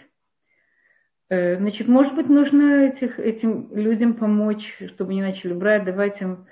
Э, 1.30 1.56
значит, 1.56 1.88
может 1.88 2.14
быть, 2.14 2.28
нужно 2.28 2.88
этих, 2.88 3.22
этим 3.22 3.74
людям 3.74 4.16
помочь, 4.16 4.66
чтобы 4.96 5.12
они 5.12 5.22
начали 5.22 5.54
брать, 5.54 5.86
давать 5.86 6.20
им 6.22 6.46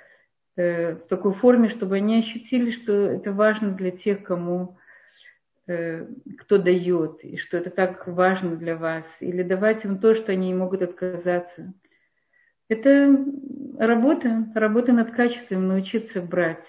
э, 0.56 0.94
в 0.94 1.08
такой 1.10 1.34
форме, 1.34 1.68
чтобы 1.68 1.98
они 1.98 2.20
ощутили, 2.20 2.72
что 2.72 2.94
это 2.94 3.34
важно 3.34 3.72
для 3.72 3.92
тех, 3.92 4.24
кому 4.24 4.78
кто 5.66 6.58
дает, 6.58 7.24
и 7.24 7.38
что 7.38 7.58
это 7.58 7.72
так 7.72 8.08
важно 8.08 8.56
для 8.56 8.76
вас, 8.76 9.04
или 9.20 9.42
давать 9.42 9.84
им 9.84 9.98
то, 9.98 10.14
что 10.16 10.32
они 10.32 10.54
могут 10.54 10.82
отказаться. 10.82 11.74
Это 12.68 13.26
работа, 13.80 14.48
работа 14.54 14.92
над 14.92 15.12
качеством, 15.12 15.68
научиться 15.68 16.22
брать. 16.22 16.66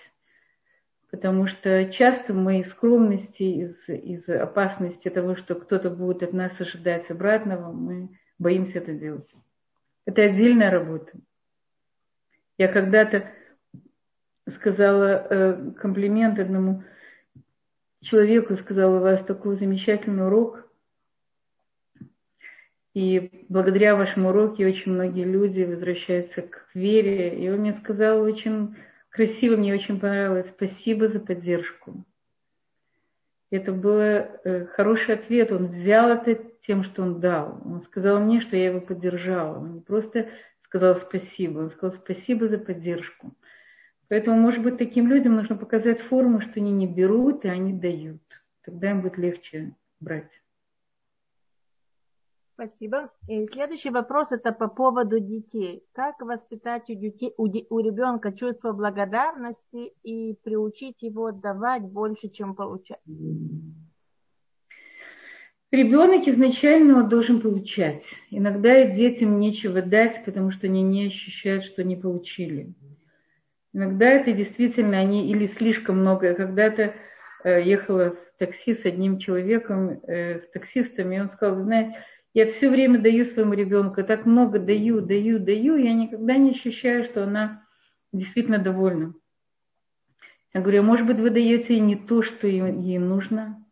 Потому 1.11 1.47
что 1.47 1.87
часто 1.93 2.35
мы 2.35 2.61
из 2.61 2.71
скромности, 2.71 3.43
из, 3.43 3.75
из 3.89 4.29
опасности 4.29 5.09
того, 5.09 5.37
что 5.37 5.55
кто-то 5.55 5.89
будет 5.91 6.23
от 6.23 6.33
нас 6.33 6.53
ожидать 6.59 7.11
обратного, 7.11 7.73
мы 7.73 8.09
боимся 8.39 8.79
это 8.79 8.93
делать. 8.93 9.29
Это 10.05 10.23
отдельная 10.23 10.71
работа. 10.71 11.13
Я 12.59 12.69
когда-то 12.69 13.31
сказала 14.57 15.27
э, 15.29 15.71
комплимент 15.79 16.39
одному 16.39 16.83
человеку 18.09 18.57
сказал, 18.57 18.97
у 18.97 19.01
вас 19.01 19.25
такой 19.25 19.57
замечательный 19.57 20.27
урок. 20.27 20.65
И 22.95 23.45
благодаря 23.49 23.95
вашему 23.95 24.31
уроку 24.31 24.63
очень 24.63 24.93
многие 24.93 25.25
люди 25.25 25.63
возвращаются 25.63 26.43
к 26.43 26.69
вере. 26.75 27.39
И 27.39 27.49
он 27.51 27.59
мне 27.59 27.79
сказал 27.83 28.23
очень 28.23 28.77
красиво, 29.11 29.57
мне 29.57 29.75
очень 29.75 30.01
понравилось. 30.01 30.49
Спасибо 30.57 31.09
за 31.09 31.21
поддержку. 31.21 32.05
Это 33.51 33.73
был 33.73 33.99
э, 34.01 34.67
хороший 34.75 35.15
ответ. 35.15 35.53
Он 35.53 35.67
взял 35.67 36.09
это 36.11 36.43
тем, 36.67 36.85
что 36.85 37.03
он 37.03 37.21
дал. 37.21 37.61
Он 37.65 37.83
сказал 37.85 38.21
мне, 38.21 38.41
что 38.41 38.57
я 38.57 38.67
его 38.67 38.81
поддержала. 38.81 39.59
Он 39.59 39.75
не 39.75 39.81
просто 39.81 40.29
сказал 40.65 41.01
спасибо, 41.01 41.61
он 41.61 41.71
сказал 41.71 41.97
спасибо 41.99 42.49
за 42.49 42.59
поддержку. 42.59 43.33
Поэтому, 44.09 44.39
может 44.39 44.63
быть, 44.63 44.79
таким 44.79 45.09
людям 45.09 45.35
нужно 45.35 45.57
показать 45.57 46.01
форму, 46.03 46.41
что 46.41 46.53
они 46.57 46.73
не 46.73 46.87
берут, 46.87 47.45
и 47.45 47.49
они 47.49 47.73
дают. 47.73 48.23
Тогда 48.65 48.91
им 48.91 49.03
будет 49.03 49.19
легче 49.19 49.75
брать. 50.01 50.31
Спасибо. 52.55 53.11
И 53.29 53.45
следующий 53.47 53.91
вопрос 53.91 54.33
это 54.33 54.51
по 54.51 54.69
поводу 54.69 55.21
детей. 55.21 55.85
Как 55.93 56.23
воспитать 56.23 56.89
у, 56.89 56.95
детей, 56.95 57.35
у, 57.37 57.45
у 57.45 57.81
ребенка 57.81 58.33
чувство 58.33 58.73
благодарности 58.73 59.93
и 60.03 60.35
приучить 60.43 61.03
его 61.03 61.33
давать 61.33 61.83
больше, 61.83 62.31
чем 62.31 62.55
получать? 62.55 63.01
Ребенок 65.71 66.27
изначально 66.29 67.03
должен 67.03 67.43
получать. 67.43 68.05
Иногда 68.31 68.87
детям 68.87 69.39
нечего 69.39 69.83
дать, 69.83 70.25
потому 70.25 70.51
что 70.51 70.67
они 70.67 70.83
не 70.83 71.09
ощущают, 71.09 71.65
что 71.65 71.85
не 71.85 71.97
получили. 71.97 72.73
Иногда 73.77 74.07
это 74.07 74.33
действительно 74.33 74.99
они 74.99 75.31
или 75.31 75.47
слишком 75.49 75.99
много. 75.99 76.33
Когда-то 76.33 76.95
э, 77.45 77.63
ехала 77.63 78.17
в 78.17 78.39
такси 78.39 78.75
с 78.75 78.87
одним 78.87 79.19
человеком, 79.19 80.01
э, 80.07 80.41
с 80.41 80.49
таксистом, 80.49 81.13
и 81.13 81.21
он 81.21 81.29
сказал, 81.29 81.63
знаете, 81.63 82.03
я 82.33 82.51
все 82.51 82.71
время 82.71 82.99
даю 82.99 83.27
своему 83.27 83.53
ребенку, 83.53 84.03
так 84.03 84.25
много 84.25 84.59
даю, 84.59 85.03
даю, 85.03 85.39
даю, 85.39 85.77
я 85.77 85.93
никогда 85.93 86.39
не 86.39 86.53
ощущаю, 86.53 87.05
что 87.05 87.25
она 87.25 87.65
действительно 88.15 88.57
довольна. 88.57 89.13
Я 90.55 90.63
говорю, 90.63 90.81
а 90.81 90.83
может 90.83 91.07
быть, 91.07 91.19
вы 91.19 91.29
даете 91.29 91.75
ей 91.75 91.81
не 91.81 91.97
то, 91.97 92.23
что 92.23 92.47
ей 92.47 92.99
нужно? 92.99 93.63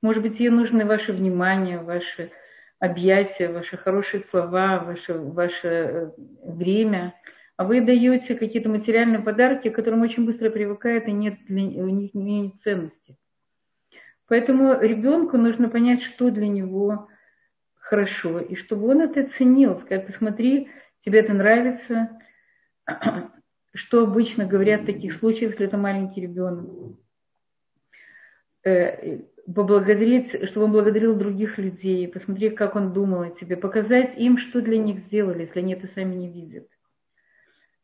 Может 0.00 0.22
быть, 0.22 0.40
ей 0.40 0.48
нужно 0.48 0.86
ваше 0.86 1.12
внимание, 1.12 1.80
ваше 1.80 2.30
объятия, 2.78 3.52
ваши 3.52 3.76
хорошие 3.76 4.24
слова, 4.30 4.78
ваше, 4.78 5.12
ваше 5.12 5.68
э, 5.68 6.10
время– 6.46 7.12
вы 7.64 7.80
даете 7.80 8.34
какие-то 8.34 8.68
материальные 8.68 9.20
подарки, 9.20 9.68
к 9.68 9.74
которым 9.74 10.02
очень 10.02 10.24
быстро 10.24 10.50
привыкает 10.50 11.08
и 11.08 11.12
нет 11.12 11.38
для, 11.46 11.62
у 11.82 11.88
них 11.88 12.14
нет 12.14 12.54
ценности. 12.62 13.16
Поэтому 14.28 14.80
ребенку 14.80 15.36
нужно 15.36 15.68
понять, 15.68 16.02
что 16.02 16.30
для 16.30 16.48
него 16.48 17.08
хорошо, 17.74 18.40
и 18.40 18.54
чтобы 18.54 18.88
он 18.88 19.00
это 19.00 19.26
ценил, 19.26 19.80
сказать, 19.80 20.06
посмотри, 20.06 20.70
тебе 21.04 21.20
это 21.20 21.34
нравится, 21.34 22.20
что 23.74 24.04
обычно 24.04 24.46
говорят 24.46 24.82
в 24.82 24.86
таких 24.86 25.14
случаях, 25.14 25.52
если 25.52 25.66
это 25.66 25.76
маленький 25.76 26.20
ребенок. 26.20 26.96
Э, 28.64 29.18
поблагодарить, 29.52 30.30
чтобы 30.48 30.66
он 30.66 30.72
благодарил 30.72 31.16
других 31.16 31.58
людей, 31.58 32.06
посмотреть, 32.08 32.54
как 32.54 32.76
он 32.76 32.92
думал 32.92 33.22
о 33.22 33.30
тебе, 33.30 33.56
показать 33.56 34.16
им, 34.16 34.38
что 34.38 34.60
для 34.62 34.78
них 34.78 35.00
сделали, 35.00 35.42
если 35.42 35.58
они 35.58 35.74
это 35.74 35.88
сами 35.88 36.14
не 36.14 36.28
видят. 36.28 36.68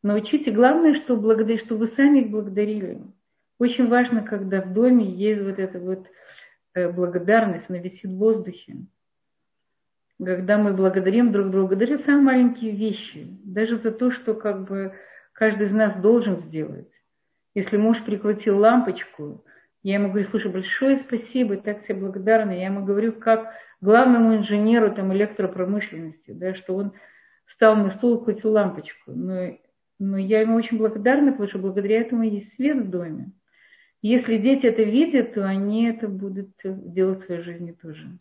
Научите, 0.03 0.51
главное, 0.51 0.95
что, 1.01 1.17
благодарить, 1.17 1.65
что 1.65 1.75
вы 1.75 1.87
сами 1.87 2.19
их 2.19 2.29
благодарили. 2.29 3.01
Очень 3.59 3.87
важно, 3.87 4.21
когда 4.21 4.61
в 4.61 4.73
доме 4.73 5.05
есть 5.05 5.41
вот 5.41 5.57
эта 5.57 5.79
вот 5.79 6.07
э, 6.73 6.89
благодарность, 6.89 7.65
она 7.69 7.79
висит 7.79 8.11
в 8.11 8.17
воздухе. 8.17 8.77
Когда 10.23 10.57
мы 10.57 10.73
благодарим 10.73 11.31
друг 11.31 11.49
друга, 11.49 11.75
даже 11.75 11.99
самые 11.99 12.23
маленькие 12.23 12.71
вещи, 12.71 13.27
даже 13.43 13.77
за 13.77 13.91
то, 13.91 14.11
что 14.11 14.33
как 14.33 14.67
бы 14.67 14.93
каждый 15.33 15.67
из 15.67 15.71
нас 15.71 15.95
должен 15.95 16.41
сделать. 16.41 16.89
Если 17.53 17.77
муж 17.77 18.03
прикрутил 18.03 18.59
лампочку, 18.59 19.43
я 19.83 19.95
ему 19.95 20.09
говорю, 20.09 20.27
слушай, 20.29 20.51
большое 20.51 20.99
спасибо, 20.99 21.57
так 21.57 21.83
тебе 21.83 21.95
благодарна. 21.95 22.51
Я 22.51 22.65
ему 22.65 22.85
говорю, 22.85 23.13
как 23.13 23.51
главному 23.81 24.35
инженеру 24.35 24.93
там, 24.93 25.13
электропромышленности, 25.13 26.31
да, 26.31 26.55
что 26.55 26.75
он 26.75 26.93
встал 27.45 27.75
на 27.75 27.91
стул 27.91 28.23
крутил 28.23 28.51
лампочку. 28.51 29.11
Но 29.11 29.57
но 29.99 30.17
я 30.17 30.41
ему 30.41 30.55
очень 30.55 30.77
благодарна, 30.77 31.31
потому 31.31 31.49
что 31.49 31.59
благодаря 31.59 32.01
этому 32.01 32.23
есть 32.23 32.53
свет 32.55 32.77
в 32.77 32.89
доме. 32.89 33.31
Если 34.01 34.37
дети 34.37 34.67
это 34.67 34.83
видят, 34.83 35.33
то 35.33 35.47
они 35.47 35.85
это 35.85 36.07
будут 36.07 36.51
делать 36.63 37.21
в 37.21 37.25
своей 37.25 37.41
жизни 37.41 37.71
тоже. 37.71 38.17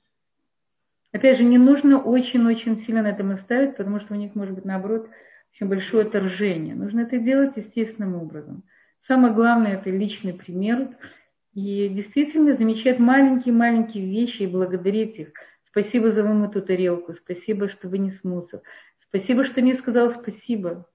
Опять 1.13 1.39
же, 1.39 1.45
не 1.45 1.59
нужно 1.59 2.01
очень-очень 2.01 2.85
сильно 2.85 3.03
на 3.03 3.09
этом 3.09 3.31
оставить, 3.31 3.77
потому 3.77 4.01
что 4.01 4.15
у 4.15 4.17
них 4.17 4.35
может 4.35 4.55
быть, 4.55 4.65
наоборот, 4.65 5.09
очень 5.55 5.69
большое 5.69 6.07
отторжение. 6.07 6.75
Нужно 6.75 7.01
это 7.01 7.19
делать 7.19 7.57
естественным 7.57 8.17
образом. 8.17 8.65
Самое 9.07 9.33
главное– 9.33 9.75
это 9.75 9.91
личный 9.91 10.35
пример. 10.35 10.89
И 11.55 11.89
действительно 11.89 12.55
замечать 12.57 12.99
маленькие-маленькие 12.99 14.05
вещи 14.05 14.43
и 14.43 14.47
благодарить 14.47 15.19
их. 15.19 15.29
Спасибо 15.71 16.13
за 16.13 16.23
вымытую 16.23 16.63
тарелку, 16.63 17.15
спасибо, 17.15 17.69
что 17.69 17.89
вы 17.89 17.99
не 17.99 18.13
мусор. 18.23 18.61
Спасибо, 19.09 19.47
что 19.47 19.63
мне 19.63 19.75
сказал 19.75 20.13
спасибо. 20.21 20.87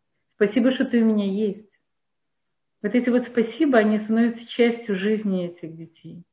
Спасибо, 0.42 0.72
что 0.72 0.86
ты 0.86 1.00
у 1.00 1.06
меня 1.06 1.26
есть. 1.26 1.70
Вот 2.82 2.96
эти 2.96 3.10
вот 3.10 3.28
спасибо, 3.28 3.78
они 3.78 4.00
становятся 4.00 4.44
частью 4.48 4.96
жизни 4.96 5.46
этих 5.46 5.78
детей. 5.78 6.24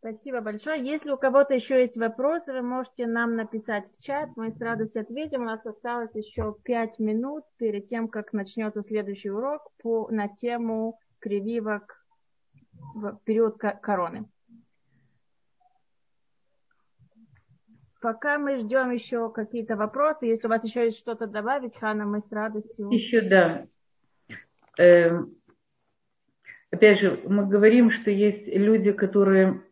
Спасибо 0.00 0.42
большое. 0.42 0.84
Если 0.84 1.10
у 1.10 1.16
кого-то 1.16 1.54
еще 1.54 1.80
есть 1.80 1.96
вопросы, 1.96 2.52
вы 2.52 2.60
можете 2.60 3.06
нам 3.06 3.34
написать 3.34 3.90
в 3.90 4.04
чат. 4.04 4.28
Мы 4.36 4.50
с 4.50 4.60
радостью 4.60 5.00
ответим. 5.00 5.40
У 5.40 5.46
нас 5.46 5.64
осталось 5.64 6.14
еще 6.14 6.54
пять 6.64 6.98
минут 6.98 7.44
перед 7.56 7.86
тем, 7.86 8.08
как 8.08 8.34
начнется 8.34 8.82
следующий 8.82 9.30
урок 9.30 9.72
по, 9.82 10.10
на 10.10 10.28
тему 10.28 10.98
прививок 11.18 12.04
в 12.94 13.18
период 13.24 13.56
короны. 13.56 14.28
Пока 18.02 18.36
мы 18.36 18.56
ждем 18.56 18.90
еще 18.90 19.30
какие-то 19.30 19.76
вопросы, 19.76 20.26
если 20.26 20.48
у 20.48 20.50
вас 20.50 20.64
еще 20.64 20.86
есть 20.86 20.98
что-то 20.98 21.28
добавить, 21.28 21.78
Хана, 21.78 22.04
мы 22.04 22.20
с 22.20 22.32
радостью. 22.32 22.90
Еще 22.90 23.20
да. 23.20 23.66
Эм, 24.76 25.36
опять 26.72 26.98
же, 26.98 27.22
мы 27.28 27.46
говорим, 27.46 27.92
что 27.92 28.10
есть 28.10 28.48
люди, 28.48 28.90
которые, 28.90 29.62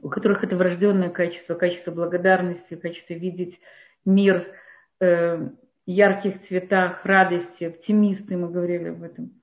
у 0.00 0.08
которых 0.08 0.42
это 0.42 0.56
врожденное 0.56 1.10
качество, 1.10 1.54
качество 1.54 1.90
благодарности, 1.90 2.76
качество 2.76 3.12
видеть 3.12 3.60
мир 4.06 4.46
э, 5.00 5.50
ярких 5.84 6.40
цветах, 6.48 7.04
радости, 7.04 7.64
оптимисты, 7.64 8.38
мы 8.38 8.48
говорили 8.48 8.88
об 8.88 9.02
этом. 9.02 9.38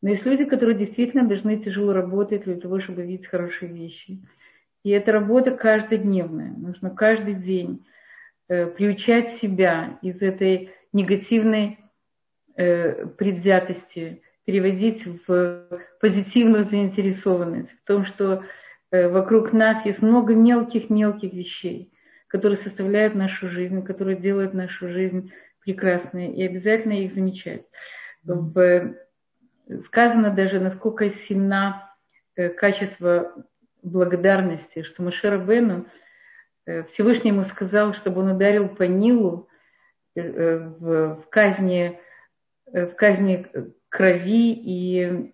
Но 0.00 0.08
есть 0.08 0.24
люди, 0.24 0.46
которые 0.46 0.78
действительно 0.78 1.28
должны 1.28 1.58
тяжело 1.58 1.92
работать 1.92 2.44
для 2.44 2.56
того, 2.56 2.80
чтобы 2.80 3.02
видеть 3.02 3.26
хорошие 3.26 3.70
вещи. 3.70 4.22
И 4.84 4.90
это 4.90 5.12
работа 5.12 5.50
каждодневная. 5.50 6.52
Нужно 6.56 6.90
каждый 6.90 7.34
день 7.34 7.86
э, 8.48 8.66
приучать 8.66 9.32
себя 9.36 9.98
из 10.02 10.20
этой 10.20 10.72
негативной 10.92 11.78
э, 12.56 13.06
предвзятости, 13.06 14.22
переводить 14.44 15.02
в 15.26 15.80
позитивную 16.00 16.66
заинтересованность, 16.66 17.70
в 17.70 17.86
том, 17.86 18.04
что 18.04 18.44
э, 18.90 19.08
вокруг 19.08 19.54
нас 19.54 19.84
есть 19.86 20.02
много 20.02 20.34
мелких-мелких 20.34 21.32
вещей, 21.32 21.90
которые 22.26 22.58
составляют 22.58 23.14
нашу 23.14 23.48
жизнь, 23.48 23.82
которые 23.82 24.18
делают 24.18 24.52
нашу 24.52 24.90
жизнь 24.90 25.32
прекрасной, 25.60 26.30
и 26.34 26.44
обязательно 26.44 27.04
их 27.04 27.14
замечать. 27.14 27.64
В, 28.22 28.94
сказано 29.86 30.30
даже, 30.30 30.60
насколько 30.60 31.08
сильна 31.08 31.90
качество 32.58 33.46
благодарности, 33.84 34.82
что 34.82 35.02
Машера 35.02 35.38
Бену 35.38 35.86
э, 36.66 36.84
Всевышний 36.84 37.30
ему 37.30 37.44
сказал, 37.44 37.94
чтобы 37.94 38.22
он 38.22 38.32
ударил 38.32 38.68
по 38.68 38.84
Нилу 38.84 39.48
э, 40.16 40.58
в, 40.58 41.16
в 41.16 41.28
казни, 41.28 42.00
э, 42.72 42.86
в 42.86 42.96
казни 42.96 43.46
крови 43.88 44.52
и, 44.52 45.32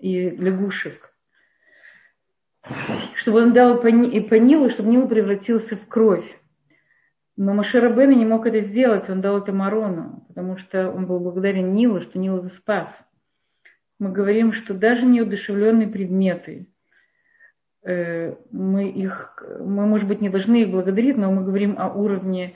и 0.00 0.30
лягушек. 0.30 1.12
Чтобы 3.16 3.42
он 3.42 3.52
дал 3.52 3.76
по, 3.76 3.82
по 3.82 4.34
Нилу, 4.34 4.70
чтобы 4.70 4.90
Нил 4.90 5.08
превратился 5.08 5.76
в 5.76 5.86
кровь. 5.88 6.38
Но 7.36 7.54
Машера 7.54 7.88
Бену 7.90 8.12
не 8.12 8.26
мог 8.26 8.46
это 8.46 8.60
сделать, 8.60 9.08
он 9.08 9.20
дал 9.20 9.38
это 9.38 9.52
Марону, 9.52 10.24
потому 10.28 10.58
что 10.58 10.90
он 10.90 11.06
был 11.06 11.20
благодарен 11.20 11.72
Нилу, 11.72 12.00
что 12.00 12.18
Нил 12.18 12.38
его 12.38 12.48
спас. 12.50 12.88
Мы 14.00 14.10
говорим, 14.10 14.52
что 14.52 14.74
даже 14.74 15.04
неудушевленные 15.04 15.88
предметы, 15.88 16.68
Э, 16.68 16.77
мы 17.84 18.90
их, 18.90 19.42
мы, 19.60 19.86
может 19.86 20.08
быть, 20.08 20.20
не 20.20 20.28
должны 20.28 20.62
их 20.62 20.70
благодарить, 20.70 21.16
но 21.16 21.30
мы 21.30 21.44
говорим 21.44 21.76
о 21.78 21.88
уровне 21.88 22.54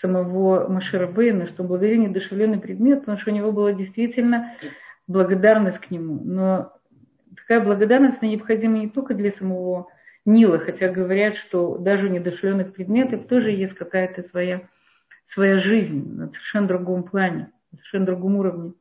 самого 0.00 0.68
Машера 0.68 1.06
Бейна, 1.06 1.46
что 1.46 1.62
благодарение 1.62 2.10
душевленный 2.10 2.58
предмет, 2.58 3.00
потому 3.00 3.18
что 3.18 3.30
у 3.30 3.34
него 3.34 3.52
была 3.52 3.72
действительно 3.72 4.52
благодарность 5.06 5.78
к 5.78 5.90
нему. 5.90 6.20
Но 6.24 6.72
такая 7.36 7.60
благодарность 7.60 8.20
необходима 8.22 8.78
не 8.78 8.88
только 8.88 9.14
для 9.14 9.32
самого 9.32 9.88
Нила, 10.26 10.58
хотя 10.58 10.88
говорят, 10.88 11.36
что 11.36 11.76
даже 11.76 12.06
у 12.06 12.10
недушевленных 12.10 12.72
предметов 12.72 13.26
тоже 13.26 13.50
есть 13.50 13.74
какая-то 13.74 14.22
своя, 14.22 14.62
своя 15.26 15.58
жизнь 15.58 16.16
на 16.16 16.28
совершенно 16.28 16.66
другом 16.66 17.02
плане, 17.02 17.50
на 17.70 17.78
совершенно 17.78 18.06
другом 18.06 18.36
уровне. 18.36 18.72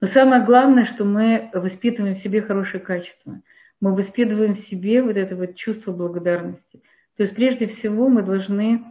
Но 0.00 0.06
самое 0.08 0.44
главное, 0.44 0.84
что 0.84 1.04
мы 1.04 1.50
воспитываем 1.54 2.16
в 2.16 2.20
себе 2.20 2.42
хорошие 2.42 2.80
качества. 2.80 3.40
Мы 3.80 3.94
воспитываем 3.94 4.54
в 4.54 4.60
себе 4.60 5.02
вот 5.02 5.16
это 5.16 5.36
вот 5.36 5.56
чувство 5.56 5.92
благодарности. 5.92 6.82
То 7.16 7.24
есть 7.24 7.34
прежде 7.34 7.66
всего 7.66 8.08
мы 8.08 8.22
должны 8.22 8.84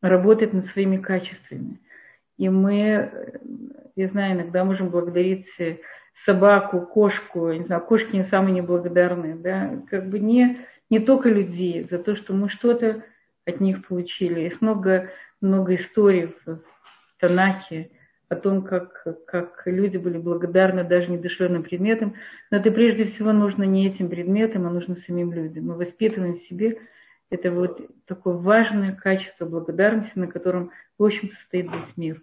работать 0.00 0.52
над 0.52 0.66
своими 0.66 0.98
качествами. 0.98 1.80
И 2.38 2.48
мы, 2.48 3.10
я 3.96 4.08
знаю, 4.08 4.34
иногда 4.34 4.64
можем 4.64 4.90
благодарить 4.90 5.48
собаку, 6.24 6.80
кошку, 6.80 7.52
не 7.52 7.64
знаю, 7.64 7.82
кошки 7.82 8.14
не 8.14 8.24
самые 8.24 8.54
неблагодарные, 8.54 9.34
да, 9.34 9.82
как 9.90 10.08
бы 10.08 10.18
не, 10.18 10.58
не 10.90 10.98
только 10.98 11.28
людей, 11.28 11.86
за 11.90 11.98
то, 11.98 12.16
что 12.16 12.32
мы 12.32 12.48
что-то 12.48 13.04
от 13.46 13.60
них 13.60 13.86
получили. 13.86 14.40
Есть 14.40 14.60
много, 14.60 15.10
много 15.40 15.74
историй 15.76 16.34
в 16.44 16.60
Танахе 17.18 17.90
о 18.28 18.36
том, 18.36 18.62
как, 18.62 19.06
как 19.26 19.62
люди 19.66 19.96
были 19.96 20.18
благодарны 20.18 20.82
даже 20.84 21.10
недушевленным 21.10 21.62
предметам. 21.62 22.14
Но 22.50 22.58
это 22.58 22.70
прежде 22.70 23.04
всего 23.04 23.32
нужно 23.32 23.62
не 23.62 23.86
этим 23.86 24.08
предметам, 24.08 24.66
а 24.66 24.70
нужно 24.70 24.96
самим 24.96 25.32
людям. 25.32 25.66
Мы 25.66 25.74
воспитываем 25.74 26.38
в 26.38 26.42
себе 26.42 26.78
это 27.30 27.50
вот 27.50 27.80
такое 28.06 28.34
важное 28.34 28.92
качество 28.92 29.46
благодарности, 29.46 30.18
на 30.18 30.26
котором, 30.26 30.70
в 30.98 31.04
общем, 31.04 31.30
состоит 31.30 31.66
весь 31.66 31.96
мир. 31.96 32.22